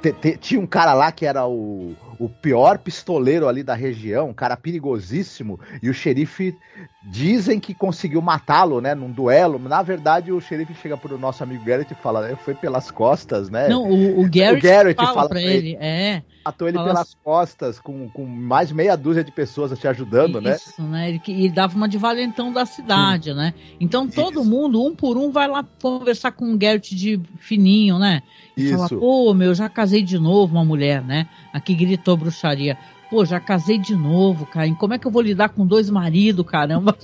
te, 0.00 0.36
tinha 0.38 0.60
um 0.60 0.66
cara 0.66 0.94
lá 0.94 1.10
que 1.12 1.26
era 1.26 1.46
o, 1.46 1.94
o 2.18 2.28
pior 2.28 2.78
pistoleiro 2.78 3.48
ali 3.48 3.62
da 3.62 3.74
região, 3.74 4.30
um 4.30 4.34
cara 4.34 4.56
perigosíssimo, 4.56 5.58
e 5.82 5.88
o 5.88 5.94
xerife 5.94 6.56
dizem 7.02 7.60
que 7.60 7.74
conseguiu 7.74 8.20
matá-lo, 8.20 8.80
né, 8.80 8.94
num 8.94 9.10
duelo. 9.10 9.58
Na 9.58 9.82
verdade, 9.82 10.32
o 10.32 10.40
xerife 10.40 10.74
chega 10.74 10.96
pro 10.96 11.18
nosso 11.18 11.42
amigo 11.42 11.64
Garrett 11.64 11.92
e 11.92 11.96
fala, 11.96 12.36
foi 12.36 12.54
pelas 12.54 12.90
costas, 12.90 13.48
né? 13.48 13.68
Não, 13.68 13.88
o, 13.88 14.20
o 14.20 14.30
Garrett, 14.30 14.58
o 14.58 14.62
Garrett 14.62 14.96
fala, 14.96 15.14
fala 15.14 15.28
pra 15.28 15.40
ele, 15.40 15.70
ele, 15.70 15.76
é. 15.80 16.22
Matou 16.44 16.68
ele 16.68 16.78
pelas 16.78 17.00
assim, 17.00 17.16
costas, 17.24 17.80
com, 17.80 18.08
com 18.08 18.24
mais 18.24 18.70
meia 18.70 18.96
dúzia 18.96 19.24
de 19.24 19.32
pessoas 19.32 19.76
te 19.76 19.88
ajudando, 19.88 20.40
né? 20.40 20.54
Isso, 20.54 20.80
né? 20.80 21.08
Ele, 21.08 21.20
ele 21.26 21.48
dava 21.50 21.76
uma 21.76 21.88
de 21.88 21.98
valentão 21.98 22.52
da 22.52 22.64
cidade, 22.64 23.30
Sim. 23.30 23.36
né? 23.36 23.52
Então 23.80 24.08
todo 24.08 24.40
Isso. 24.40 24.48
mundo, 24.48 24.80
um 24.80 24.94
por 24.94 25.16
um, 25.16 25.32
vai 25.32 25.48
lá 25.48 25.64
conversar 25.82 26.30
com 26.30 26.52
o 26.52 26.56
Garrett 26.56 26.94
de 26.94 27.20
fininho, 27.38 27.98
né? 27.98 28.22
E 28.56 28.64
Isso. 28.64 28.76
fala, 28.76 28.88
pô, 28.88 29.34
meu, 29.34 29.54
já 29.54 29.68
casei 29.68 30.02
de 30.02 30.18
novo 30.20 30.54
uma 30.54 30.64
mulher, 30.64 31.02
né? 31.02 31.28
Aqui 31.52 31.74
gritou 32.06 32.16
bruxaria. 32.16 32.78
Pô, 33.10 33.24
já 33.24 33.40
casei 33.40 33.78
de 33.78 33.96
novo, 33.96 34.46
cara. 34.46 34.72
Como 34.74 34.94
é 34.94 34.98
que 34.98 35.06
eu 35.06 35.10
vou 35.10 35.22
lidar 35.22 35.48
com 35.48 35.66
dois 35.66 35.90
maridos, 35.90 36.46
caramba? 36.46 36.96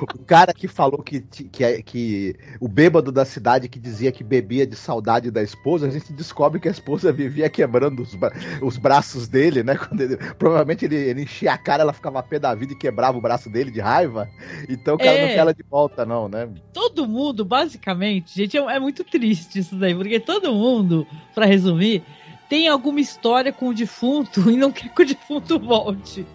O 0.00 0.24
cara 0.24 0.54
que 0.54 0.68
falou 0.68 1.02
que, 1.02 1.20
que, 1.20 1.64
é, 1.64 1.82
que 1.82 2.36
o 2.60 2.68
bêbado 2.68 3.10
da 3.10 3.24
cidade 3.24 3.68
que 3.68 3.80
dizia 3.80 4.12
que 4.12 4.22
bebia 4.22 4.64
de 4.64 4.76
saudade 4.76 5.28
da 5.28 5.42
esposa, 5.42 5.88
a 5.88 5.90
gente 5.90 6.12
descobre 6.12 6.60
que 6.60 6.68
a 6.68 6.70
esposa 6.70 7.12
vivia 7.12 7.50
quebrando 7.50 8.02
os, 8.02 8.16
os 8.62 8.76
braços 8.76 9.26
dele, 9.26 9.64
né? 9.64 9.76
Ele, 9.98 10.16
provavelmente 10.38 10.84
ele, 10.84 10.94
ele, 10.94 11.22
enchia 11.22 11.52
a 11.52 11.58
cara, 11.58 11.82
ela 11.82 11.92
ficava 11.92 12.22
pé 12.22 12.38
da 12.38 12.54
vida 12.54 12.74
e 12.74 12.76
quebrava 12.76 13.18
o 13.18 13.20
braço 13.20 13.50
dele 13.50 13.72
de 13.72 13.80
raiva. 13.80 14.28
Então 14.68 14.94
o 14.94 14.98
cara 14.98 15.10
é, 15.10 15.22
não 15.22 15.28
quer 15.28 15.38
ela 15.38 15.54
de 15.54 15.64
volta, 15.68 16.06
não, 16.06 16.28
né? 16.28 16.48
Todo 16.72 17.08
mundo, 17.08 17.44
basicamente, 17.44 18.36
gente, 18.36 18.56
é, 18.56 18.60
é 18.60 18.78
muito 18.78 19.02
triste 19.02 19.58
isso 19.58 19.74
daí, 19.74 19.94
porque 19.94 20.20
todo 20.20 20.54
mundo, 20.54 21.04
para 21.34 21.46
resumir, 21.46 22.04
tem 22.48 22.66
alguma 22.66 23.00
história 23.00 23.52
com 23.52 23.68
o 23.68 23.74
defunto 23.74 24.40
e 24.50 24.56
não 24.56 24.72
quer 24.72 24.88
que 24.88 25.02
o 25.02 25.06
defunto 25.06 25.58
volte. 25.58 26.26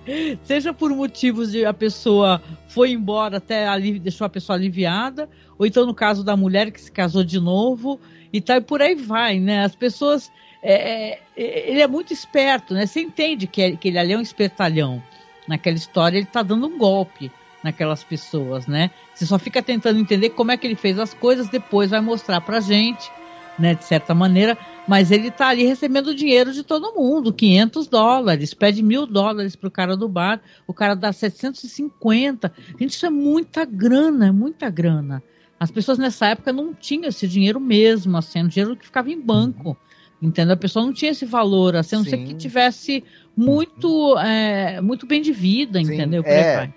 Seja 0.43 0.73
por 0.73 0.91
motivos 0.91 1.51
de 1.51 1.65
a 1.65 1.73
pessoa 1.73 2.41
foi 2.67 2.91
embora 2.91 3.37
até 3.37 3.67
ali, 3.67 3.99
deixou 3.99 4.25
a 4.25 4.29
pessoa 4.29 4.55
aliviada, 4.55 5.29
ou 5.57 5.65
então 5.65 5.85
no 5.85 5.93
caso 5.93 6.23
da 6.23 6.37
mulher 6.37 6.71
que 6.71 6.79
se 6.79 6.91
casou 6.91 7.23
de 7.23 7.39
novo 7.39 7.99
e 8.31 8.39
tal, 8.39 8.57
e 8.57 8.61
por 8.61 8.81
aí 8.81 8.95
vai, 8.95 9.39
né? 9.39 9.63
As 9.63 9.75
pessoas. 9.75 10.31
É, 10.65 11.19
é, 11.35 11.69
ele 11.69 11.81
é 11.81 11.87
muito 11.87 12.13
esperto, 12.13 12.73
né? 12.73 12.85
Você 12.85 13.01
entende 13.01 13.47
que, 13.47 13.61
é, 13.61 13.75
que 13.75 13.89
ele 13.89 13.97
ali 13.97 14.13
é 14.13 14.17
um 14.17 14.21
espertalhão. 14.21 15.03
Naquela 15.45 15.75
história, 15.75 16.17
ele 16.17 16.25
está 16.25 16.41
dando 16.41 16.67
um 16.67 16.77
golpe 16.77 17.29
naquelas 17.61 18.01
pessoas, 18.01 18.65
né? 18.65 18.91
Você 19.13 19.25
só 19.25 19.37
fica 19.37 19.61
tentando 19.61 19.99
entender 19.99 20.29
como 20.29 20.53
é 20.53 20.57
que 20.57 20.65
ele 20.65 20.75
fez 20.75 20.97
as 20.97 21.13
coisas, 21.13 21.49
depois 21.49 21.89
vai 21.89 21.99
mostrar 21.99 22.39
pra 22.39 22.61
gente 22.61 23.11
né, 23.57 23.75
de 23.75 23.83
certa 23.83 24.13
maneira, 24.13 24.57
mas 24.87 25.11
ele 25.11 25.29
está 25.29 25.49
ali 25.49 25.63
recebendo 25.63 26.13
dinheiro 26.13 26.51
de 26.51 26.63
todo 26.63 26.93
mundo, 26.93 27.33
500 27.33 27.87
dólares, 27.87 28.53
pede 28.53 28.83
mil 28.83 29.05
dólares 29.05 29.55
para 29.55 29.67
o 29.67 29.71
cara 29.71 29.95
do 29.95 30.09
bar, 30.09 30.41
o 30.67 30.73
cara 30.73 30.95
dá 30.95 31.11
750. 31.11 32.51
Gente, 32.79 32.91
isso 32.91 33.05
é 33.05 33.09
muita 33.09 33.65
grana, 33.65 34.27
é 34.27 34.31
muita 34.31 34.69
grana. 34.69 35.23
As 35.59 35.71
pessoas 35.71 35.97
nessa 35.97 36.27
época 36.27 36.51
não 36.51 36.73
tinham 36.73 37.07
esse 37.07 37.27
dinheiro 37.27 37.59
mesmo, 37.59 38.17
assim, 38.17 38.39
era 38.39 38.45
um 38.45 38.49
dinheiro 38.49 38.75
que 38.75 38.85
ficava 38.85 39.09
em 39.09 39.19
banco, 39.19 39.77
entendeu? 40.21 40.55
A 40.55 40.57
pessoa 40.57 40.85
não 40.85 40.91
tinha 40.91 41.11
esse 41.11 41.25
valor, 41.25 41.75
assim, 41.75 41.95
a 41.95 41.99
não 41.99 42.05
ser 42.05 42.17
que 42.17 42.33
tivesse 42.33 43.03
muito, 43.35 44.17
é, 44.19 44.81
muito 44.81 45.07
bem 45.07 45.21
de 45.21 45.31
vida, 45.31 45.81
Sim, 45.81 45.93
entendeu? 45.93 46.23
É 46.25 46.69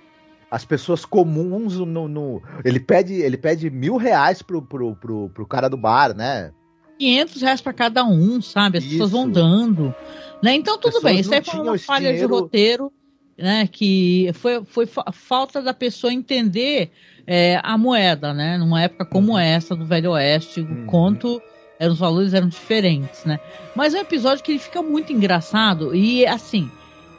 as 0.48 0.64
pessoas 0.64 1.04
comuns 1.04 1.76
no, 1.76 2.06
no, 2.06 2.42
ele 2.64 2.78
pede 2.78 3.14
ele 3.14 3.36
pede 3.36 3.68
mil 3.68 3.96
reais 3.96 4.42
pro, 4.42 4.62
pro, 4.62 4.94
pro, 4.94 5.28
pro 5.30 5.46
cara 5.46 5.68
do 5.68 5.76
bar 5.76 6.14
né 6.14 6.52
500 6.98 7.42
reais 7.42 7.60
para 7.60 7.72
cada 7.72 8.04
um, 8.04 8.40
sabe? 8.40 8.78
As 8.78 8.84
isso. 8.84 8.92
pessoas 8.92 9.10
vão 9.10 9.28
dando. 9.28 9.94
Né? 10.42 10.54
Então, 10.54 10.78
tudo 10.78 11.00
bem. 11.00 11.20
Isso 11.20 11.34
aí 11.34 11.42
foi 11.42 11.60
uma 11.60 11.78
falha 11.78 12.08
dinheiro... 12.10 12.28
de 12.28 12.34
roteiro, 12.34 12.92
né? 13.36 13.66
Que 13.66 14.30
foi, 14.34 14.64
foi 14.64 14.88
falta 15.12 15.62
da 15.62 15.74
pessoa 15.74 16.12
entender 16.12 16.90
é, 17.26 17.60
a 17.62 17.76
moeda, 17.76 18.32
né? 18.32 18.56
Numa 18.58 18.82
época 18.82 19.04
como 19.04 19.32
uhum. 19.32 19.38
essa, 19.38 19.74
do 19.74 19.84
Velho 19.84 20.12
Oeste, 20.12 20.60
uhum. 20.60 20.84
o 20.84 20.86
conto. 20.86 21.42
Eram, 21.78 21.92
os 21.92 21.98
valores 21.98 22.32
eram 22.32 22.48
diferentes, 22.48 23.24
né? 23.24 23.38
Mas 23.74 23.92
é 23.92 23.98
um 23.98 24.02
episódio 24.02 24.42
que 24.42 24.52
ele 24.52 24.58
fica 24.58 24.82
muito 24.82 25.12
engraçado 25.12 25.94
e 25.94 26.26
assim. 26.26 26.70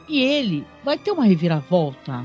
E 0.08 0.20
ele 0.20 0.66
vai 0.82 0.98
ter 0.98 1.12
uma 1.12 1.24
reviravolta 1.24 2.24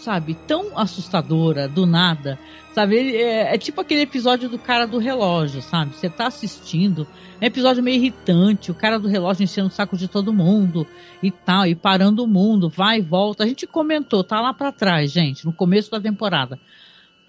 sabe, 0.00 0.34
tão 0.46 0.78
assustadora 0.78 1.68
do 1.68 1.84
nada, 1.84 2.38
sabe? 2.72 2.96
Ele, 2.96 3.16
é, 3.16 3.54
é, 3.54 3.58
tipo 3.58 3.80
aquele 3.80 4.00
episódio 4.00 4.48
do 4.48 4.58
cara 4.58 4.86
do 4.86 4.98
relógio, 4.98 5.60
sabe? 5.60 5.94
Você 5.94 6.08
tá 6.08 6.26
assistindo, 6.26 7.06
é 7.40 7.44
um 7.44 7.46
episódio 7.46 7.82
meio 7.82 7.96
irritante, 7.96 8.70
o 8.70 8.74
cara 8.74 8.98
do 8.98 9.08
relógio 9.08 9.44
enchendo 9.44 9.68
o 9.68 9.72
saco 9.72 9.96
de 9.96 10.08
todo 10.08 10.32
mundo 10.32 10.86
e 11.22 11.30
tal, 11.30 11.66
e 11.66 11.74
parando 11.74 12.24
o 12.24 12.26
mundo, 12.26 12.68
vai 12.68 12.98
e 12.98 13.02
volta. 13.02 13.44
A 13.44 13.46
gente 13.46 13.66
comentou, 13.66 14.24
tá 14.24 14.40
lá 14.40 14.54
para 14.54 14.72
trás, 14.72 15.12
gente, 15.12 15.44
no 15.44 15.52
começo 15.52 15.90
da 15.90 16.00
temporada. 16.00 16.58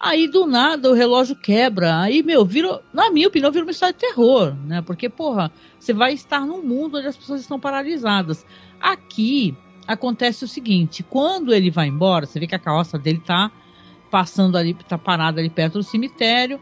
Aí 0.00 0.26
do 0.26 0.46
nada 0.46 0.90
o 0.90 0.94
relógio 0.94 1.36
quebra. 1.36 2.00
Aí, 2.00 2.24
meu, 2.24 2.44
virou, 2.44 2.82
na 2.92 3.08
minha 3.10 3.28
opinião, 3.28 3.52
vira 3.52 3.64
uma 3.64 3.70
história 3.70 3.92
de 3.92 4.00
terror, 4.00 4.52
né? 4.66 4.82
Porque, 4.82 5.08
porra, 5.08 5.52
você 5.78 5.92
vai 5.92 6.12
estar 6.12 6.40
num 6.44 6.60
mundo 6.60 6.98
onde 6.98 7.06
as 7.06 7.16
pessoas 7.16 7.42
estão 7.42 7.60
paralisadas. 7.60 8.44
Aqui 8.80 9.56
acontece 9.86 10.44
o 10.44 10.48
seguinte: 10.48 11.02
quando 11.02 11.54
ele 11.54 11.70
vai 11.70 11.88
embora, 11.88 12.26
você 12.26 12.38
vê 12.38 12.46
que 12.46 12.54
a 12.54 12.58
carroça 12.58 12.98
dele 12.98 13.22
tá 13.24 13.50
passando 14.10 14.56
ali, 14.56 14.74
tá 14.74 14.98
parada 14.98 15.40
ali 15.40 15.50
perto 15.50 15.78
do 15.78 15.82
cemitério. 15.82 16.60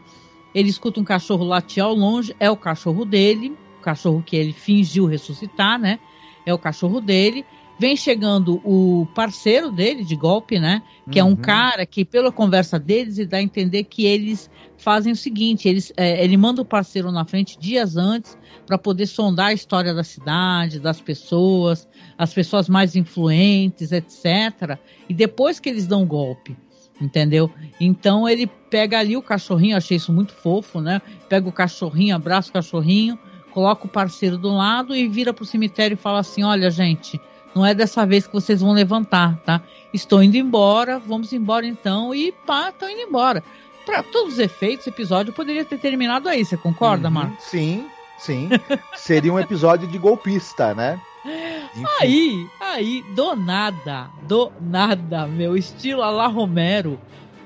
Ele 0.53 0.69
escuta 0.69 0.99
um 0.99 1.03
cachorro 1.03 1.45
latir 1.45 1.83
ao 1.83 1.93
longe, 1.93 2.35
é 2.39 2.49
o 2.49 2.57
cachorro 2.57 3.05
dele, 3.05 3.57
o 3.79 3.81
cachorro 3.81 4.21
que 4.25 4.35
ele 4.35 4.53
fingiu 4.53 5.05
ressuscitar, 5.05 5.79
né? 5.79 5.99
É 6.45 6.53
o 6.53 6.59
cachorro 6.59 6.99
dele 6.99 7.45
vem 7.81 7.95
chegando 7.95 8.61
o 8.63 9.07
parceiro 9.15 9.71
dele 9.71 10.05
de 10.05 10.15
golpe, 10.15 10.59
né? 10.59 10.83
Que 11.09 11.19
uhum. 11.19 11.27
é 11.27 11.29
um 11.31 11.33
uhum. 11.33 11.41
cara 11.41 11.83
que, 11.83 12.05
pela 12.05 12.31
conversa 12.31 12.77
deles, 12.77 13.17
dá 13.27 13.37
a 13.37 13.41
entender 13.41 13.85
que 13.85 14.05
eles 14.05 14.51
fazem 14.77 15.11
o 15.11 15.15
seguinte: 15.15 15.67
eles, 15.67 15.91
é, 15.97 16.23
ele 16.23 16.37
manda 16.37 16.61
o 16.61 16.65
parceiro 16.65 17.11
na 17.11 17.25
frente 17.25 17.57
dias 17.57 17.97
antes 17.97 18.37
para 18.67 18.77
poder 18.77 19.07
sondar 19.07 19.47
a 19.47 19.53
história 19.53 19.95
da 19.95 20.03
cidade, 20.03 20.79
das 20.79 21.01
pessoas, 21.01 21.87
as 22.15 22.31
pessoas 22.31 22.69
mais 22.69 22.95
influentes, 22.95 23.91
etc. 23.91 24.77
E 25.09 25.13
depois 25.15 25.59
que 25.59 25.67
eles 25.67 25.87
dão 25.87 26.03
o 26.03 26.05
golpe. 26.05 26.55
Entendeu? 27.01 27.49
Então 27.79 28.29
ele 28.29 28.45
pega 28.69 28.99
ali 28.99 29.17
o 29.17 29.23
cachorrinho, 29.23 29.75
achei 29.75 29.97
isso 29.97 30.13
muito 30.13 30.33
fofo, 30.33 30.79
né? 30.79 31.01
Pega 31.27 31.49
o 31.49 31.51
cachorrinho, 31.51 32.15
abraça 32.15 32.51
o 32.51 32.53
cachorrinho, 32.53 33.17
coloca 33.51 33.87
o 33.87 33.89
parceiro 33.89 34.37
do 34.37 34.49
lado 34.49 34.95
e 34.95 35.07
vira 35.07 35.33
pro 35.33 35.43
cemitério 35.43 35.95
e 35.95 35.97
fala 35.97 36.19
assim: 36.19 36.43
Olha, 36.43 36.69
gente, 36.69 37.19
não 37.53 37.65
é 37.65 37.73
dessa 37.73 38.05
vez 38.05 38.27
que 38.27 38.33
vocês 38.33 38.61
vão 38.61 38.71
levantar, 38.71 39.37
tá? 39.45 39.61
Estou 39.93 40.23
indo 40.23 40.37
embora, 40.37 40.99
vamos 40.99 41.33
embora 41.33 41.65
então. 41.65 42.13
E 42.15 42.31
pá, 42.31 42.69
estão 42.69 42.89
indo 42.89 43.01
embora. 43.01 43.43
Para 43.85 44.03
todos 44.03 44.33
os 44.33 44.39
efeitos, 44.39 44.85
o 44.85 44.89
episódio 44.89 45.33
poderia 45.33 45.65
ter 45.65 45.77
terminado 45.77 46.29
aí, 46.29 46.45
você 46.45 46.55
concorda, 46.55 47.07
uhum, 47.07 47.13
Marcos? 47.15 47.43
Sim, 47.43 47.85
sim. 48.17 48.49
Seria 48.95 49.33
um 49.33 49.39
episódio 49.39 49.87
de 49.87 49.97
golpista, 49.97 50.73
né? 50.73 50.99
Enfim. 51.25 51.85
Aí, 51.99 52.47
aí, 52.59 53.03
do 53.15 53.35
nada, 53.35 54.09
do 54.23 54.51
nada, 54.59 55.27
meu 55.27 55.55
estilo 55.55 56.01
a 56.01 56.09
la 56.09 56.27
Romero, 56.27 56.99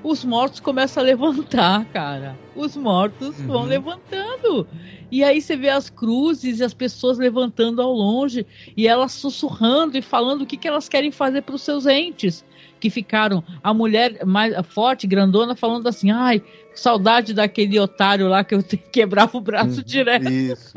os 0.06 0.24
mortos 0.24 0.60
começam 0.60 1.02
a 1.02 1.06
levantar, 1.06 1.84
cara. 1.86 2.38
Os 2.54 2.76
mortos 2.76 3.38
uhum. 3.40 3.46
vão 3.48 3.64
levantando. 3.64 4.66
E 5.10 5.24
aí 5.24 5.42
você 5.42 5.56
vê 5.56 5.68
as 5.68 5.90
cruzes 5.90 6.60
e 6.60 6.64
as 6.64 6.72
pessoas 6.72 7.18
levantando 7.18 7.82
ao 7.82 7.92
longe 7.92 8.46
e 8.76 8.86
elas 8.86 9.12
sussurrando 9.12 9.98
e 9.98 10.02
falando 10.02 10.42
o 10.42 10.46
que, 10.46 10.56
que 10.56 10.68
elas 10.68 10.88
querem 10.88 11.10
fazer 11.10 11.42
para 11.42 11.56
os 11.56 11.62
seus 11.62 11.86
entes 11.86 12.44
que 12.78 12.88
ficaram. 12.88 13.42
A 13.62 13.74
mulher 13.74 14.24
mais 14.24 14.54
forte, 14.68 15.08
grandona, 15.08 15.56
falando 15.56 15.88
assim: 15.88 16.12
ai, 16.12 16.40
saudade 16.72 17.34
daquele 17.34 17.78
otário 17.80 18.28
lá 18.28 18.44
que 18.44 18.54
eu 18.54 18.62
quebrava 18.92 19.36
o 19.36 19.40
braço 19.40 19.80
hum, 19.80 19.84
direto. 19.84 20.30
Isso. 20.30 20.74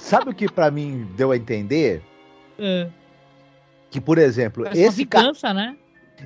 Sabe 0.00 0.30
o 0.30 0.34
que 0.34 0.50
para 0.50 0.72
mim 0.72 1.06
deu 1.16 1.30
a 1.30 1.36
entender? 1.36 2.02
É. 2.58 2.88
Que, 3.90 4.00
por 4.00 4.18
exemplo, 4.18 4.64
Parece 4.64 4.82
esse 4.82 5.06
cara. 5.06 5.32
né? 5.54 5.76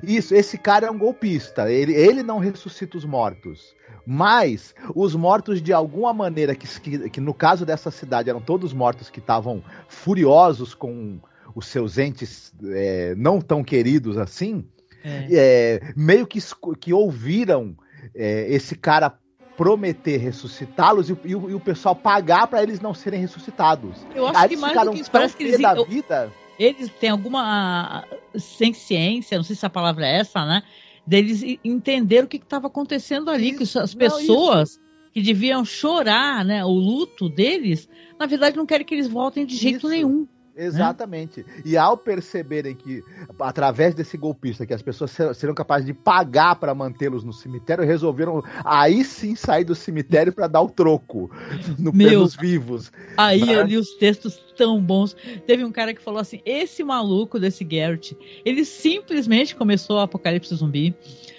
Isso, 0.03 0.35
esse 0.35 0.57
cara 0.57 0.87
é 0.87 0.91
um 0.91 0.97
golpista. 0.97 1.71
Ele, 1.71 1.93
ele 1.93 2.23
não 2.23 2.39
ressuscita 2.39 2.97
os 2.97 3.05
mortos. 3.05 3.75
Mas 4.05 4.73
os 4.95 5.15
mortos, 5.15 5.61
de 5.61 5.73
alguma 5.73 6.13
maneira, 6.13 6.55
que, 6.55 6.67
que, 6.79 7.09
que 7.09 7.21
no 7.21 7.33
caso 7.33 7.65
dessa 7.65 7.91
cidade 7.91 8.29
eram 8.29 8.41
todos 8.41 8.73
mortos 8.73 9.09
que 9.09 9.19
estavam 9.19 9.63
furiosos 9.87 10.73
com 10.73 11.19
os 11.53 11.67
seus 11.67 11.97
entes 11.97 12.53
é, 12.63 13.15
não 13.15 13.41
tão 13.41 13.63
queridos 13.63 14.17
assim, 14.17 14.65
é. 15.03 15.27
É, 15.31 15.93
meio 15.95 16.27
que, 16.27 16.39
que 16.79 16.93
ouviram 16.93 17.75
é, 18.13 18.47
esse 18.53 18.75
cara 18.75 19.17
prometer 19.55 20.17
ressuscitá-los 20.17 21.09
e, 21.09 21.13
e, 21.25 21.31
e, 21.31 21.35
o 21.35 21.59
pessoal 21.59 21.95
pagar 21.95 22.47
para 22.47 22.61
eles 22.61 22.79
não 22.79 22.93
serem 22.93 23.19
ressuscitados. 23.19 24.05
Eu 24.13 24.27
acho 24.27 24.39
Aí 24.39 24.49
que 24.49 24.57
mais 24.57 24.79
do 24.79 24.91
que 24.91 24.99
isso, 24.99 25.11
parece 25.11 25.35
que 25.35 25.43
eles, 25.43 25.59
da 25.59 25.83
vida. 25.83 26.31
Eles 26.59 26.89
têm 26.99 27.09
alguma 27.09 28.05
sem 28.35 28.73
ciência, 28.73 29.37
não 29.37 29.43
sei 29.43 29.55
se 29.55 29.65
a 29.65 29.69
palavra 29.69 30.07
é 30.07 30.19
essa, 30.19 30.45
né? 30.45 30.63
deles 31.07 31.41
entender 31.63 32.25
o 32.25 32.27
que 32.27 32.35
estava 32.35 32.67
acontecendo 32.67 33.31
ali, 33.31 33.51
isso, 33.51 33.71
que 33.71 33.79
as 33.79 33.95
pessoas 33.95 34.77
não, 34.77 35.11
que 35.13 35.21
deviam 35.21 35.63
chorar, 35.63 36.43
né, 36.43 36.65
o 36.65 36.69
luto 36.69 37.29
deles, 37.29 37.87
na 38.19 38.25
verdade 38.25 38.57
não 38.57 38.65
querem 38.65 38.85
que 38.85 38.93
eles 38.93 39.07
voltem 39.07 39.45
de 39.45 39.55
jeito 39.55 39.77
isso. 39.77 39.87
nenhum. 39.87 40.27
Exatamente. 40.57 41.41
Né? 41.43 41.61
E 41.63 41.77
ao 41.77 41.95
perceberem 41.95 42.75
que, 42.75 43.03
através 43.39 43.93
desse 43.93 44.17
golpista, 44.17 44.65
que 44.65 44.73
as 44.73 44.81
pessoas 44.81 45.15
serão 45.35 45.53
capazes 45.53 45.85
de 45.85 45.93
pagar 45.93 46.55
para 46.55 46.73
mantê-los 46.73 47.23
no 47.23 47.31
cemitério, 47.31 47.85
resolveram 47.85 48.43
aí 48.65 49.03
sim 49.03 49.35
sair 49.35 49.63
do 49.63 49.75
cemitério 49.75 50.33
para 50.33 50.47
dar 50.47 50.61
o 50.61 50.69
troco 50.69 51.29
no, 51.77 51.93
Meu, 51.93 52.09
pelos 52.09 52.35
vivos. 52.35 52.91
Aí 53.15 53.41
Mas... 53.41 53.49
eu 53.49 53.63
li 53.63 53.77
os 53.77 53.93
textos 53.95 54.39
tão 54.57 54.81
bons. 54.81 55.15
Teve 55.45 55.63
um 55.63 55.71
cara 55.71 55.93
que 55.93 56.01
falou 56.01 56.19
assim: 56.19 56.41
esse 56.43 56.83
maluco 56.83 57.39
desse 57.39 57.63
Garrett, 57.63 58.17
ele 58.43 58.65
simplesmente 58.65 59.55
começou 59.55 59.97
o 59.97 59.99
apocalipse 59.99 60.53
zumbi 60.55 60.95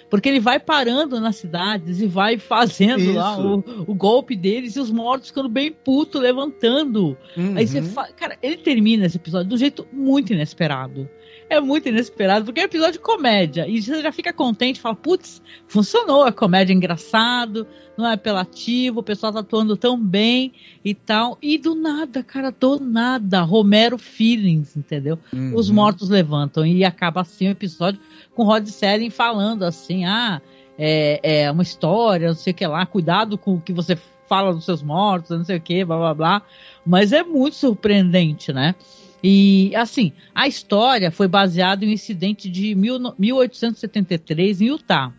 porque 0.09 0.27
ele 0.27 0.39
vai 0.39 0.59
parando 0.59 1.19
nas 1.19 1.35
cidades 1.35 2.01
e 2.01 2.07
vai 2.07 2.37
fazendo 2.37 3.01
Isso. 3.01 3.13
lá 3.13 3.39
o, 3.39 3.63
o, 3.87 3.93
golpe 3.93 4.35
deles 4.35 4.75
e 4.75 4.79
os 4.79 4.89
mortos 4.89 5.29
ficando 5.29 5.47
bem 5.47 5.71
puto, 5.71 6.19
levantando. 6.19 7.17
Uhum. 7.37 7.55
Aí 7.55 7.67
você 7.67 7.81
fala. 7.81 8.09
Cara, 8.13 8.37
ele 8.41 8.57
termina 8.57 9.05
esse 9.05 9.17
episódio 9.17 9.49
de 9.49 9.55
um 9.55 9.57
jeito 9.57 9.87
muito 9.93 10.33
inesperado 10.33 11.07
é 11.49 11.59
muito 11.59 11.89
inesperado, 11.89 12.45
porque 12.45 12.59
é 12.59 12.63
um 12.63 12.67
episódio 12.67 12.93
de 12.93 12.99
comédia. 12.99 13.67
E 13.67 13.81
você 13.81 14.01
já 14.01 14.11
fica 14.11 14.31
contente, 14.31 14.79
fala, 14.79 14.95
putz, 14.95 15.41
funcionou, 15.67 16.23
a 16.23 16.31
comédia 16.31 16.71
é 16.73 16.75
engraçado, 16.75 17.65
não 17.97 18.07
é 18.07 18.13
apelativo, 18.13 18.99
o 18.99 19.03
pessoal 19.03 19.33
tá 19.33 19.39
atuando 19.39 19.75
tão 19.75 19.99
bem 19.99 20.53
e 20.85 20.93
tal. 20.93 21.37
E 21.41 21.57
do 21.57 21.73
nada, 21.73 22.23
cara, 22.23 22.51
do 22.51 22.79
nada, 22.79 23.41
Romero 23.41 23.97
Feelings, 23.97 24.77
entendeu? 24.77 25.17
Uhum. 25.33 25.55
Os 25.55 25.69
mortos 25.71 26.09
levantam 26.09 26.65
e 26.65 26.85
acaba 26.85 27.21
assim 27.21 27.47
o 27.47 27.51
episódio 27.51 27.99
com 28.35 28.43
Rod 28.43 28.67
Serling 28.67 29.09
falando 29.09 29.63
assim, 29.63 30.05
ah, 30.05 30.39
é, 30.77 31.43
é 31.43 31.51
uma 31.51 31.63
história, 31.63 32.27
não 32.27 32.35
sei 32.35 32.53
o 32.53 32.55
que 32.55 32.67
lá, 32.67 32.85
cuidado 32.85 33.37
com 33.37 33.55
o 33.55 33.61
que 33.61 33.73
você 33.73 33.97
fala 34.29 34.53
dos 34.53 34.63
seus 34.63 34.83
mortos, 34.83 35.35
não 35.35 35.43
sei 35.43 35.57
o 35.57 35.61
que, 35.61 35.83
blá 35.83 35.97
blá 35.97 36.13
blá. 36.13 36.41
Mas 36.85 37.11
é 37.11 37.23
muito 37.23 37.55
surpreendente, 37.55 38.53
né? 38.53 38.75
E, 39.23 39.75
assim, 39.75 40.13
a 40.33 40.47
história 40.47 41.11
foi 41.11 41.27
baseada 41.27 41.83
em 41.83 41.89
um 41.89 41.91
incidente 41.91 42.49
de 42.49 42.73
mil, 42.75 42.97
1873 43.17 44.61
em 44.61 44.67
Utah. 44.67 45.13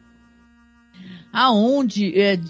Aonde 1.33 2.19
é, 2.19 2.41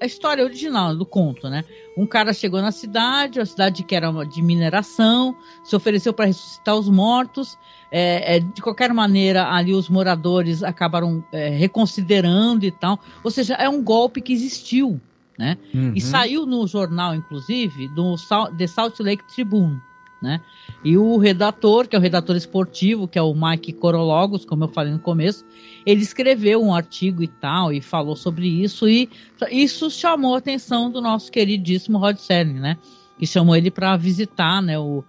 a 0.00 0.06
história 0.06 0.42
original 0.42 0.96
do 0.96 1.04
conto, 1.04 1.50
né? 1.50 1.64
Um 1.98 2.06
cara 2.06 2.32
chegou 2.32 2.62
na 2.62 2.72
cidade, 2.72 3.38
a 3.38 3.44
cidade 3.44 3.82
que 3.82 3.94
era 3.94 4.10
de 4.24 4.40
mineração, 4.40 5.36
se 5.62 5.76
ofereceu 5.76 6.14
para 6.14 6.24
ressuscitar 6.24 6.76
os 6.76 6.88
mortos. 6.88 7.58
É, 7.90 8.36
é, 8.36 8.40
de 8.40 8.62
qualquer 8.62 8.90
maneira, 8.94 9.52
ali 9.52 9.74
os 9.74 9.90
moradores 9.90 10.62
acabaram 10.62 11.22
é, 11.30 11.50
reconsiderando 11.50 12.64
e 12.64 12.70
tal. 12.70 12.98
Ou 13.22 13.30
seja, 13.30 13.52
é 13.54 13.68
um 13.68 13.82
golpe 13.82 14.22
que 14.22 14.32
existiu, 14.32 14.98
né? 15.38 15.58
Uhum. 15.74 15.92
E 15.94 16.00
saiu 16.00 16.46
no 16.46 16.66
jornal, 16.66 17.14
inclusive, 17.14 17.88
do 17.88 18.16
The 18.56 18.66
Salt 18.66 18.98
Lake 19.00 19.24
Tribune 19.34 19.78
né? 20.22 20.40
E 20.84 20.96
o 20.96 21.16
redator, 21.16 21.86
que 21.86 21.94
é 21.94 21.98
o 21.98 22.02
redator 22.02 22.34
esportivo, 22.34 23.06
que 23.06 23.18
é 23.18 23.22
o 23.22 23.34
Mike 23.34 23.72
Corologos, 23.72 24.44
como 24.44 24.64
eu 24.64 24.68
falei 24.68 24.92
no 24.92 24.98
começo, 24.98 25.44
ele 25.86 26.02
escreveu 26.02 26.60
um 26.62 26.74
artigo 26.74 27.22
e 27.22 27.28
tal, 27.28 27.72
e 27.72 27.80
falou 27.80 28.16
sobre 28.16 28.48
isso, 28.48 28.88
e 28.88 29.08
isso 29.50 29.90
chamou 29.90 30.34
a 30.34 30.38
atenção 30.38 30.90
do 30.90 31.00
nosso 31.00 31.30
queridíssimo 31.30 31.98
Rod 31.98 32.16
Serling, 32.16 32.58
né? 32.58 32.78
Que 33.16 33.26
chamou 33.26 33.54
ele 33.54 33.70
para 33.70 33.96
visitar, 33.96 34.60
né? 34.60 34.76
O, 34.76 35.04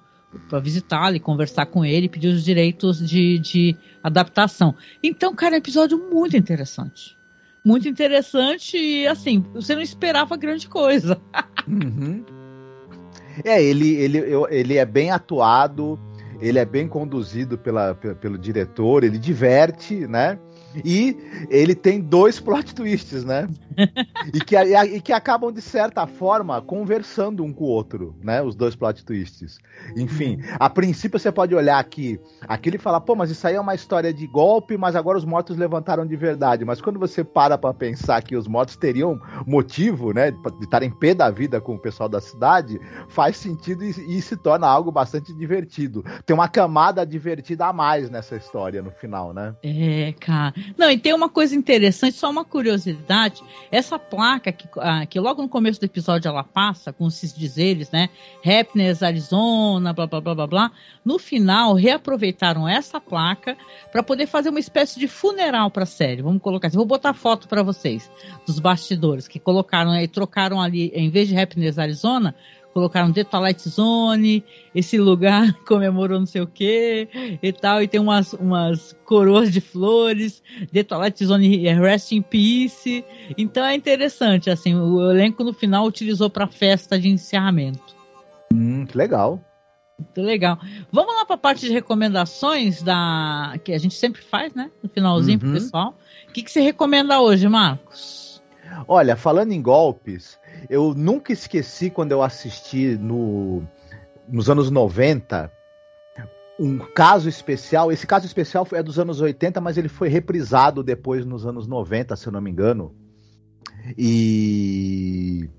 para 0.48 0.60
visitá-lo 0.60 1.16
e 1.16 1.20
conversar 1.20 1.66
com 1.66 1.84
ele, 1.84 2.10
pedir 2.10 2.28
os 2.28 2.44
direitos 2.44 3.00
de, 3.00 3.40
de 3.40 3.76
adaptação. 4.04 4.76
Então, 5.02 5.34
cara, 5.36 5.56
é 5.56 5.58
um 5.58 5.60
episódio 5.60 5.98
muito 5.98 6.38
interessante. 6.38 7.18
Muito 7.66 7.88
interessante 7.88 8.78
e, 8.78 9.08
assim, 9.08 9.44
você 9.54 9.74
não 9.74 9.82
esperava 9.82 10.36
grande 10.36 10.68
coisa. 10.68 11.20
Uhum. 11.68 12.43
É, 13.44 13.62
ele, 13.62 13.96
ele, 13.96 14.24
ele 14.50 14.78
é 14.78 14.86
bem 14.86 15.12
atuado, 15.12 16.00
ele 16.42 16.60
é 16.60 16.66
bem 16.66 16.88
conduzido 16.88 17.58
pela, 17.58 17.96
pelo 17.96 18.38
diretor, 18.38 19.04
ele 19.04 19.18
diverte, 19.18 20.06
né? 20.08 20.38
E 20.84 21.18
ele 21.50 21.76
tem 21.76 22.00
dois 22.00 22.40
plot 22.40 22.74
twists, 22.74 23.24
né? 23.24 23.48
e, 24.34 24.40
que, 24.40 24.56
e, 24.56 25.02
que 25.02 25.12
acabam, 25.12 25.52
de 25.52 25.62
certa 25.62 26.06
forma, 26.06 26.62
conversando 26.62 27.44
um 27.44 27.52
com 27.52 27.66
o 27.66 27.68
outro, 27.68 28.16
né? 28.22 28.42
Os 28.42 28.56
dois 28.56 28.76
plot 28.76 29.04
twists. 29.04 29.60
Enfim, 29.96 30.40
a 30.60 30.70
princípio 30.70 31.20
você 31.20 31.32
pode 31.32 31.56
olhar 31.56 31.80
aqui, 31.80 32.20
aqui 32.48 32.70
ele 32.70 32.78
fala, 32.78 33.02
pô, 33.02 33.16
mas 33.16 33.30
isso 33.32 33.46
aí 33.48 33.56
é 33.56 33.62
uma 33.62 33.76
história 33.76 34.14
de 34.14 34.26
golpe, 34.28 34.78
mas 34.78 34.96
agora 34.96 35.18
os 35.18 35.26
mortos 35.26 35.58
levantaram 35.58 36.06
de 36.06 36.16
verdade. 36.16 36.66
Mas 36.66 36.82
quando 36.82 37.00
você 37.00 37.24
para 37.24 37.58
pra 37.58 37.74
pensar 37.74 38.22
que 38.22 38.36
os 38.36 38.48
mortos 38.48 38.76
teriam 38.76 39.20
motivo, 39.46 40.14
né? 40.14 40.32
De 40.32 40.64
estar 40.64 40.84
em 40.84 40.92
pé 40.92 41.14
da 41.14 41.30
vida 41.30 41.60
com 41.60 41.76
o 41.76 41.80
pessoal 41.80 42.08
da 42.08 42.22
cidade, 42.22 42.80
faz 43.08 43.38
sentido 43.38 43.84
e, 43.84 43.90
e 43.90 44.22
se 44.22 44.38
torna 44.38 44.68
algo 44.68 44.92
bastante 44.92 45.34
divertido. 45.34 46.04
Tem 46.26 46.34
uma 46.34 46.48
camada 46.48 47.06
divertida 47.06 47.68
a 47.68 47.74
mais 47.74 48.10
nessa 48.10 48.36
história 48.36 48.82
no 48.82 48.92
final, 48.92 49.34
né? 49.34 49.56
É, 49.64 50.14
cara. 50.20 50.54
Não, 50.78 50.90
e 50.90 50.98
tem 50.98 51.14
uma 51.14 51.30
coisa 51.30 51.56
interessante, 51.56 52.18
só 52.18 52.30
uma 52.30 52.46
curiosidade. 52.46 53.42
Essa 53.72 53.98
placa 53.98 54.52
que, 54.52 54.68
ah, 54.78 55.06
que 55.06 55.20
logo 55.20 55.42
no 55.42 55.50
começo 55.50 55.80
do 55.80 55.86
episódio 55.86 56.30
ela 56.30 56.44
passa 56.44 56.92
com 56.92 57.08
esses 57.08 57.34
dizeres, 57.34 57.92
né? 57.92 58.10
Happiness, 58.46 59.04
Arizona, 59.04 59.94
blá 59.94 60.08
blá 60.08 60.22
blá 60.22 60.36
blá 60.36 60.48
blá. 60.48 60.72
No 61.04 61.20
final, 61.20 61.74
reaproveitaram 61.74 62.68
essa 62.68 63.00
placa 63.00 63.58
para 63.92 64.04
poder 64.04 64.28
fazer 64.28 64.50
uma 64.50 64.60
espécie 64.60 65.00
de 65.00 65.08
funeral 65.08 65.70
para 65.70 65.84
a 65.84 65.88
série. 65.88 66.22
Vamos 66.22 66.42
colocar 66.42 66.68
assim. 66.68 66.78
Vou 66.78 66.86
botar 66.86 67.14
foto 67.14 67.48
para 67.48 67.64
vocês 67.64 68.10
dos 68.46 68.60
bastidores 68.60 69.28
que 69.28 69.40
colocaram 69.40 69.92
aí, 69.92 70.08
trocaram 70.08 70.62
ali, 70.62 70.92
em 70.94 71.10
vez 71.10 71.28
de 71.28 71.38
Happiness, 71.38 71.78
Arizona, 71.78 72.36
colocaram 72.74 73.14
The 73.14 73.24
Twilight 73.24 73.70
Zone, 73.70 74.44
esse 74.74 74.98
lugar 74.98 75.54
comemorou 75.66 76.20
não 76.20 76.26
sei 76.26 76.42
o 76.42 76.48
que 76.48 77.08
e 77.42 77.54
tal, 77.54 77.82
e 77.82 77.88
tem 77.88 78.00
umas, 78.00 78.34
umas 78.34 78.96
coroas 79.06 79.52
de 79.52 79.62
flores, 79.62 80.42
The 80.72 80.84
Twilight 80.84 81.26
Zone 81.26 81.74
Rest 81.76 82.12
in 82.12 82.22
Peace. 82.22 83.06
Então 83.38 83.64
é 83.64 83.76
interessante, 83.76 84.50
assim, 84.50 84.76
o 84.76 85.12
elenco 85.12 85.44
no 85.44 85.54
final 85.54 85.86
utilizou 85.86 86.30
para 86.30 86.48
festa 86.48 87.00
de 87.00 87.10
encerramento. 87.10 87.96
Hum, 88.52 88.86
que 88.86 88.98
legal. 88.98 89.40
Muito 89.98 90.22
legal. 90.22 90.58
Vamos 90.92 91.16
lá 91.16 91.26
para 91.26 91.36
a 91.36 91.40
parte 91.40 91.68
de 91.68 91.72
recomendações 91.72 92.82
da 92.82 93.58
que 93.64 93.72
a 93.72 93.78
gente 93.78 93.96
sempre 93.96 94.22
faz, 94.22 94.54
né? 94.54 94.72
No 94.82 94.90
finalzinho 94.90 95.36
uhum. 95.36 95.40
pro 95.40 95.54
pessoal. 95.54 95.98
O 96.28 96.34
que, 96.34 96.42
que 96.42 96.52
você 96.52 96.62
recomenda 96.62 97.22
hoje, 97.22 97.48
Marcos? 97.48 98.23
Olha, 98.88 99.16
falando 99.16 99.52
em 99.52 99.62
golpes, 99.62 100.40
eu 100.70 100.94
nunca 100.94 101.32
esqueci 101.32 101.90
quando 101.90 102.12
eu 102.12 102.22
assisti 102.22 102.98
no, 102.98 103.64
nos 104.28 104.50
anos 104.50 104.70
90 104.70 105.52
um 106.60 106.78
caso 106.78 107.28
especial. 107.28 107.92
Esse 107.92 108.06
caso 108.06 108.26
especial 108.26 108.68
é 108.74 108.84
dos 108.84 109.00
anos 109.00 109.22
80, 109.22 109.60
mas 109.60 109.78
ele 109.78 109.90
foi 109.90 110.08
reprisado 110.08 110.84
depois 110.84 111.26
nos 111.26 111.46
anos 111.46 111.68
90, 111.68 112.16
se 112.16 112.28
eu 112.28 112.32
não 112.34 112.42
me 112.42 112.52
engano. 112.52 112.96
E 113.98 115.50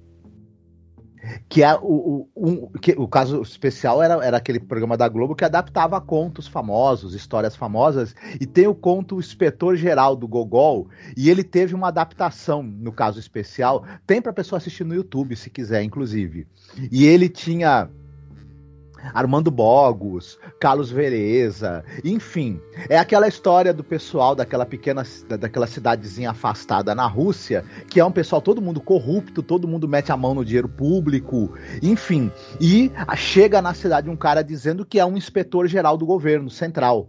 que 1.49 1.63
é 1.63 1.75
o, 1.75 2.29
o, 2.35 2.49
um, 2.49 2.69
que, 2.79 2.93
o 2.93 3.07
caso 3.07 3.41
especial 3.43 4.03
era, 4.03 4.25
era 4.25 4.37
aquele 4.37 4.61
programa 4.61 4.97
da 4.97 5.09
Globo 5.09 5.35
que 5.35 5.45
adaptava 5.45 6.01
contos 6.01 6.47
famosos, 6.47 7.15
histórias 7.15 7.57
famosas, 7.57 8.15
e 8.41 8.47
tem 8.47 8.67
o 8.67 8.75
conto 8.75 9.17
o 9.17 9.21
Inspetor 9.21 9.77
Geral 9.77 10.17
do 10.17 10.29
Gogol, 10.29 10.89
e 11.17 11.31
ele 11.31 11.45
teve 11.45 11.75
uma 11.75 11.89
adaptação 11.89 12.63
no 12.63 12.93
caso 12.93 13.19
especial, 13.19 13.85
tem 14.07 14.21
para 14.21 14.33
pessoa 14.33 14.59
assistir 14.59 14.85
no 14.85 14.95
YouTube, 14.95 15.37
se 15.37 15.51
quiser, 15.51 15.83
inclusive. 15.83 16.47
E 16.91 17.07
ele 17.07 17.29
tinha 17.29 17.89
Armando 19.13 19.51
Bogos, 19.51 20.39
Carlos 20.59 20.91
Vereza, 20.91 21.85
enfim. 22.05 22.61
É 22.89 22.99
aquela 22.99 23.29
história 23.29 23.73
do 23.73 23.85
pessoal 23.85 24.35
daquela 24.35 24.65
pequena, 24.65 25.03
daquela 25.39 25.67
cidadezinha 25.67 26.31
afastada 26.31 26.95
na 26.95 27.07
Rússia, 27.07 27.65
que 27.89 28.01
é 28.01 28.05
um 28.05 28.13
pessoal 28.13 28.41
todo 28.41 28.63
mundo 28.63 28.81
corrupto, 28.81 29.43
todo 29.43 29.69
mundo 29.69 29.89
mete 29.89 30.13
a 30.13 30.17
mão 30.17 30.35
no 30.35 30.45
dinheiro 30.45 30.69
público, 30.69 31.53
enfim. 31.83 32.31
E 32.61 32.91
chega 33.17 33.61
na 33.61 33.75
cidade 33.75 34.09
um 34.09 34.17
cara 34.17 34.43
dizendo 34.43 34.85
que 34.85 34.99
é 34.99 35.05
um 35.05 35.17
inspetor 35.17 35.67
geral 35.67 35.97
do 35.97 36.07
governo 36.07 36.49
central 36.51 37.09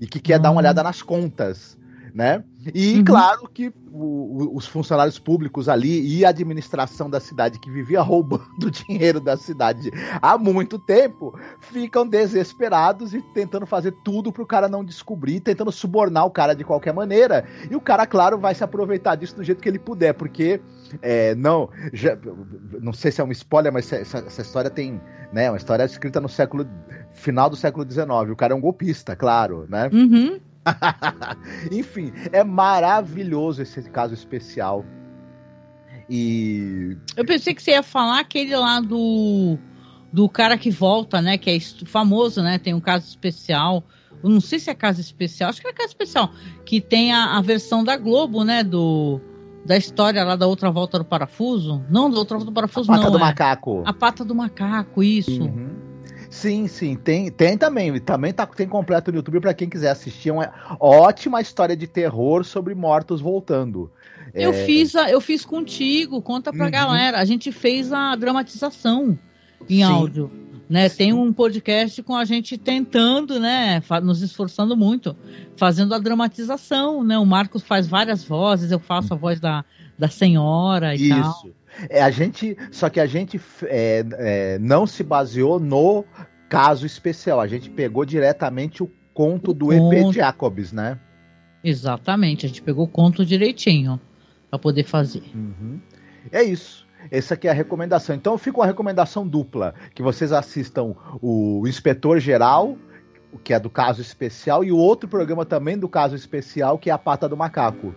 e 0.00 0.06
que 0.06 0.20
quer 0.20 0.38
dar 0.38 0.50
uma 0.50 0.60
olhada 0.60 0.82
nas 0.82 1.02
contas 1.02 1.76
né? 2.14 2.44
E 2.72 2.98
uhum. 2.98 3.04
claro 3.04 3.48
que 3.52 3.72
o, 3.92 4.52
o, 4.52 4.56
os 4.56 4.66
funcionários 4.66 5.18
públicos 5.18 5.68
ali 5.68 6.18
e 6.18 6.24
a 6.24 6.28
administração 6.28 7.10
da 7.10 7.20
cidade 7.20 7.58
que 7.58 7.70
vivia 7.70 8.00
roubando 8.00 8.70
dinheiro 8.86 9.20
da 9.20 9.36
cidade 9.36 9.90
há 10.22 10.38
muito 10.38 10.78
tempo 10.78 11.38
ficam 11.60 12.06
desesperados 12.06 13.14
e 13.14 13.20
tentando 13.20 13.66
fazer 13.66 13.92
tudo 14.04 14.32
para 14.32 14.42
o 14.42 14.46
cara 14.46 14.68
não 14.68 14.84
descobrir, 14.84 15.40
tentando 15.40 15.72
subornar 15.72 16.26
o 16.26 16.30
cara 16.30 16.54
de 16.54 16.64
qualquer 16.64 16.92
maneira. 16.92 17.44
E 17.70 17.76
o 17.76 17.80
cara, 17.80 18.06
claro, 18.06 18.38
vai 18.38 18.54
se 18.54 18.64
aproveitar 18.64 19.16
disso 19.16 19.36
do 19.36 19.44
jeito 19.44 19.62
que 19.62 19.68
ele 19.68 19.78
puder, 19.78 20.14
porque 20.14 20.60
é, 21.02 21.34
não, 21.34 21.68
já, 21.92 22.16
não 22.80 22.92
sei 22.92 23.10
se 23.10 23.20
é 23.20 23.24
um 23.24 23.32
spoiler, 23.32 23.72
mas 23.72 23.92
essa, 23.92 24.18
essa 24.18 24.42
história 24.42 24.70
tem, 24.70 25.00
né, 25.32 25.50
uma 25.50 25.56
história 25.56 25.84
escrita 25.84 26.20
no 26.20 26.28
século 26.28 26.66
final 27.12 27.48
do 27.48 27.56
século 27.56 27.90
XIX. 27.90 28.08
O 28.30 28.36
cara 28.36 28.52
é 28.52 28.56
um 28.56 28.60
golpista, 28.60 29.16
claro, 29.16 29.66
né? 29.68 29.88
Uhum. 29.92 30.40
Enfim, 31.70 32.12
é 32.32 32.42
maravilhoso 32.42 33.62
esse 33.62 33.82
caso 33.90 34.14
especial. 34.14 34.84
E. 36.08 36.96
Eu 37.16 37.24
pensei 37.24 37.54
que 37.54 37.62
você 37.62 37.72
ia 37.72 37.82
falar 37.82 38.20
aquele 38.20 38.54
lá 38.56 38.80
do. 38.80 39.58
Do 40.12 40.28
cara 40.28 40.56
que 40.56 40.70
volta, 40.70 41.20
né? 41.20 41.36
Que 41.36 41.50
é 41.50 41.60
famoso, 41.86 42.40
né? 42.40 42.58
Tem 42.58 42.72
um 42.72 42.80
caso 42.80 43.06
especial. 43.06 43.82
Eu 44.22 44.30
não 44.30 44.40
sei 44.40 44.58
se 44.58 44.70
é 44.70 44.74
caso 44.74 45.00
especial, 45.00 45.50
acho 45.50 45.60
que 45.60 45.66
é 45.66 45.72
caso 45.72 45.88
especial. 45.88 46.30
Que 46.64 46.80
tem 46.80 47.12
a, 47.12 47.36
a 47.36 47.42
versão 47.42 47.82
da 47.82 47.96
Globo, 47.96 48.44
né? 48.44 48.62
Do 48.62 49.20
da 49.64 49.76
história 49.76 50.22
lá 50.22 50.36
da 50.36 50.46
outra 50.46 50.70
volta 50.70 50.98
do 50.98 51.04
parafuso. 51.04 51.84
Não, 51.90 52.10
da 52.10 52.18
outra 52.18 52.36
volta 52.36 52.50
do 52.50 52.54
parafuso, 52.54 52.92
a 52.92 52.96
pata 52.96 53.04
não. 53.04 53.12
do 53.12 53.18
é. 53.18 53.20
macaco. 53.20 53.82
A 53.84 53.92
pata 53.92 54.24
do 54.24 54.34
macaco, 54.34 55.02
isso. 55.02 55.42
Uhum. 55.42 55.63
Sim, 56.34 56.66
sim, 56.66 56.96
tem, 56.96 57.30
tem 57.30 57.56
também. 57.56 58.00
Também 58.00 58.32
tá, 58.32 58.44
tem 58.44 58.66
completo 58.66 59.12
no 59.12 59.18
YouTube 59.18 59.38
para 59.38 59.54
quem 59.54 59.68
quiser 59.68 59.90
assistir. 59.90 60.30
É 60.30 60.32
uma 60.32 60.52
ótima 60.80 61.40
história 61.40 61.76
de 61.76 61.86
terror 61.86 62.44
sobre 62.44 62.74
mortos 62.74 63.20
voltando. 63.20 63.88
Eu 64.34 64.50
é... 64.50 64.66
fiz 64.66 64.96
a, 64.96 65.08
eu 65.08 65.20
fiz 65.20 65.44
contigo, 65.44 66.20
conta 66.20 66.52
pra 66.52 66.64
uhum. 66.64 66.70
galera. 66.72 67.18
A 67.18 67.24
gente 67.24 67.52
fez 67.52 67.92
a 67.92 68.16
dramatização 68.16 69.16
em 69.70 69.76
sim. 69.76 69.82
áudio. 69.84 70.28
Né, 70.68 70.88
tem 70.88 71.12
um 71.12 71.30
podcast 71.30 72.02
com 72.02 72.16
a 72.16 72.24
gente 72.24 72.56
tentando, 72.56 73.38
né, 73.38 73.82
nos 74.02 74.22
esforçando 74.22 74.74
muito, 74.74 75.14
fazendo 75.56 75.94
a 75.94 75.98
dramatização, 75.98 77.04
né? 77.04 77.18
O 77.18 77.26
Marcos 77.26 77.62
faz 77.62 77.86
várias 77.86 78.24
vozes, 78.24 78.72
eu 78.72 78.80
faço 78.80 79.12
a 79.12 79.16
voz 79.16 79.38
da, 79.38 79.62
da 79.96 80.08
senhora 80.08 80.96
e 80.96 81.02
Isso. 81.02 81.20
tal. 81.20 81.63
É, 81.88 82.02
a 82.02 82.10
gente, 82.10 82.56
só 82.70 82.88
que 82.88 83.00
a 83.00 83.06
gente 83.06 83.40
é, 83.64 84.04
é, 84.12 84.58
não 84.58 84.86
se 84.86 85.02
baseou 85.02 85.58
no 85.58 86.04
caso 86.48 86.86
especial. 86.86 87.40
A 87.40 87.46
gente 87.46 87.70
pegou 87.70 88.04
diretamente 88.04 88.82
o 88.82 88.90
conto 89.12 89.50
o 89.50 89.54
do 89.54 89.66
conto. 89.66 89.94
EP 89.94 90.12
Jacobs, 90.12 90.72
né? 90.72 90.98
Exatamente, 91.62 92.44
a 92.44 92.48
gente 92.48 92.62
pegou 92.62 92.84
o 92.84 92.88
conto 92.88 93.24
direitinho 93.24 93.98
para 94.50 94.58
poder 94.58 94.84
fazer. 94.84 95.22
Uhum. 95.34 95.80
É 96.30 96.42
isso. 96.42 96.86
Essa 97.10 97.34
aqui 97.34 97.48
é 97.48 97.50
a 97.50 97.54
recomendação. 97.54 98.14
Então 98.14 98.36
fica 98.38 98.58
uma 98.58 98.66
recomendação 98.66 99.26
dupla, 99.26 99.74
que 99.94 100.02
vocês 100.02 100.32
assistam 100.32 100.94
o 101.20 101.66
Inspetor 101.66 102.18
Geral, 102.18 102.76
que 103.42 103.52
é 103.52 103.58
do 103.58 103.70
caso 103.70 104.00
especial, 104.00 104.62
e 104.62 104.70
o 104.70 104.76
outro 104.76 105.08
programa 105.08 105.44
também 105.44 105.78
do 105.78 105.88
caso 105.88 106.14
especial, 106.14 106.78
que 106.78 106.90
é 106.90 106.92
a 106.92 106.98
Pata 106.98 107.28
do 107.28 107.36
Macaco. 107.36 107.94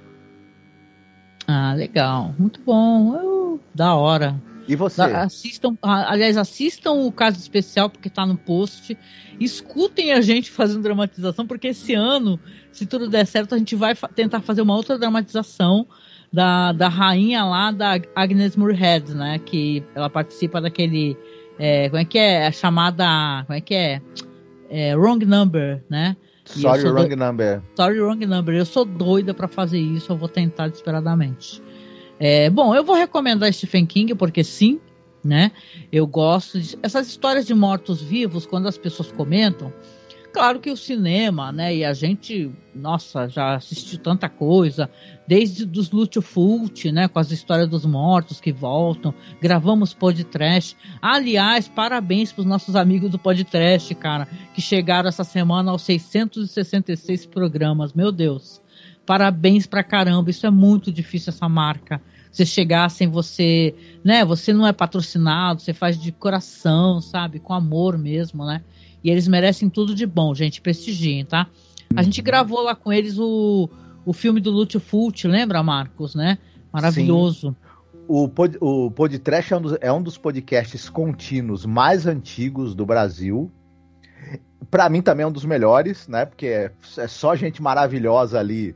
Ah, 1.47 1.73
legal. 1.73 2.33
Muito 2.37 2.61
bom. 2.61 3.15
Eu, 3.15 3.36
da 3.77 3.93
hora. 3.93 4.41
E 4.67 4.75
você? 4.75 5.01
Assistam, 5.01 5.77
aliás, 5.81 6.35
assistam 6.35 6.91
o 6.91 7.11
caso 7.11 7.37
especial 7.37 7.89
porque 7.89 8.09
está 8.09 8.25
no 8.25 8.35
post. 8.35 8.97
Escutem 9.39 10.11
a 10.11 10.19
gente 10.19 10.51
fazendo 10.51 10.81
dramatização, 10.81 11.47
porque 11.47 11.67
esse 11.67 11.93
ano, 11.93 12.37
se 12.71 12.85
tudo 12.85 13.07
der 13.07 13.25
certo, 13.25 13.55
a 13.55 13.57
gente 13.57 13.75
vai 13.75 13.95
fa 13.95 14.09
tentar 14.09 14.41
fazer 14.41 14.61
uma 14.61 14.75
outra 14.75 14.97
dramatização 14.97 15.87
da, 16.33 16.73
da 16.73 16.89
rainha 16.89 17.45
lá 17.45 17.71
da 17.71 18.01
Agnes 18.13 18.57
Moorehead, 18.57 19.13
né? 19.13 19.39
Que 19.39 19.83
ela 19.95 20.09
participa 20.09 20.59
daquele. 20.59 21.15
É, 21.57 21.87
como 21.87 22.01
é 22.01 22.05
que 22.05 22.17
é? 22.17 22.47
A 22.47 22.51
chamada. 22.51 23.43
Como 23.45 23.57
é 23.57 23.61
que 23.61 23.75
é? 23.75 24.01
é 24.69 24.97
wrong 24.97 25.23
Number, 25.23 25.81
né? 25.89 26.17
Sorry, 26.43 26.83
wrong 26.83 27.09
do... 27.09 27.15
number. 27.17 27.61
Sorry, 27.75 27.99
wrong 27.99 28.25
number. 28.25 28.55
Eu 28.55 28.65
sou 28.65 28.85
doida 28.85 29.33
para 29.33 29.47
fazer 29.47 29.79
isso, 29.79 30.11
eu 30.11 30.17
vou 30.17 30.29
tentar 30.29 30.67
desesperadamente. 30.67 31.61
É, 32.19 32.49
bom, 32.49 32.73
eu 32.73 32.83
vou 32.83 32.95
recomendar 32.95 33.51
Stephen 33.53 33.85
King 33.85 34.15
porque 34.15 34.43
sim, 34.43 34.79
né? 35.23 35.51
Eu 35.91 36.07
gosto 36.07 36.59
de 36.59 36.77
essas 36.81 37.07
histórias 37.07 37.45
de 37.45 37.53
mortos-vivos 37.53 38.45
quando 38.45 38.67
as 38.67 38.77
pessoas 38.77 39.11
comentam. 39.11 39.71
Claro 40.37 40.59
que 40.59 40.69
o 40.69 40.77
cinema, 40.77 41.51
né? 41.51 41.75
E 41.75 41.83
a 41.83 41.93
gente, 41.93 42.51
nossa, 42.75 43.27
já 43.27 43.55
assistiu 43.55 43.97
tanta 43.97 44.29
coisa, 44.29 44.89
desde 45.27 45.65
dos 45.65 45.89
Lutfult, 45.89 46.91
né? 46.91 47.07
Com 47.07 47.17
as 47.17 47.31
histórias 47.31 47.67
dos 47.67 47.85
mortos 47.85 48.39
que 48.39 48.51
voltam. 48.51 49.13
Gravamos 49.41 49.93
podcast. 49.93 50.77
Aliás, 51.01 51.67
parabéns 51.67 52.31
para 52.31 52.41
os 52.41 52.47
nossos 52.47 52.75
amigos 52.75 53.09
do 53.09 53.17
podcast, 53.17 53.93
cara, 53.95 54.27
que 54.53 54.61
chegaram 54.61 55.09
essa 55.09 55.23
semana 55.23 55.71
aos 55.71 55.81
666 55.81 57.25
programas. 57.25 57.93
Meu 57.93 58.11
Deus. 58.11 58.61
Parabéns 59.07 59.65
pra 59.65 59.83
caramba. 59.83 60.29
Isso 60.29 60.45
é 60.45 60.51
muito 60.51 60.91
difícil, 60.91 61.31
essa 61.31 61.49
marca 61.49 61.99
você 62.37 62.45
chegar 62.45 62.89
sem 62.89 63.07
você, 63.07 63.73
né? 64.03 64.23
Você 64.23 64.53
não 64.53 64.67
é 64.67 64.71
patrocinado, 64.71 65.61
você 65.61 65.73
faz 65.73 65.99
de 65.99 66.11
coração, 66.11 67.01
sabe? 67.01 67.39
Com 67.39 67.53
amor 67.53 67.97
mesmo, 67.97 68.45
né? 68.45 68.61
E 69.03 69.09
eles 69.09 69.27
merecem 69.27 69.69
tudo 69.69 69.95
de 69.95 70.05
bom, 70.05 70.35
gente. 70.35 70.61
Prestigiem, 70.61 71.25
tá? 71.25 71.47
A 71.95 72.03
gente 72.03 72.19
uhum. 72.19 72.25
gravou 72.25 72.61
lá 72.61 72.75
com 72.75 72.93
eles 72.93 73.17
o, 73.17 73.69
o 74.05 74.13
filme 74.13 74.39
do 74.39 74.51
Lúcio 74.51 74.79
Fult, 74.79 75.27
lembra, 75.27 75.63
Marcos, 75.63 76.13
né? 76.13 76.37
Maravilhoso. 76.71 77.49
Sim. 77.49 78.01
O, 78.07 78.29
pod, 78.29 78.57
o 78.61 78.91
Podtrash 78.91 79.51
é 79.51 79.57
um, 79.57 79.61
dos, 79.61 79.77
é 79.81 79.91
um 79.91 80.01
dos 80.01 80.17
podcasts 80.17 80.89
contínuos 80.89 81.65
mais 81.65 82.05
antigos 82.05 82.75
do 82.75 82.85
Brasil. 82.85 83.51
Para 84.69 84.89
mim 84.89 85.01
também 85.01 85.23
é 85.23 85.27
um 85.27 85.31
dos 85.31 85.45
melhores, 85.45 86.07
né? 86.07 86.25
Porque 86.25 86.45
é, 86.45 86.71
é 86.97 87.07
só 87.07 87.35
gente 87.35 87.61
maravilhosa 87.61 88.39
ali 88.39 88.75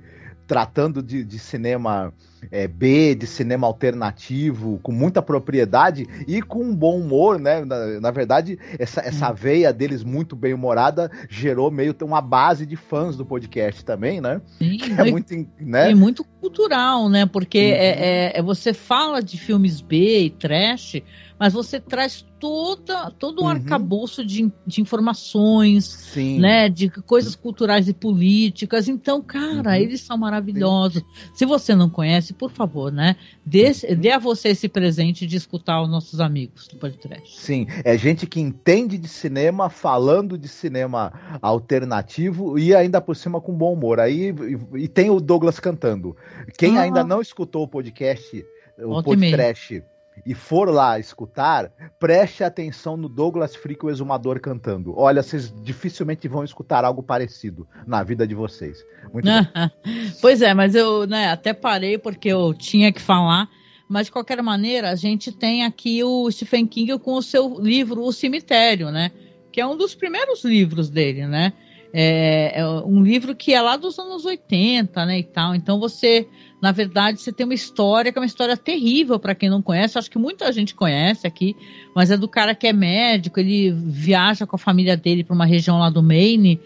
tratando 0.52 1.02
de, 1.02 1.24
de 1.24 1.40
cinema 1.40 2.14
é, 2.52 2.68
B, 2.68 3.16
de 3.16 3.26
cinema 3.26 3.66
alternativo, 3.66 4.82
com 4.84 4.92
muita 4.92 5.22
propriedade 5.22 6.06
e 6.28 6.42
com 6.42 6.62
um 6.62 6.76
bom 6.76 7.00
humor, 7.00 7.40
né? 7.40 7.64
Na, 7.64 8.02
na 8.02 8.12
verdade, 8.12 8.60
essa, 8.78 9.00
essa 9.00 9.32
hum. 9.32 9.34
veia 9.34 9.72
deles 9.72 10.04
muito 10.04 10.36
bem 10.36 10.54
humorada 10.54 11.10
gerou 11.30 11.72
meio 11.72 11.96
uma 12.02 12.20
base 12.20 12.66
de 12.66 12.76
fãs 12.76 13.16
do 13.16 13.26
podcast 13.26 13.86
também, 13.86 14.20
né? 14.20 14.42
Sim, 14.58 14.78
é 15.00 15.10
muito, 15.10 15.48
né? 15.58 15.96
muito 15.96 16.26
cultural, 16.42 17.08
né? 17.08 17.26
Porque 17.26 17.58
uhum. 17.58 17.78
é, 17.78 18.38
é, 18.38 18.42
você 18.42 18.74
fala 18.74 19.24
de 19.24 19.38
filmes 19.38 19.80
B 19.80 20.26
e 20.26 20.30
trash, 20.32 21.02
mas 21.40 21.54
você 21.54 21.80
traz 21.80 22.26
toda, 22.42 23.12
todo 23.12 23.44
um 23.44 23.46
uhum. 23.46 23.52
arcabouço 23.52 24.26
de, 24.26 24.52
de 24.66 24.82
informações, 24.82 25.86
Sim. 25.86 26.40
né, 26.40 26.68
de 26.68 26.90
coisas 26.90 27.36
culturais 27.36 27.88
e 27.88 27.94
políticas. 27.94 28.88
Então, 28.88 29.22
cara, 29.22 29.70
uhum. 29.70 29.76
eles 29.76 30.02
são 30.02 30.18
maravilhosos. 30.18 31.04
Sim. 31.04 31.30
Se 31.36 31.46
você 31.46 31.76
não 31.76 31.88
conhece, 31.88 32.34
por 32.34 32.50
favor, 32.50 32.92
né, 32.92 33.16
dê, 33.46 33.68
uhum. 33.68 33.96
dê 33.96 34.12
a 34.12 34.18
você 34.18 34.50
esse 34.50 34.68
presente 34.68 35.28
de 35.28 35.38
escutar 35.38 35.84
os 35.84 35.90
nossos 35.90 36.20
amigos 36.20 36.68
do 36.68 36.78
podcast. 36.78 37.40
Sim, 37.40 37.68
é 37.84 37.96
gente 37.96 38.26
que 38.26 38.42
entende 38.42 38.98
de 38.98 39.08
cinema, 39.08 39.70
falando 39.70 40.36
de 40.36 40.48
cinema 40.48 41.14
alternativo 41.44 42.58
e 42.58 42.74
ainda 42.74 43.00
por 43.00 43.16
cima 43.16 43.40
com 43.40 43.54
bom 43.54 43.74
humor. 43.74 44.00
Aí 44.00 44.32
e, 44.32 44.84
e 44.84 44.88
tem 44.88 45.12
o 45.12 45.20
Douglas 45.20 45.60
cantando. 45.60 46.18
Quem 46.58 46.80
ah. 46.80 46.82
ainda 46.82 47.04
não 47.04 47.22
escutou 47.22 47.64
o 47.64 47.68
podcast, 47.68 48.44
o 48.80 49.04
podcast 49.04 49.84
e 50.26 50.34
for 50.34 50.70
lá 50.70 51.00
escutar, 51.00 51.72
preste 52.00 52.44
atenção 52.44 52.96
no 52.96 53.10
Douglas 53.10 53.56
Freak, 53.56 53.86
o 53.86 53.90
exumador, 53.90 54.40
cantando. 54.40 54.94
Olha, 54.98 55.24
vocês 55.24 55.54
dificilmente 55.64 56.28
vão 56.28 56.44
escutar 56.44 56.86
algo 56.86 57.02
parecido 57.02 57.68
na 57.88 58.04
vida 58.04 58.28
de 58.28 58.36
vocês. 58.36 58.84
Muito 59.12 59.28
pois 60.22 60.42
é, 60.42 60.54
mas 60.54 60.76
eu 60.76 61.08
né, 61.08 61.28
até 61.30 61.54
parei 61.54 61.98
porque 61.98 62.30
eu 62.30 62.54
tinha 62.54 62.92
que 62.92 63.02
falar. 63.02 63.50
Mas, 63.88 64.06
de 64.06 64.14
qualquer 64.14 64.42
maneira, 64.42 64.90
a 64.90 64.96
gente 64.96 65.34
tem 65.34 65.66
aqui 65.66 66.02
o 66.02 66.32
Stephen 66.32 66.66
King 66.66 66.98
com 66.98 67.16
o 67.16 67.22
seu 67.22 67.60
livro 67.60 68.02
O 68.02 68.14
Cemitério, 68.14 68.90
né? 68.90 69.12
Que 69.52 69.60
é 69.60 69.68
um 69.68 69.76
dos 69.76 69.94
primeiros 69.94 70.46
livros 70.46 70.90
dele, 70.90 71.28
né? 71.28 71.52
É, 71.94 72.60
é 72.60 72.66
um 72.66 73.04
livro 73.04 73.36
que 73.36 73.54
é 73.54 73.62
lá 73.62 73.76
dos 73.76 74.00
anos 74.00 74.26
80, 74.26 75.06
né, 75.06 75.20
e 75.20 75.24
tal. 75.24 75.56
Então 75.56 75.80
você 75.80 76.28
na 76.62 76.72
verdade, 76.72 77.20
você 77.20 77.32
tem 77.32 77.44
uma 77.44 77.56
história 77.56 78.12
que 78.12 78.20
é 78.20 78.22
uma 78.22 78.26
história 78.26 78.56
terrível 78.56 79.20
para 79.20 79.34
quem 79.34 79.50
não 79.50 79.64
conhece. 79.64 79.98
Acho 79.98 80.12
que 80.12 80.20
muita 80.20 80.52
gente 80.52 80.76
conhece 80.76 81.26
aqui, 81.26 81.56
mas 81.96 82.12
é 82.12 82.18
do 82.18 82.28
cara 82.28 82.54
que 82.54 82.68
é 82.68 82.74
médico. 82.74 83.40
Ele 83.40 83.72
viaja 83.72 84.46
com 84.46 84.56
a 84.56 84.60
família 84.60 84.96
dele 84.96 85.24
para 85.24 85.34
uma 85.34 85.46
região 85.46 85.80
lá 85.80 85.90
do 85.90 86.04
Maine 86.04 86.62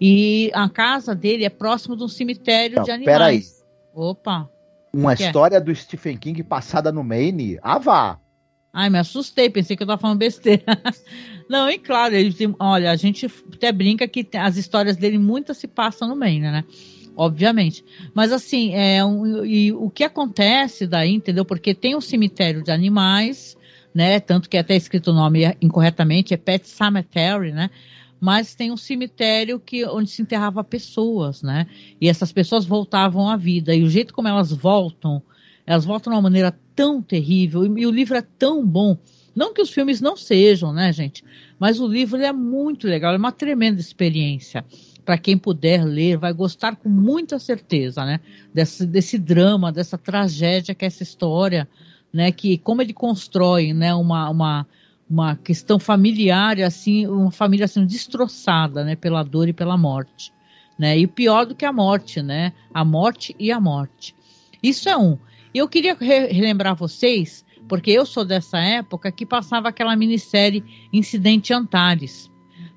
e 0.00 0.52
a 0.54 0.68
casa 0.68 1.16
dele 1.16 1.44
é 1.44 1.50
próximo 1.50 1.96
de 1.96 2.04
um 2.04 2.08
cemitério 2.08 2.76
não, 2.76 2.84
de 2.84 2.92
animais. 2.92 3.16
Peraí. 3.18 3.42
Opa. 3.92 4.48
Uma 4.92 5.14
história 5.14 5.56
é? 5.56 5.60
do 5.60 5.74
Stephen 5.74 6.16
King 6.16 6.44
passada 6.44 6.92
no 6.92 7.02
Maine? 7.02 7.58
Ah, 7.60 7.78
vá. 7.78 8.20
Ai, 8.72 8.88
me 8.88 8.98
assustei, 8.98 9.50
pensei 9.50 9.76
que 9.76 9.82
eu 9.82 9.86
tava 9.86 10.00
falando 10.00 10.18
besteira. 10.18 10.64
Não, 11.48 11.68
e 11.68 11.78
claro, 11.78 12.14
ele 12.14 12.32
tem, 12.32 12.54
olha, 12.58 12.90
a 12.90 12.96
gente 12.96 13.26
até 13.52 13.72
brinca 13.72 14.06
que 14.06 14.26
as 14.36 14.56
histórias 14.56 14.96
dele 14.96 15.18
muitas 15.18 15.56
se 15.56 15.66
passam 15.66 16.08
no 16.08 16.14
Maine, 16.14 16.50
né? 16.50 16.64
obviamente. 17.16 17.84
Mas 18.14 18.32
assim, 18.32 18.72
é 18.72 19.04
um, 19.04 19.44
e 19.44 19.72
o 19.72 19.90
que 19.90 20.04
acontece 20.04 20.86
daí, 20.86 21.12
entendeu? 21.12 21.44
Porque 21.44 21.74
tem 21.74 21.94
um 21.94 22.00
cemitério 22.00 22.62
de 22.62 22.70
animais, 22.70 23.58
né? 23.94 24.18
Tanto 24.20 24.48
que 24.48 24.56
é 24.56 24.60
até 24.60 24.74
escrito 24.74 25.10
o 25.10 25.14
nome 25.14 25.42
incorretamente, 25.60 26.32
é 26.32 26.38
Pet 26.38 26.66
Cemetery, 26.66 27.52
né? 27.52 27.68
Mas 28.18 28.54
tem 28.54 28.70
um 28.70 28.76
cemitério 28.76 29.60
que, 29.60 29.84
onde 29.86 30.10
se 30.10 30.22
enterrava 30.22 30.64
pessoas, 30.64 31.42
né? 31.42 31.66
E 32.00 32.08
essas 32.08 32.32
pessoas 32.32 32.64
voltavam 32.64 33.28
à 33.28 33.36
vida. 33.36 33.74
E 33.74 33.82
o 33.82 33.90
jeito 33.90 34.14
como 34.14 34.28
elas 34.28 34.52
voltam, 34.52 35.22
elas 35.66 35.84
voltam 35.84 36.10
de 36.12 36.16
uma 36.16 36.22
maneira 36.22 36.56
tão 36.74 37.02
terrível. 37.02 37.64
E, 37.64 37.80
e 37.80 37.86
o 37.86 37.90
livro 37.90 38.16
é 38.16 38.22
tão 38.22 38.66
bom. 38.66 38.96
Não 39.34 39.54
que 39.54 39.62
os 39.62 39.70
filmes 39.70 40.00
não 40.00 40.16
sejam, 40.16 40.72
né, 40.72 40.92
gente? 40.92 41.24
Mas 41.58 41.80
o 41.80 41.86
livro 41.86 42.20
é 42.20 42.32
muito 42.32 42.86
legal, 42.86 43.14
é 43.14 43.16
uma 43.16 43.32
tremenda 43.32 43.80
experiência 43.80 44.64
para 45.04 45.18
quem 45.18 45.36
puder 45.36 45.84
ler, 45.84 46.16
vai 46.16 46.32
gostar 46.32 46.76
com 46.76 46.88
muita 46.88 47.38
certeza, 47.38 48.04
né? 48.04 48.20
Desse, 48.54 48.86
desse 48.86 49.18
drama, 49.18 49.72
dessa 49.72 49.98
tragédia 49.98 50.74
que 50.74 50.84
é 50.84 50.86
essa 50.86 51.02
história, 51.02 51.68
né? 52.12 52.30
Que 52.30 52.58
como 52.58 52.82
ele 52.82 52.92
constrói, 52.92 53.72
né? 53.72 53.92
Uma, 53.94 54.30
uma, 54.30 54.66
uma 55.08 55.34
questão 55.36 55.78
familiar, 55.78 56.60
assim, 56.60 57.06
uma 57.06 57.32
família 57.32 57.64
assim 57.64 57.84
destroçada, 57.84 58.84
né? 58.84 58.94
Pela 58.94 59.22
dor 59.22 59.48
e 59.48 59.52
pela 59.52 59.76
morte, 59.76 60.32
né? 60.78 60.96
E 60.96 61.06
pior 61.06 61.44
do 61.44 61.56
que 61.56 61.64
a 61.64 61.72
morte, 61.72 62.22
né? 62.22 62.52
A 62.72 62.84
morte 62.84 63.34
e 63.38 63.50
a 63.50 63.58
morte. 63.58 64.14
Isso 64.62 64.88
é 64.88 64.96
um. 64.96 65.18
Eu 65.54 65.68
queria 65.68 65.96
relembrar 65.98 66.74
vocês, 66.76 67.44
porque 67.68 67.90
eu 67.90 68.06
sou 68.06 68.24
dessa 68.24 68.58
época 68.58 69.10
que 69.10 69.26
passava 69.26 69.68
aquela 69.68 69.96
minissérie 69.96 70.64
Incidente 70.92 71.52
Antares 71.52 72.30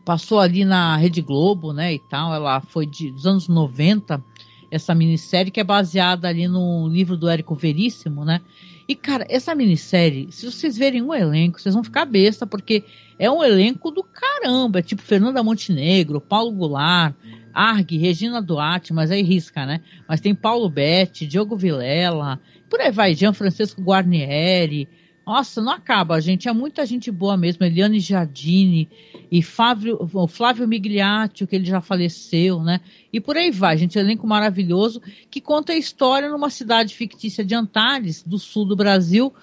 passou 0.03 0.39
ali 0.39 0.65
na 0.65 0.95
Rede 0.97 1.21
Globo, 1.21 1.73
né, 1.73 1.93
e 1.93 1.99
tal. 1.99 2.33
Ela 2.33 2.61
foi 2.61 2.85
de, 2.85 3.11
dos 3.11 3.25
anos 3.25 3.47
90, 3.47 4.23
essa 4.69 4.93
minissérie 4.93 5.51
que 5.51 5.59
é 5.59 5.63
baseada 5.63 6.27
ali 6.27 6.47
no 6.47 6.87
livro 6.87 7.15
do 7.15 7.29
Érico 7.29 7.55
Veríssimo, 7.55 8.25
né? 8.25 8.41
E, 8.87 8.95
cara, 8.95 9.25
essa 9.29 9.55
minissérie, 9.55 10.27
se 10.29 10.45
vocês 10.45 10.77
verem 10.77 11.01
um 11.01 11.13
elenco, 11.13 11.59
vocês 11.59 11.73
vão 11.73 11.83
ficar 11.83 12.03
besta, 12.05 12.45
porque 12.45 12.83
é 13.17 13.31
um 13.31 13.41
elenco 13.41 13.89
do 13.89 14.03
caramba. 14.03 14.79
É 14.79 14.81
tipo 14.81 15.01
Fernanda 15.01 15.41
Montenegro, 15.41 16.19
Paulo 16.19 16.51
Goulart, 16.51 17.15
Arg, 17.53 17.97
Regina 17.97 18.41
Duarte, 18.41 18.93
mas 18.93 19.11
aí 19.11 19.21
risca, 19.21 19.65
né? 19.65 19.81
Mas 20.07 20.21
tem 20.21 20.33
Paulo 20.33 20.69
Betti, 20.69 21.27
Diogo 21.27 21.55
Vilela, 21.55 22.39
por 22.69 22.81
aí 22.81 22.91
vai, 22.91 23.13
Jean 23.13 23.33
Francisco 23.33 23.81
Guarnieri, 23.81 24.87
nossa, 25.25 25.61
não 25.61 25.71
acaba, 25.71 26.19
gente. 26.19 26.49
É 26.49 26.53
muita 26.53 26.85
gente 26.85 27.09
boa 27.09 27.37
mesmo. 27.37 27.65
Eliane 27.65 27.99
Jardini 27.99 28.89
e 29.31 29.41
Flávio, 29.41 29.97
Flávio 30.27 30.67
Migliaccio, 30.67 31.47
que 31.47 31.55
ele 31.55 31.65
já 31.65 31.79
faleceu, 31.79 32.61
né? 32.61 32.81
E 33.11 33.21
por 33.21 33.37
aí 33.37 33.49
vai, 33.49 33.77
gente. 33.77 33.97
Elenco 33.97 34.27
maravilhoso 34.27 35.01
que 35.31 35.39
conta 35.39 35.71
a 35.71 35.77
história 35.77 36.29
numa 36.29 36.49
cidade 36.49 36.93
fictícia 36.93 37.43
de 37.43 37.55
Antares, 37.55 38.21
do 38.21 38.37
sul 38.37 38.65
do 38.65 38.75
Brasil, 38.75 39.33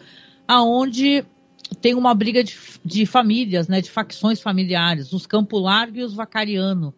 aonde 0.46 1.24
tem 1.80 1.94
uma 1.94 2.14
briga 2.14 2.44
de, 2.44 2.54
de 2.84 3.06
famílias, 3.06 3.66
né? 3.66 3.80
De 3.80 3.90
facções 3.90 4.40
familiares, 4.40 5.14
os 5.14 5.26
Campo 5.26 5.58
Largo 5.58 5.96
e 5.96 6.04
os 6.04 6.12
Vacariano. 6.12 6.94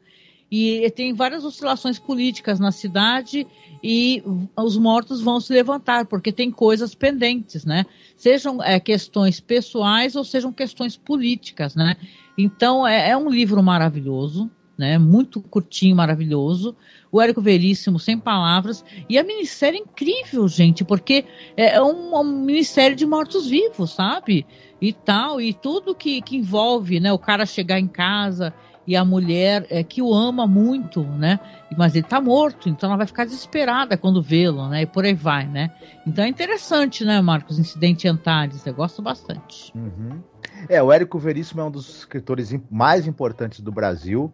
E 0.54 0.90
tem 0.90 1.14
várias 1.14 1.46
oscilações 1.46 1.98
políticas 1.98 2.60
na 2.60 2.70
cidade 2.70 3.46
e 3.82 4.22
os 4.54 4.76
mortos 4.76 5.22
vão 5.22 5.40
se 5.40 5.50
levantar, 5.50 6.04
porque 6.04 6.30
tem 6.30 6.50
coisas 6.50 6.94
pendentes, 6.94 7.64
né? 7.64 7.86
Sejam 8.18 8.62
é, 8.62 8.78
questões 8.78 9.40
pessoais 9.40 10.14
ou 10.14 10.22
sejam 10.22 10.52
questões 10.52 10.94
políticas, 10.94 11.74
né? 11.74 11.96
Então 12.36 12.86
é, 12.86 13.08
é, 13.08 13.16
um 13.16 13.30
livro 13.30 13.62
maravilhoso, 13.62 14.50
né? 14.76 14.98
Muito 14.98 15.40
curtinho, 15.40 15.96
maravilhoso. 15.96 16.76
O 17.10 17.18
Érico 17.18 17.40
Veríssimo, 17.40 17.98
sem 17.98 18.18
palavras. 18.18 18.84
E 19.08 19.18
a 19.18 19.24
minissérie 19.24 19.78
é 19.78 19.82
incrível, 19.82 20.46
gente, 20.48 20.84
porque 20.84 21.24
é, 21.56 21.76
é 21.76 21.80
uma, 21.80 22.20
uma 22.20 22.24
minissérie 22.24 22.94
de 22.94 23.06
mortos-vivos, 23.06 23.92
sabe? 23.92 24.46
E 24.82 24.92
tal, 24.92 25.40
e 25.40 25.54
tudo 25.54 25.94
que, 25.94 26.20
que 26.20 26.36
envolve, 26.36 27.00
né? 27.00 27.10
O 27.10 27.18
cara 27.18 27.46
chegar 27.46 27.80
em 27.80 27.88
casa 27.88 28.52
e 28.86 28.96
a 28.96 29.04
mulher 29.04 29.66
é, 29.70 29.82
que 29.82 30.02
o 30.02 30.12
ama 30.12 30.46
muito, 30.46 31.04
né? 31.04 31.38
Mas 31.76 31.94
ele 31.94 32.06
tá 32.06 32.20
morto, 32.20 32.68
então 32.68 32.88
ela 32.88 32.96
vai 32.96 33.06
ficar 33.06 33.24
desesperada 33.24 33.96
quando 33.96 34.22
vê-lo, 34.22 34.68
né? 34.68 34.82
E 34.82 34.86
por 34.86 35.04
aí 35.04 35.14
vai, 35.14 35.46
né? 35.46 35.74
Então 36.06 36.24
é 36.24 36.28
interessante, 36.28 37.04
né, 37.04 37.20
Marcos? 37.20 37.58
Incidente 37.58 38.08
Antares, 38.08 38.66
eu 38.66 38.74
gosto 38.74 39.00
bastante. 39.00 39.72
Uhum. 39.76 40.20
É, 40.68 40.82
o 40.82 40.92
Érico 40.92 41.18
Veríssimo 41.18 41.60
é 41.60 41.64
um 41.64 41.70
dos 41.70 41.98
escritores 41.98 42.54
mais 42.70 43.06
importantes 43.06 43.60
do 43.60 43.70
Brasil 43.72 44.32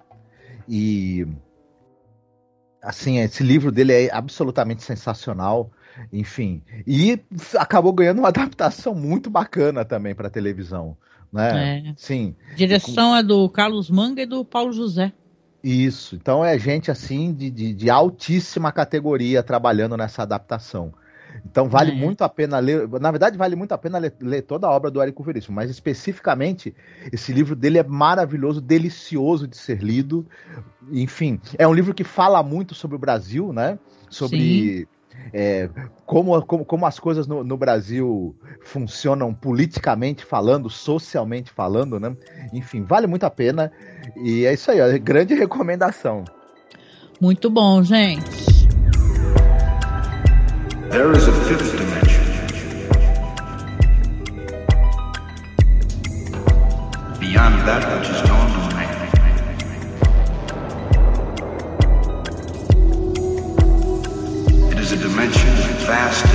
e 0.68 1.26
assim, 2.82 3.18
esse 3.18 3.42
livro 3.42 3.70
dele 3.70 3.92
é 3.92 4.14
absolutamente 4.14 4.82
sensacional, 4.82 5.70
enfim. 6.12 6.62
E 6.86 7.20
acabou 7.58 7.92
ganhando 7.92 8.18
uma 8.18 8.28
adaptação 8.32 8.94
muito 8.94 9.28
bacana 9.28 9.84
também 9.84 10.14
para 10.14 10.30
televisão 10.30 10.96
né? 11.32 11.82
É. 11.88 11.92
Sim. 11.96 12.34
direção 12.56 13.14
é 13.14 13.22
do 13.22 13.48
Carlos 13.48 13.90
Manga 13.90 14.22
e 14.22 14.26
do 14.26 14.44
Paulo 14.44 14.72
José. 14.72 15.12
Isso. 15.62 16.16
Então 16.16 16.44
é 16.44 16.58
gente 16.58 16.90
assim 16.90 17.32
de, 17.32 17.50
de, 17.50 17.74
de 17.74 17.90
altíssima 17.90 18.70
categoria 18.72 19.42
trabalhando 19.42 19.96
nessa 19.96 20.22
adaptação. 20.22 20.92
Então 21.44 21.68
vale 21.68 21.92
é. 21.92 21.94
muito 21.94 22.22
a 22.22 22.28
pena 22.28 22.58
ler. 22.58 22.88
Na 23.00 23.10
verdade, 23.10 23.36
vale 23.36 23.54
muito 23.54 23.72
a 23.72 23.78
pena 23.78 23.98
ler, 23.98 24.14
ler 24.20 24.42
toda 24.42 24.66
a 24.66 24.70
obra 24.70 24.90
do 24.90 25.00
Érico 25.00 25.22
Veríssimo, 25.22 25.54
mas 25.54 25.70
especificamente 25.70 26.74
esse 27.12 27.32
livro 27.32 27.54
dele 27.54 27.78
é 27.78 27.82
maravilhoso, 27.82 28.60
delicioso 28.60 29.46
de 29.46 29.56
ser 29.56 29.82
lido. 29.82 30.26
Enfim, 30.90 31.40
é 31.58 31.66
um 31.66 31.74
livro 31.74 31.92
que 31.92 32.04
fala 32.04 32.42
muito 32.42 32.74
sobre 32.74 32.96
o 32.96 32.98
Brasil, 32.98 33.52
né? 33.52 33.78
Sobre 34.08 34.86
Sim 34.86 34.97
é, 35.32 35.68
como, 36.06 36.40
como, 36.42 36.64
como 36.64 36.86
as 36.86 36.98
coisas 36.98 37.26
no, 37.26 37.44
no, 37.44 37.56
Brasil 37.56 38.34
funcionam 38.62 39.34
politicamente 39.34 40.24
falando, 40.24 40.70
socialmente 40.70 41.50
falando, 41.50 42.00
né? 42.00 42.16
Enfim, 42.52 42.84
vale 42.84 43.06
muito 43.06 43.24
a 43.24 43.30
pena. 43.30 43.70
E 44.16 44.44
é 44.46 44.52
isso 44.52 44.70
aí, 44.70 44.80
ó, 44.80 44.98
grande 44.98 45.34
recomendação. 45.34 46.24
Muito 47.20 47.50
bom, 47.50 47.82
gente. 47.82 48.68
There 50.90 51.12
is 51.12 51.28
a 51.28 51.32
fifth 51.32 51.76
dimension. 51.76 52.24
Beyond 57.20 57.66
that 57.66 57.84
which 57.98 58.08
is 58.08 58.27
dimension 65.18 65.48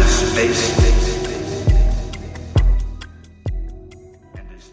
space. 0.10 0.84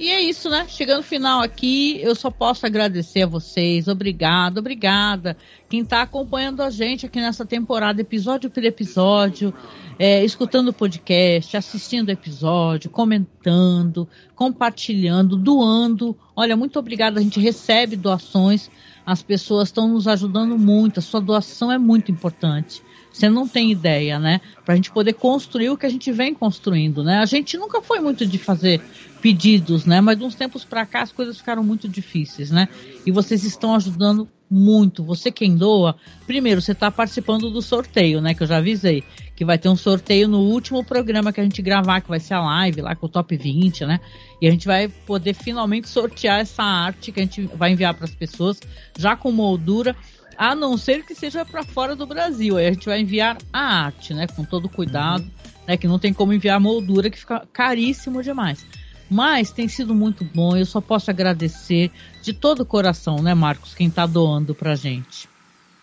E 0.01 0.09
é 0.09 0.21
isso, 0.21 0.49
né? 0.49 0.67
Chegando 0.67 0.99
no 0.99 1.03
final 1.03 1.43
aqui, 1.43 2.01
eu 2.01 2.15
só 2.15 2.31
posso 2.31 2.65
agradecer 2.65 3.23
a 3.23 3.27
vocês. 3.27 3.87
Obrigado, 3.87 4.59
obrigada. 4.59 5.37
Quem 5.69 5.83
está 5.83 6.03
acompanhando 6.03 6.63
a 6.63 6.71
gente 6.71 7.05
aqui 7.05 7.21
nessa 7.21 7.45
temporada, 7.45 8.01
episódio 8.01 8.51
por 8.51 8.65
episódio, 8.65 9.53
é, 9.99 10.25
escutando 10.25 10.69
o 10.69 10.73
podcast, 10.73 11.55
assistindo 11.57 12.09
o 12.09 12.13
episódio, 12.13 12.91
comentando, 12.91 14.09
compartilhando, 14.35 15.37
doando. 15.37 16.17
Olha, 16.35 16.57
muito 16.57 16.79
obrigada. 16.79 17.21
A 17.21 17.23
gente 17.23 17.39
recebe 17.39 17.95
doações. 17.95 18.71
As 19.05 19.23
pessoas 19.23 19.69
estão 19.69 19.87
nos 19.87 20.09
ajudando 20.09 20.59
muito. 20.59 20.99
A 20.99 21.03
sua 21.03 21.21
doação 21.21 21.71
é 21.71 21.79
muito 21.79 22.11
importante. 22.11 22.83
Você 23.13 23.29
não 23.29 23.47
tem 23.47 23.71
ideia, 23.71 24.19
né? 24.19 24.41
Para 24.65 24.75
a 24.75 24.77
gente 24.77 24.91
poder 24.91 25.15
construir 25.15 25.71
o 25.71 25.77
que 25.77 25.87
a 25.87 25.89
gente 25.91 26.11
vem 26.13 26.35
construindo, 26.35 27.03
né? 27.03 27.19
A 27.19 27.27
gente 27.27 27.57
nunca 27.57 27.83
foi 27.83 28.01
muito 28.01 28.25
de 28.27 28.39
fazer 28.39 28.81
pedidos, 29.21 29.85
né? 29.85 30.01
Mas 30.01 30.19
de 30.19 30.25
uns 30.25 30.35
tempos 30.35 30.65
para 30.65 30.87
cá 30.87 31.03
as 31.03 31.13
coisas 31.13 31.37
ficaram 31.39 31.63
muito 31.63 31.89
difíceis, 31.89 32.51
né? 32.51 32.69
E 33.05 33.11
vocês 33.11 33.45
estão 33.45 33.75
ajudando 33.75 34.29
muito. 34.51 35.05
Você 35.05 35.31
quem 35.31 35.57
doa, 35.57 35.97
primeiro 36.27 36.61
você 36.61 36.73
está 36.73 36.91
participando 36.91 37.51
do 37.51 37.63
sorteio, 37.63 38.21
né? 38.21 38.35
Que 38.35 38.43
eu 38.43 38.47
já 38.47 38.57
avisei 38.57 39.05
que 39.41 39.45
vai 39.47 39.57
ter 39.57 39.71
um 39.71 39.77
sorteio 39.77 40.29
no 40.29 40.41
último 40.41 40.85
programa 40.85 41.33
que 41.33 41.41
a 41.41 41.43
gente 41.43 41.63
gravar, 41.63 42.03
que 42.03 42.11
vai 42.11 42.21
ser 42.21 42.35
a 42.35 42.43
live 42.43 42.83
lá 42.83 42.95
com 42.95 43.07
o 43.07 43.09
top 43.09 43.35
20, 43.35 43.87
né? 43.87 43.99
E 44.39 44.47
a 44.47 44.51
gente 44.51 44.67
vai 44.67 44.87
poder 44.87 45.33
finalmente 45.33 45.89
sortear 45.89 46.41
essa 46.41 46.63
arte 46.63 47.11
que 47.11 47.21
a 47.21 47.23
gente 47.23 47.47
vai 47.55 47.73
enviar 47.73 47.95
para 47.95 48.05
as 48.05 48.15
pessoas 48.15 48.61
já 48.99 49.17
com 49.17 49.33
moldura 49.33 49.97
a 50.41 50.55
não 50.55 50.79
ser 50.79 51.05
que 51.05 51.15
seja 51.15 51.45
para 51.45 51.63
fora 51.63 51.95
do 51.95 52.07
Brasil. 52.07 52.57
Aí 52.57 52.67
a 52.67 52.73
gente 52.73 52.87
vai 52.87 52.99
enviar 52.99 53.37
a 53.53 53.85
arte, 53.85 54.15
né? 54.15 54.27
Com 54.27 54.43
todo 54.43 54.71
cuidado, 54.71 55.23
uhum. 55.23 55.51
né? 55.69 55.77
Que 55.77 55.87
não 55.87 55.99
tem 55.99 56.15
como 56.15 56.33
enviar 56.33 56.57
a 56.57 56.61
moldura, 56.61 57.11
que 57.11 57.19
fica 57.19 57.47
caríssimo 57.53 58.23
demais. 58.23 58.65
Mas 59.11 59.53
tem 59.53 59.69
sido 59.69 59.95
muito 59.95 60.25
bom, 60.25 60.57
eu 60.57 60.65
só 60.65 60.81
posso 60.81 61.11
agradecer 61.11 61.91
de 62.23 62.33
todo 62.33 62.61
o 62.61 62.65
coração, 62.65 63.17
né, 63.17 63.35
Marcos, 63.35 63.75
quem 63.75 63.89
está 63.89 64.07
doando 64.07 64.55
pra 64.55 64.77
gente. 64.77 65.29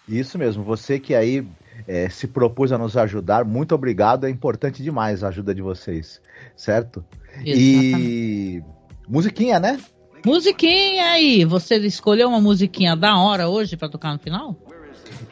Isso 0.07 0.39
mesmo, 0.39 0.63
você 0.63 0.97
que 0.97 1.13
aí 1.13 1.45
é, 1.85 2.07
se 2.07 2.25
propôs 2.25 2.71
a 2.71 2.77
nos 2.77 2.95
ajudar, 2.95 3.43
muito 3.43 3.75
obrigado, 3.75 4.25
é 4.25 4.29
importante 4.29 4.81
demais 4.81 5.25
a 5.25 5.27
ajuda 5.27 5.53
de 5.53 5.61
vocês, 5.61 6.21
certo? 6.55 7.03
Exatamente. 7.45 7.59
E 7.59 8.63
musiquinha, 9.09 9.59
né? 9.59 9.77
Musiquinha 10.27 11.05
aí, 11.05 11.45
você 11.45 11.77
escolheu 11.77 12.27
uma 12.27 12.41
musiquinha 12.41 12.97
da 12.97 13.17
hora 13.17 13.47
hoje 13.47 13.77
para 13.77 13.87
tocar 13.87 14.11
no 14.11 14.19
final? 14.19 14.57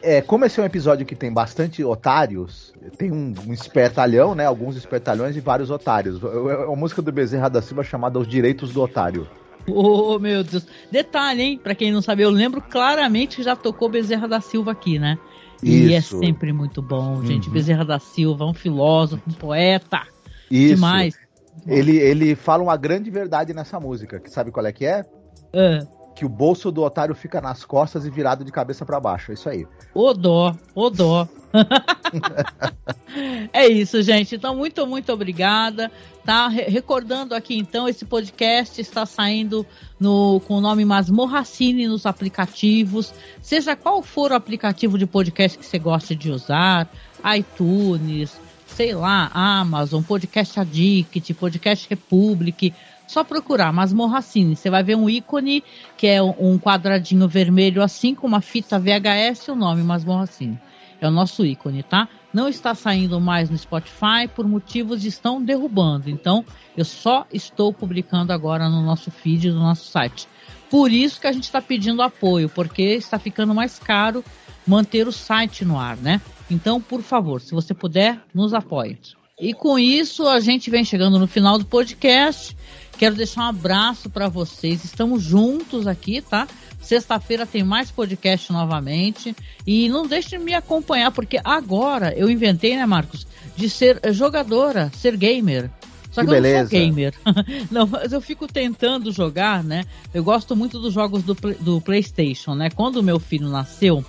É, 0.00 0.22
como 0.22 0.46
esse 0.46 0.58
é 0.58 0.62
um 0.62 0.66
episódio 0.66 1.04
que 1.04 1.14
tem 1.14 1.30
bastante 1.30 1.84
otários, 1.84 2.72
tem 2.96 3.12
um, 3.12 3.34
um 3.46 3.52
espertalhão, 3.52 4.34
né? 4.34 4.46
Alguns 4.46 4.74
espertalhões 4.74 5.36
e 5.36 5.40
vários 5.40 5.70
otários. 5.70 6.18
É, 6.22 6.26
é 6.26 6.66
uma 6.66 6.76
música 6.76 7.02
do 7.02 7.12
Bezerra 7.12 7.50
da 7.50 7.60
Silva 7.60 7.84
chamada 7.84 8.18
Os 8.18 8.26
Direitos 8.26 8.72
do 8.72 8.80
Otário. 8.80 9.28
Oh, 9.68 10.18
meu 10.18 10.42
Deus. 10.42 10.66
Detalhe, 10.90 11.42
hein? 11.42 11.60
Pra 11.62 11.74
quem 11.74 11.92
não 11.92 12.00
sabe, 12.00 12.22
eu 12.22 12.30
lembro 12.30 12.62
claramente 12.62 13.36
que 13.36 13.42
já 13.42 13.54
tocou 13.54 13.90
Bezerra 13.90 14.26
da 14.26 14.40
Silva 14.40 14.72
aqui, 14.72 14.98
né? 14.98 15.18
E 15.62 15.92
é 15.92 15.98
Isso. 15.98 16.16
é 16.16 16.26
sempre 16.26 16.54
muito 16.54 16.80
bom, 16.80 17.22
gente. 17.22 17.48
Uhum. 17.48 17.52
Bezerra 17.52 17.84
da 17.84 17.98
Silva, 17.98 18.46
um 18.46 18.54
filósofo, 18.54 19.22
um 19.28 19.34
poeta. 19.34 20.06
Isso. 20.50 20.76
Demais. 20.76 21.25
Ele, 21.66 21.96
ele 21.96 22.34
fala 22.34 22.62
uma 22.62 22.76
grande 22.76 23.10
verdade 23.10 23.54
nessa 23.54 23.78
música, 23.78 24.18
que 24.18 24.30
sabe 24.30 24.50
qual 24.50 24.66
é 24.66 24.72
que 24.72 24.84
é? 24.84 25.04
Uh 25.52 25.96
que 26.16 26.24
o 26.24 26.28
bolso 26.30 26.72
do 26.72 26.82
otário 26.82 27.14
fica 27.14 27.42
nas 27.42 27.62
costas 27.62 28.06
e 28.06 28.10
virado 28.10 28.42
de 28.42 28.50
cabeça 28.50 28.86
para 28.86 28.98
baixo. 28.98 29.30
É 29.30 29.34
isso 29.34 29.48
aí. 29.50 29.66
Ô 29.92 30.14
dó, 30.14 30.56
ô 30.74 30.88
dó. 30.88 31.28
é 33.52 33.68
isso, 33.68 34.00
gente. 34.00 34.34
Então, 34.34 34.56
muito, 34.56 34.86
muito 34.86 35.12
obrigada. 35.12 35.92
Tá 36.24 36.48
recordando 36.48 37.34
aqui, 37.34 37.56
então, 37.56 37.86
esse 37.86 38.06
podcast 38.06 38.80
está 38.80 39.04
saindo 39.04 39.64
no, 40.00 40.40
com 40.40 40.54
o 40.54 40.60
nome 40.60 40.86
Masmorracine 40.86 41.86
nos 41.86 42.06
aplicativos. 42.06 43.12
Seja 43.42 43.76
qual 43.76 44.02
for 44.02 44.32
o 44.32 44.34
aplicativo 44.34 44.98
de 44.98 45.06
podcast 45.06 45.58
que 45.58 45.66
você 45.66 45.78
gosta 45.78 46.16
de 46.16 46.30
usar, 46.30 46.90
iTunes, 47.36 48.40
sei 48.66 48.94
lá, 48.94 49.30
Amazon, 49.32 50.02
Podcast 50.02 50.60
Addict, 50.60 51.34
Podcast 51.34 51.86
Republic, 51.88 52.74
só 53.06 53.22
procurar 53.22 53.72
Masmorra 53.72 54.20
Cine. 54.20 54.56
Você 54.56 54.68
vai 54.68 54.82
ver 54.82 54.96
um 54.96 55.08
ícone 55.08 55.62
que 55.96 56.06
é 56.06 56.22
um 56.22 56.58
quadradinho 56.58 57.28
vermelho 57.28 57.82
assim 57.82 58.14
com 58.14 58.26
uma 58.26 58.40
fita 58.40 58.78
VHS 58.78 59.48
e 59.48 59.50
o 59.52 59.56
nome 59.56 59.82
Masmorra 59.82 60.26
Cine. 60.26 60.58
É 61.00 61.06
o 61.06 61.10
nosso 61.10 61.44
ícone, 61.44 61.82
tá? 61.82 62.08
Não 62.32 62.48
está 62.48 62.74
saindo 62.74 63.20
mais 63.20 63.50
no 63.50 63.56
Spotify 63.56 64.26
por 64.34 64.46
motivos 64.46 65.02
de 65.02 65.08
estão 65.08 65.42
derrubando. 65.42 66.10
Então, 66.10 66.44
eu 66.76 66.84
só 66.84 67.26
estou 67.32 67.72
publicando 67.72 68.32
agora 68.32 68.68
no 68.68 68.82
nosso 68.82 69.10
feed 69.10 69.50
do 69.50 69.58
nosso 69.58 69.90
site. 69.90 70.26
Por 70.70 70.90
isso 70.90 71.20
que 71.20 71.26
a 71.26 71.32
gente 71.32 71.44
está 71.44 71.60
pedindo 71.62 72.02
apoio, 72.02 72.48
porque 72.48 72.82
está 72.82 73.18
ficando 73.18 73.54
mais 73.54 73.78
caro 73.78 74.24
manter 74.66 75.06
o 75.06 75.12
site 75.12 75.64
no 75.64 75.78
ar, 75.78 75.96
né? 75.96 76.20
Então, 76.50 76.80
por 76.80 77.02
favor, 77.02 77.40
se 77.40 77.52
você 77.52 77.74
puder, 77.74 78.20
nos 78.34 78.54
apoie. 78.54 78.98
E 79.38 79.52
com 79.52 79.78
isso, 79.78 80.26
a 80.26 80.40
gente 80.40 80.70
vem 80.70 80.84
chegando 80.84 81.18
no 81.18 81.26
final 81.26 81.58
do 81.58 81.66
podcast. 81.66 82.56
Quero 82.96 83.14
deixar 83.14 83.42
um 83.42 83.48
abraço 83.48 84.08
para 84.08 84.28
vocês. 84.28 84.82
Estamos 84.82 85.22
juntos 85.22 85.86
aqui, 85.86 86.22
tá? 86.22 86.48
Sexta-feira 86.80 87.44
tem 87.44 87.62
mais 87.62 87.90
podcast 87.90 88.50
novamente. 88.50 89.36
E 89.66 89.88
não 89.90 90.06
deixe 90.06 90.30
de 90.30 90.38
me 90.38 90.54
acompanhar, 90.54 91.10
porque 91.10 91.38
agora 91.44 92.14
eu 92.16 92.30
inventei, 92.30 92.74
né, 92.76 92.86
Marcos, 92.86 93.26
de 93.54 93.68
ser 93.68 94.00
jogadora, 94.12 94.90
ser 94.96 95.16
gamer. 95.16 95.70
Só 96.10 96.22
que, 96.22 96.28
que 96.28 96.32
eu 96.34 96.40
beleza. 96.40 96.62
não 96.62 96.70
sou 96.70 96.78
gamer. 96.78 97.14
não, 97.70 97.86
mas 97.86 98.12
eu 98.12 98.22
fico 98.22 98.46
tentando 98.46 99.12
jogar, 99.12 99.62
né? 99.62 99.84
Eu 100.14 100.24
gosto 100.24 100.56
muito 100.56 100.80
dos 100.80 100.94
jogos 100.94 101.22
do, 101.22 101.34
do 101.60 101.78
PlayStation, 101.82 102.54
né? 102.54 102.70
Quando 102.70 102.96
o 102.96 103.02
meu 103.02 103.20
filho 103.20 103.50
nasceu, 103.50 104.02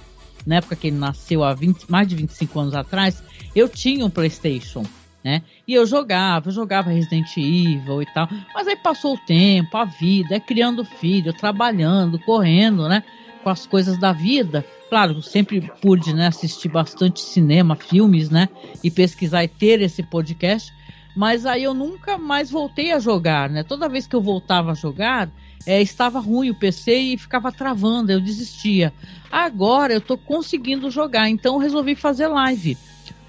na 0.47 0.55
época 0.55 0.75
que 0.75 0.87
ele 0.87 0.97
nasceu 0.97 1.43
há 1.43 1.53
20, 1.53 1.89
mais 1.91 2.07
de 2.07 2.15
25 2.15 2.59
anos 2.59 2.73
atrás, 2.73 3.21
eu 3.55 3.69
tinha 3.69 4.05
um 4.05 4.09
PlayStation 4.09 4.83
né? 5.27 5.41
E 5.67 5.73
eu 5.73 5.85
jogava, 5.85 6.47
eu 6.47 6.53
jogava 6.53 6.89
Resident 6.89 7.35
Evil 7.35 8.01
e 8.01 8.05
tal. 8.05 8.29
Mas 8.55 8.65
aí 8.65 8.77
passou 8.77 9.15
o 9.15 9.17
tempo, 9.17 9.75
a 9.75 9.83
vida, 9.83 10.35
é 10.35 10.39
criando 10.39 10.85
filho, 10.85 11.33
trabalhando, 11.33 12.17
correndo, 12.19 12.87
né? 12.87 13.03
Com 13.43 13.49
as 13.49 13.67
coisas 13.67 13.97
da 13.97 14.13
vida. 14.13 14.65
Claro, 14.89 15.21
sempre 15.21 15.69
pude 15.81 16.13
né, 16.13 16.27
assistir 16.27 16.69
bastante 16.69 17.19
cinema, 17.19 17.75
filmes, 17.75 18.29
né? 18.29 18.47
E 18.81 18.89
pesquisar 18.89 19.43
e 19.43 19.49
ter 19.49 19.81
esse 19.81 20.01
podcast. 20.01 20.73
Mas 21.13 21.45
aí 21.45 21.63
eu 21.63 21.73
nunca 21.73 22.17
mais 22.17 22.49
voltei 22.49 22.93
a 22.93 22.99
jogar, 22.99 23.49
né? 23.49 23.63
Toda 23.63 23.89
vez 23.89 24.07
que 24.07 24.15
eu 24.15 24.21
voltava 24.21 24.71
a 24.71 24.75
jogar, 24.75 25.29
é, 25.65 25.81
estava 25.81 26.19
ruim 26.19 26.49
o 26.49 26.55
PC 26.55 26.95
e 26.97 27.17
ficava 27.17 27.51
travando, 27.51 28.11
eu 28.11 28.21
desistia. 28.21 28.93
Agora 29.31 29.93
eu 29.93 29.99
estou 29.99 30.17
conseguindo 30.17 30.89
jogar, 30.89 31.29
então 31.29 31.57
resolvi 31.57 31.95
fazer 31.95 32.27
live. 32.27 32.77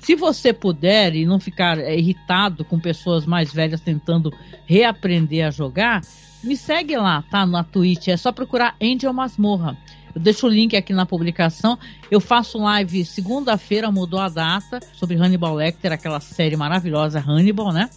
Se 0.00 0.14
você 0.14 0.52
puder 0.52 1.14
e 1.14 1.26
não 1.26 1.40
ficar 1.40 1.78
é, 1.78 1.96
irritado 1.96 2.64
com 2.64 2.78
pessoas 2.78 3.26
mais 3.26 3.52
velhas 3.52 3.80
tentando 3.80 4.32
reaprender 4.64 5.46
a 5.46 5.50
jogar, 5.50 6.02
me 6.42 6.56
segue 6.56 6.96
lá, 6.96 7.22
tá? 7.30 7.44
Na 7.44 7.64
Twitch. 7.64 8.08
É 8.08 8.16
só 8.16 8.30
procurar 8.32 8.76
Angel 8.80 9.12
Masmorra. 9.12 9.76
Eu 10.14 10.20
deixo 10.20 10.46
o 10.46 10.50
link 10.50 10.76
aqui 10.76 10.92
na 10.92 11.04
publicação. 11.04 11.78
Eu 12.10 12.20
faço 12.20 12.58
live 12.58 13.04
segunda-feira, 13.04 13.90
mudou 13.90 14.20
a 14.20 14.28
data, 14.28 14.80
sobre 14.92 15.16
Hannibal 15.16 15.54
Lecter, 15.54 15.92
aquela 15.92 16.20
série 16.20 16.56
maravilhosa 16.56 17.20
Hannibal, 17.20 17.72
né? 17.72 17.90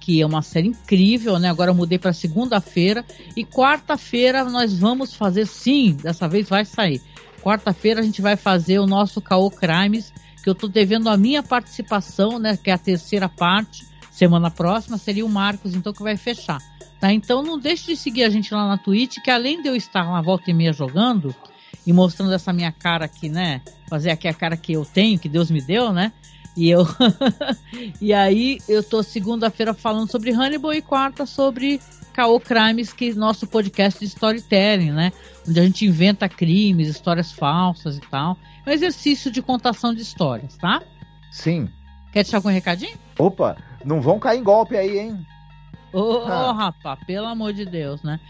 Que 0.00 0.20
é 0.20 0.26
uma 0.26 0.42
série 0.42 0.68
incrível, 0.68 1.38
né? 1.38 1.50
Agora 1.50 1.70
eu 1.70 1.74
mudei 1.74 1.98
para 1.98 2.12
segunda-feira. 2.12 3.04
E 3.36 3.44
quarta-feira 3.44 4.44
nós 4.44 4.78
vamos 4.78 5.14
fazer, 5.14 5.46
sim, 5.46 5.96
dessa 6.02 6.26
vez 6.26 6.48
vai 6.48 6.64
sair. 6.64 7.00
Quarta-feira 7.42 8.00
a 8.00 8.02
gente 8.02 8.20
vai 8.20 8.36
fazer 8.36 8.78
o 8.78 8.86
nosso 8.86 9.20
Caô 9.20 9.50
Crimes 9.50 10.12
que 10.42 10.48
eu 10.48 10.52
estou 10.52 10.68
devendo 10.68 11.08
a 11.08 11.16
minha 11.16 11.42
participação, 11.42 12.38
né, 12.38 12.56
que 12.56 12.70
é 12.70 12.72
a 12.72 12.78
terceira 12.78 13.28
parte, 13.28 13.86
semana 14.10 14.50
próxima, 14.50 14.98
seria 14.98 15.24
o 15.24 15.28
Marcos, 15.28 15.74
então, 15.74 15.92
que 15.92 16.02
vai 16.02 16.16
fechar. 16.16 16.58
Tá? 16.98 17.12
Então 17.12 17.42
não 17.42 17.58
deixe 17.58 17.86
de 17.86 17.96
seguir 17.96 18.24
a 18.24 18.30
gente 18.30 18.52
lá 18.52 18.68
na 18.68 18.76
Twitch, 18.76 19.18
que 19.24 19.30
além 19.30 19.62
de 19.62 19.68
eu 19.68 19.76
estar 19.76 20.02
lá 20.02 20.20
volta 20.20 20.50
e 20.50 20.54
meia 20.54 20.72
jogando 20.72 21.34
e 21.86 21.92
mostrando 21.92 22.32
essa 22.32 22.52
minha 22.52 22.70
cara 22.70 23.06
aqui, 23.06 23.30
né? 23.30 23.62
Fazer 23.88 24.10
aqui 24.10 24.28
a 24.28 24.34
cara 24.34 24.54
que 24.54 24.74
eu 24.74 24.84
tenho, 24.84 25.18
que 25.18 25.28
Deus 25.28 25.50
me 25.50 25.62
deu, 25.62 25.94
né? 25.94 26.12
E 26.56 26.68
eu 26.68 26.86
e 28.00 28.12
aí 28.12 28.58
eu 28.68 28.82
tô 28.82 29.02
segunda-feira 29.02 29.72
falando 29.72 30.10
sobre 30.10 30.32
Hannibal 30.32 30.74
e 30.74 30.82
quarta 30.82 31.24
sobre 31.24 31.80
Caô 32.12 32.40
Crimes, 32.40 32.92
que 32.92 33.10
é 33.10 33.14
nosso 33.14 33.46
podcast 33.46 34.00
de 34.00 34.06
storytelling, 34.06 34.90
né? 34.90 35.12
Onde 35.48 35.60
a 35.60 35.62
gente 35.62 35.86
inventa 35.86 36.28
crimes, 36.28 36.88
histórias 36.88 37.32
falsas 37.32 37.96
e 37.96 38.00
tal. 38.00 38.36
É 38.66 38.70
um 38.70 38.72
exercício 38.72 39.30
de 39.30 39.40
contação 39.40 39.94
de 39.94 40.02
histórias, 40.02 40.56
tá? 40.56 40.82
Sim. 41.30 41.68
Quer 42.12 42.24
deixar 42.24 42.38
algum 42.38 42.48
recadinho? 42.48 42.98
Opa, 43.18 43.56
não 43.84 44.00
vão 44.00 44.18
cair 44.18 44.40
em 44.40 44.42
golpe 44.42 44.76
aí, 44.76 44.98
hein? 44.98 45.26
Ô, 45.92 46.00
oh, 46.00 46.24
ah. 46.26 46.52
rapaz, 46.52 46.98
pelo 47.04 47.26
amor 47.26 47.52
de 47.52 47.64
Deus, 47.64 48.02
né? 48.02 48.20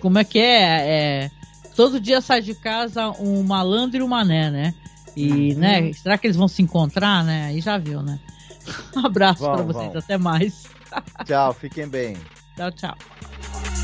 Como 0.00 0.18
é 0.18 0.24
que 0.24 0.38
é? 0.38 1.24
é? 1.24 1.30
Todo 1.74 2.00
dia 2.00 2.20
sai 2.20 2.40
de 2.40 2.54
casa 2.54 3.10
um 3.20 3.42
malandro 3.42 4.00
e 4.00 4.02
um 4.02 4.08
mané, 4.08 4.50
né? 4.50 4.74
E, 5.18 5.52
uhum. 5.52 5.58
né, 5.58 5.92
será 5.94 6.16
que 6.16 6.26
eles 6.26 6.36
vão 6.36 6.46
se 6.46 6.62
encontrar, 6.62 7.24
né? 7.24 7.46
Aí 7.46 7.60
já 7.60 7.76
viu, 7.76 8.02
né? 8.02 8.20
Um 8.94 9.06
abraço 9.06 9.42
para 9.42 9.62
vocês, 9.62 9.86
vamos. 9.86 10.04
até 10.04 10.18
mais. 10.18 10.64
Tchau, 11.24 11.54
fiquem 11.54 11.88
bem. 11.88 12.16
Tchau, 12.54 12.70
tchau. 12.72 13.77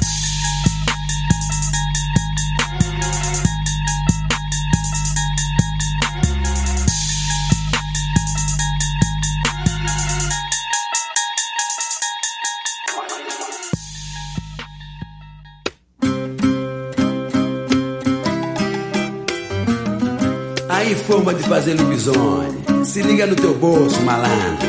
Aí 20.84 20.94
forma 20.94 21.32
de 21.32 21.42
fazer 21.44 21.80
lobisomem. 21.80 22.62
Se 22.84 23.00
liga 23.00 23.26
no 23.26 23.34
teu 23.34 23.54
bolso, 23.54 23.98
malandro. 24.02 24.68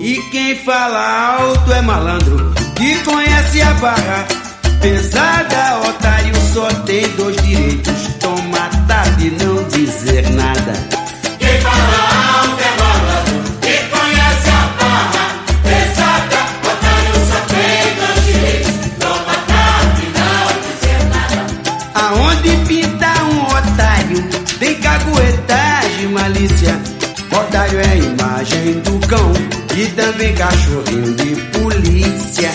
E 0.00 0.16
quem 0.32 0.56
fala 0.56 1.38
alto 1.38 1.72
é 1.72 1.80
malandro, 1.82 2.52
que 2.74 2.98
conhece 3.04 3.62
a 3.62 3.72
barra. 3.74 4.26
Pesada, 4.82 5.88
otário, 5.88 6.34
só 6.52 6.66
tem 6.84 7.08
dois 7.10 7.36
direitos: 7.44 8.08
tomar 8.18 8.86
tarde 8.88 9.28
e 9.28 9.44
não 9.44 9.62
dizer 9.68 10.28
nada. 10.30 10.72
Quem 11.38 11.60
fala 11.60 12.15
Otário 27.56 27.80
é 27.80 27.96
imagem 27.96 28.80
do 28.80 29.06
cão 29.08 29.32
e 29.74 29.86
também 29.92 30.34
cachorrinho 30.34 31.14
de 31.14 31.36
polícia. 31.58 32.50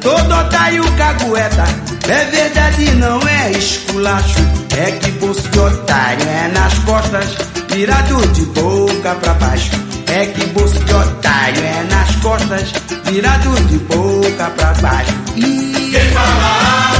Todo 0.00 0.32
otário 0.32 0.84
cagueta, 0.92 1.64
é 2.08 2.24
verdade, 2.26 2.90
não 2.92 3.20
é 3.26 3.50
esculacho. 3.50 4.38
É 4.78 4.92
que 4.92 5.10
bolso 5.10 5.48
de 5.48 5.58
otário 5.58 6.28
é 6.28 6.52
nas 6.54 6.78
costas, 6.78 7.36
virado 7.68 8.28
de 8.28 8.42
boca 8.42 9.14
pra 9.16 9.34
baixo. 9.34 9.70
É 10.06 10.26
que 10.26 10.46
bolso 10.46 10.78
de 10.84 10.94
otário 10.94 11.64
é 11.64 11.86
nas 11.90 12.14
costas, 12.16 12.72
virado 13.10 13.60
de 13.66 13.78
boca 13.78 14.50
pra 14.50 14.72
baixo. 14.74 15.14
E... 15.34 15.90
Quem 15.90 16.10
fala 16.12 16.93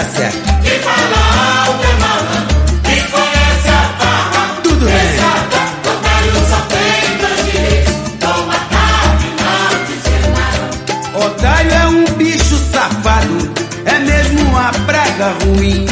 tá 0.00 0.10
certo. 0.10 0.62
Quem 0.62 0.80
fala 0.80 1.66
alto 1.66 1.84
é 1.84 1.94
malandro, 2.00 2.80
quem 2.84 3.02
conhece 3.10 3.68
a 3.68 3.82
barra 3.98 4.60
Tudo 4.62 4.84
bem. 4.86 4.94
pesada, 4.94 5.60
otário 5.90 6.32
só 6.48 6.60
tem 6.70 7.18
dois 7.18 7.52
direitos, 7.52 7.94
toma 8.20 8.54
tarde, 8.70 9.26
não 9.40 9.84
dizer 9.84 10.22
nada. 10.36 11.26
Otário 11.26 11.72
é 11.72 11.86
um 11.86 12.04
bicho 12.16 12.56
safado, 12.72 13.52
é 13.84 13.98
mesmo 13.98 14.40
uma 14.48 14.70
praga 14.86 15.34
ruim 15.44 15.86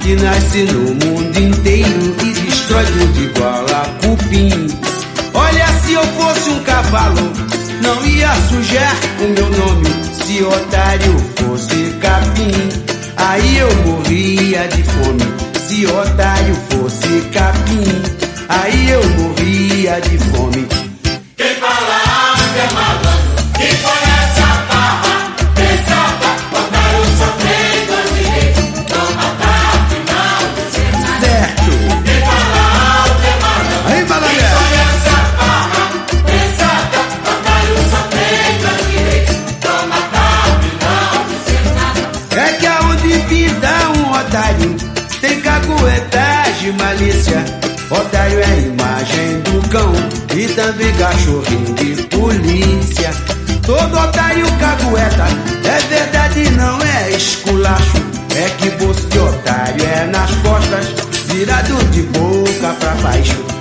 que 0.00 0.14
nasce 0.16 0.62
no 0.64 0.94
mundo 0.94 1.38
inteiro 1.38 2.16
e 2.22 2.32
destrói 2.32 2.84
tudo 2.86 3.22
igual 3.22 3.66
a 3.74 4.06
cupim. 4.06 4.68
Olha, 5.34 5.66
se 5.84 5.92
eu 5.92 6.02
fosse 6.04 6.50
um 6.50 6.62
cavalo, 6.62 7.32
não 7.82 8.06
ia 8.06 8.32
sujar 8.48 8.96
o 9.20 9.28
meu 9.28 9.50
nome. 9.50 9.88
Se 10.24 10.42
otário 10.42 11.16
fosse 11.36 11.90
capim, 12.00 12.87
aí 13.18 13.58
eu 13.58 13.76
morria 13.86 14.66
de 14.68 14.82
fome. 14.82 15.58
Se 15.58 15.86
otário 15.86 16.54
fosse 16.70 17.20
capim, 17.32 17.84
aí 18.48 18.90
eu 18.90 19.08
morria 19.10 20.00
de 20.00 20.18
fome. 20.18 20.87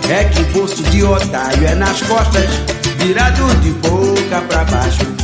É 0.09 0.23
que 0.23 0.41
bolso 0.53 0.81
de 0.83 1.03
otário 1.03 1.67
é 1.67 1.75
nas 1.75 2.01
costas, 2.03 2.49
virado 2.97 3.43
de 3.61 3.71
boca 3.71 4.41
pra 4.47 4.63
baixo. 4.63 5.16